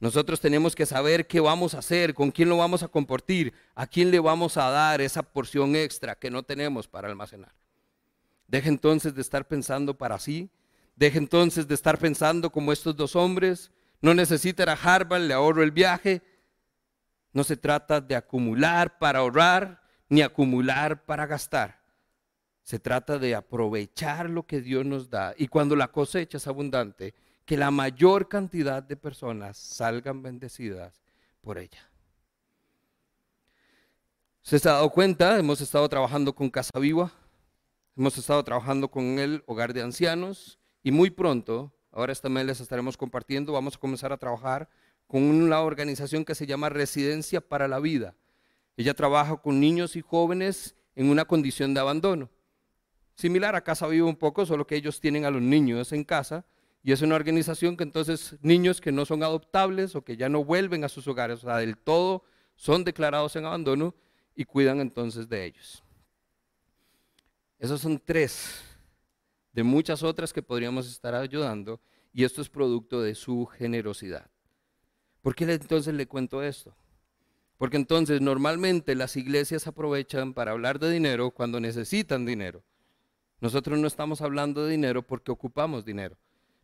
Nosotros 0.00 0.40
tenemos 0.40 0.76
que 0.76 0.86
saber 0.86 1.26
qué 1.26 1.40
vamos 1.40 1.74
a 1.74 1.78
hacer, 1.78 2.14
con 2.14 2.30
quién 2.30 2.48
lo 2.48 2.56
vamos 2.56 2.84
a 2.84 2.88
compartir, 2.88 3.52
a 3.74 3.86
quién 3.86 4.12
le 4.12 4.20
vamos 4.20 4.56
a 4.56 4.70
dar 4.70 5.00
esa 5.00 5.22
porción 5.22 5.74
extra 5.74 6.14
que 6.14 6.30
no 6.30 6.44
tenemos 6.44 6.86
para 6.86 7.08
almacenar. 7.08 7.52
Deje 8.46 8.68
entonces 8.68 9.14
de 9.14 9.20
estar 9.20 9.48
pensando 9.48 9.98
para 9.98 10.18
sí, 10.20 10.50
deje 10.94 11.18
entonces 11.18 11.66
de 11.66 11.74
estar 11.74 11.98
pensando 11.98 12.50
como 12.50 12.72
estos 12.72 12.96
dos 12.96 13.16
hombres, 13.16 13.72
no 14.00 14.14
necesita 14.14 14.62
ir 14.62 14.70
a 14.70 14.74
Harvard, 14.74 15.22
le 15.22 15.34
ahorro 15.34 15.64
el 15.64 15.72
viaje. 15.72 16.22
No 17.32 17.42
se 17.42 17.56
trata 17.56 18.00
de 18.00 18.14
acumular 18.14 18.98
para 18.98 19.18
ahorrar, 19.18 19.82
ni 20.08 20.22
acumular 20.22 21.04
para 21.04 21.26
gastar. 21.26 21.77
Se 22.68 22.78
trata 22.78 23.18
de 23.18 23.34
aprovechar 23.34 24.28
lo 24.28 24.46
que 24.46 24.60
Dios 24.60 24.84
nos 24.84 25.08
da 25.08 25.34
y 25.38 25.48
cuando 25.48 25.74
la 25.74 25.88
cosecha 25.88 26.36
es 26.36 26.46
abundante, 26.46 27.14
que 27.46 27.56
la 27.56 27.70
mayor 27.70 28.28
cantidad 28.28 28.82
de 28.82 28.94
personas 28.94 29.56
salgan 29.56 30.22
bendecidas 30.22 31.00
por 31.40 31.56
ella. 31.56 31.90
¿Se 34.42 34.56
ha 34.56 34.72
dado 34.72 34.90
cuenta? 34.90 35.38
Hemos 35.38 35.62
estado 35.62 35.88
trabajando 35.88 36.34
con 36.34 36.50
Casa 36.50 36.78
Viva, 36.78 37.10
hemos 37.96 38.18
estado 38.18 38.44
trabajando 38.44 38.90
con 38.90 39.18
el 39.18 39.42
Hogar 39.46 39.72
de 39.72 39.80
Ancianos 39.80 40.58
y 40.82 40.90
muy 40.90 41.08
pronto, 41.08 41.72
ahora 41.90 42.12
esta 42.12 42.28
mes 42.28 42.44
les 42.44 42.60
estaremos 42.60 42.98
compartiendo, 42.98 43.54
vamos 43.54 43.76
a 43.76 43.80
comenzar 43.80 44.12
a 44.12 44.18
trabajar 44.18 44.68
con 45.06 45.22
una 45.22 45.62
organización 45.62 46.22
que 46.22 46.34
se 46.34 46.44
llama 46.44 46.68
Residencia 46.68 47.40
para 47.40 47.66
la 47.66 47.80
Vida. 47.80 48.14
Ella 48.76 48.92
trabaja 48.92 49.38
con 49.38 49.58
niños 49.58 49.96
y 49.96 50.02
jóvenes 50.02 50.76
en 50.94 51.08
una 51.08 51.24
condición 51.24 51.72
de 51.72 51.80
abandono. 51.80 52.28
Similar 53.18 53.56
a 53.56 53.62
Casa 53.62 53.88
Viva 53.88 54.06
un 54.06 54.14
poco, 54.14 54.46
solo 54.46 54.64
que 54.64 54.76
ellos 54.76 55.00
tienen 55.00 55.24
a 55.24 55.30
los 55.32 55.42
niños 55.42 55.92
en 55.92 56.04
casa 56.04 56.44
y 56.84 56.92
es 56.92 57.02
una 57.02 57.16
organización 57.16 57.76
que 57.76 57.82
entonces 57.82 58.36
niños 58.42 58.80
que 58.80 58.92
no 58.92 59.04
son 59.04 59.24
adoptables 59.24 59.96
o 59.96 60.04
que 60.04 60.16
ya 60.16 60.28
no 60.28 60.44
vuelven 60.44 60.84
a 60.84 60.88
sus 60.88 61.08
hogares, 61.08 61.38
o 61.38 61.48
sea, 61.48 61.56
del 61.56 61.76
todo 61.76 62.22
son 62.54 62.84
declarados 62.84 63.34
en 63.34 63.44
abandono 63.44 63.92
y 64.36 64.44
cuidan 64.44 64.78
entonces 64.78 65.28
de 65.28 65.46
ellos. 65.46 65.82
Esos 67.58 67.80
son 67.80 67.98
tres 67.98 68.62
de 69.52 69.64
muchas 69.64 70.04
otras 70.04 70.32
que 70.32 70.40
podríamos 70.40 70.88
estar 70.88 71.16
ayudando 71.16 71.80
y 72.12 72.22
esto 72.22 72.40
es 72.40 72.48
producto 72.48 73.02
de 73.02 73.16
su 73.16 73.46
generosidad. 73.46 74.30
¿Por 75.22 75.34
qué 75.34 75.42
entonces 75.52 75.92
le 75.92 76.06
cuento 76.06 76.40
esto? 76.40 76.72
Porque 77.56 77.78
entonces 77.78 78.20
normalmente 78.20 78.94
las 78.94 79.16
iglesias 79.16 79.66
aprovechan 79.66 80.34
para 80.34 80.52
hablar 80.52 80.78
de 80.78 80.92
dinero 80.92 81.32
cuando 81.32 81.58
necesitan 81.58 82.24
dinero. 82.24 82.62
Nosotros 83.40 83.78
no 83.78 83.86
estamos 83.86 84.20
hablando 84.20 84.64
de 84.64 84.72
dinero 84.72 85.06
porque 85.06 85.30
ocupamos 85.30 85.84
dinero. 85.84 86.16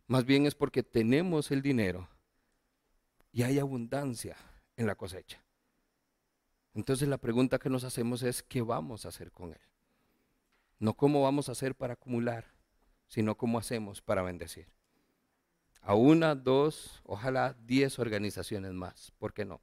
Más 0.07 0.25
bien 0.25 0.45
es 0.45 0.55
porque 0.55 0.83
tenemos 0.83 1.51
el 1.51 1.61
dinero 1.61 2.07
y 3.31 3.43
hay 3.43 3.59
abundancia 3.59 4.37
en 4.75 4.87
la 4.87 4.95
cosecha. 4.95 5.41
Entonces 6.73 7.07
la 7.07 7.17
pregunta 7.17 7.57
que 7.57 7.69
nos 7.69 7.85
hacemos 7.85 8.21
es, 8.23 8.43
¿qué 8.43 8.61
vamos 8.61 9.05
a 9.05 9.09
hacer 9.09 9.31
con 9.31 9.51
él? 9.51 9.61
No 10.79 10.93
cómo 10.93 11.23
vamos 11.23 11.47
a 11.47 11.53
hacer 11.53 11.75
para 11.75 11.93
acumular, 11.93 12.53
sino 13.07 13.35
cómo 13.35 13.57
hacemos 13.57 14.01
para 14.01 14.21
bendecir. 14.21 14.67
A 15.81 15.95
una, 15.95 16.35
dos, 16.35 17.01
ojalá 17.05 17.55
diez 17.65 17.97
organizaciones 17.99 18.73
más. 18.73 19.11
¿Por 19.17 19.33
qué 19.33 19.45
no? 19.45 19.61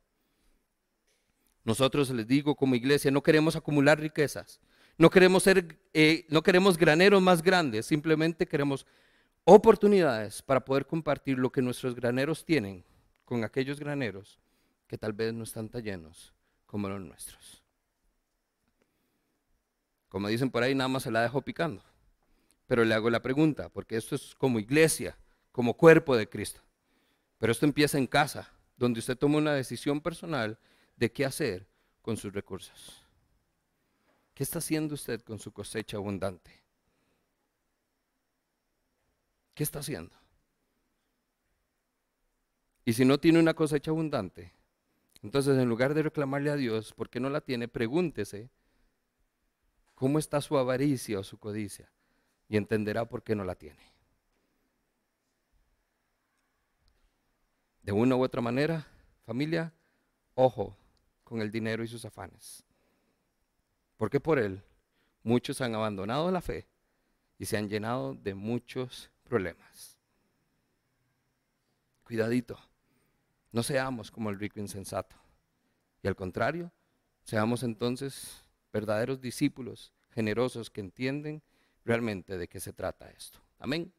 Nosotros 1.64 2.10
les 2.10 2.26
digo 2.26 2.56
como 2.56 2.74
iglesia, 2.74 3.10
no 3.10 3.22
queremos 3.22 3.56
acumular 3.56 4.00
riquezas, 4.00 4.60
no 5.02 5.10
queremos 5.10 5.42
ser, 5.42 5.80
eh, 5.94 6.26
no 6.28 6.44
queremos 6.44 6.78
graneros 6.78 7.20
más 7.20 7.42
grandes, 7.42 7.86
simplemente 7.86 8.46
queremos 8.46 8.86
oportunidades 9.42 10.42
para 10.42 10.64
poder 10.64 10.86
compartir 10.86 11.40
lo 11.40 11.50
que 11.50 11.60
nuestros 11.60 11.96
graneros 11.96 12.44
tienen 12.44 12.84
con 13.24 13.42
aquellos 13.42 13.80
graneros 13.80 14.38
que 14.86 14.96
tal 14.96 15.12
vez 15.12 15.34
no 15.34 15.42
están 15.42 15.68
tan 15.68 15.82
llenos 15.82 16.32
como 16.66 16.88
los 16.88 17.00
nuestros. 17.00 17.64
Como 20.08 20.28
dicen 20.28 20.52
por 20.52 20.62
ahí, 20.62 20.72
nada 20.72 20.86
más 20.86 21.02
se 21.02 21.10
la 21.10 21.22
dejo 21.22 21.42
picando. 21.42 21.82
Pero 22.68 22.84
le 22.84 22.94
hago 22.94 23.10
la 23.10 23.22
pregunta, 23.22 23.70
porque 23.70 23.96
esto 23.96 24.14
es 24.14 24.36
como 24.36 24.60
iglesia, 24.60 25.18
como 25.50 25.76
cuerpo 25.76 26.16
de 26.16 26.28
Cristo. 26.28 26.60
Pero 27.38 27.50
esto 27.50 27.66
empieza 27.66 27.98
en 27.98 28.06
casa, 28.06 28.52
donde 28.76 29.00
usted 29.00 29.18
toma 29.18 29.38
una 29.38 29.54
decisión 29.54 30.00
personal 30.00 30.60
de 30.96 31.10
qué 31.10 31.24
hacer 31.24 31.66
con 32.02 32.16
sus 32.16 32.32
recursos. 32.32 33.01
¿Qué 34.34 34.42
está 34.42 34.58
haciendo 34.58 34.94
usted 34.94 35.20
con 35.22 35.38
su 35.38 35.52
cosecha 35.52 35.96
abundante? 35.96 36.62
¿Qué 39.54 39.62
está 39.62 39.80
haciendo? 39.80 40.16
Y 42.84 42.94
si 42.94 43.04
no 43.04 43.18
tiene 43.18 43.38
una 43.38 43.54
cosecha 43.54 43.90
abundante, 43.90 44.52
entonces 45.22 45.56
en 45.58 45.68
lugar 45.68 45.94
de 45.94 46.02
reclamarle 46.02 46.50
a 46.50 46.56
Dios 46.56 46.92
por 46.94 47.10
qué 47.10 47.20
no 47.20 47.30
la 47.30 47.40
tiene, 47.40 47.68
pregúntese 47.68 48.50
cómo 49.94 50.18
está 50.18 50.40
su 50.40 50.56
avaricia 50.56 51.20
o 51.20 51.22
su 51.22 51.38
codicia 51.38 51.92
y 52.48 52.56
entenderá 52.56 53.04
por 53.04 53.22
qué 53.22 53.36
no 53.36 53.44
la 53.44 53.54
tiene. 53.54 53.92
De 57.82 57.92
una 57.92 58.16
u 58.16 58.22
otra 58.22 58.40
manera, 58.40 58.86
familia, 59.24 59.72
ojo 60.34 60.76
con 61.24 61.40
el 61.40 61.50
dinero 61.50 61.84
y 61.84 61.88
sus 61.88 62.04
afanes. 62.04 62.64
Porque 64.02 64.18
por 64.18 64.40
él 64.40 64.64
muchos 65.22 65.60
han 65.60 65.76
abandonado 65.76 66.28
la 66.32 66.40
fe 66.40 66.66
y 67.38 67.44
se 67.44 67.56
han 67.56 67.68
llenado 67.68 68.16
de 68.16 68.34
muchos 68.34 69.12
problemas. 69.22 69.96
Cuidadito, 72.02 72.58
no 73.52 73.62
seamos 73.62 74.10
como 74.10 74.30
el 74.30 74.40
rico 74.40 74.58
insensato. 74.58 75.14
Y 76.02 76.08
al 76.08 76.16
contrario, 76.16 76.72
seamos 77.22 77.62
entonces 77.62 78.44
verdaderos 78.72 79.20
discípulos 79.20 79.94
generosos 80.10 80.68
que 80.68 80.80
entienden 80.80 81.40
realmente 81.84 82.36
de 82.38 82.48
qué 82.48 82.58
se 82.58 82.72
trata 82.72 83.08
esto. 83.08 83.38
Amén. 83.60 83.94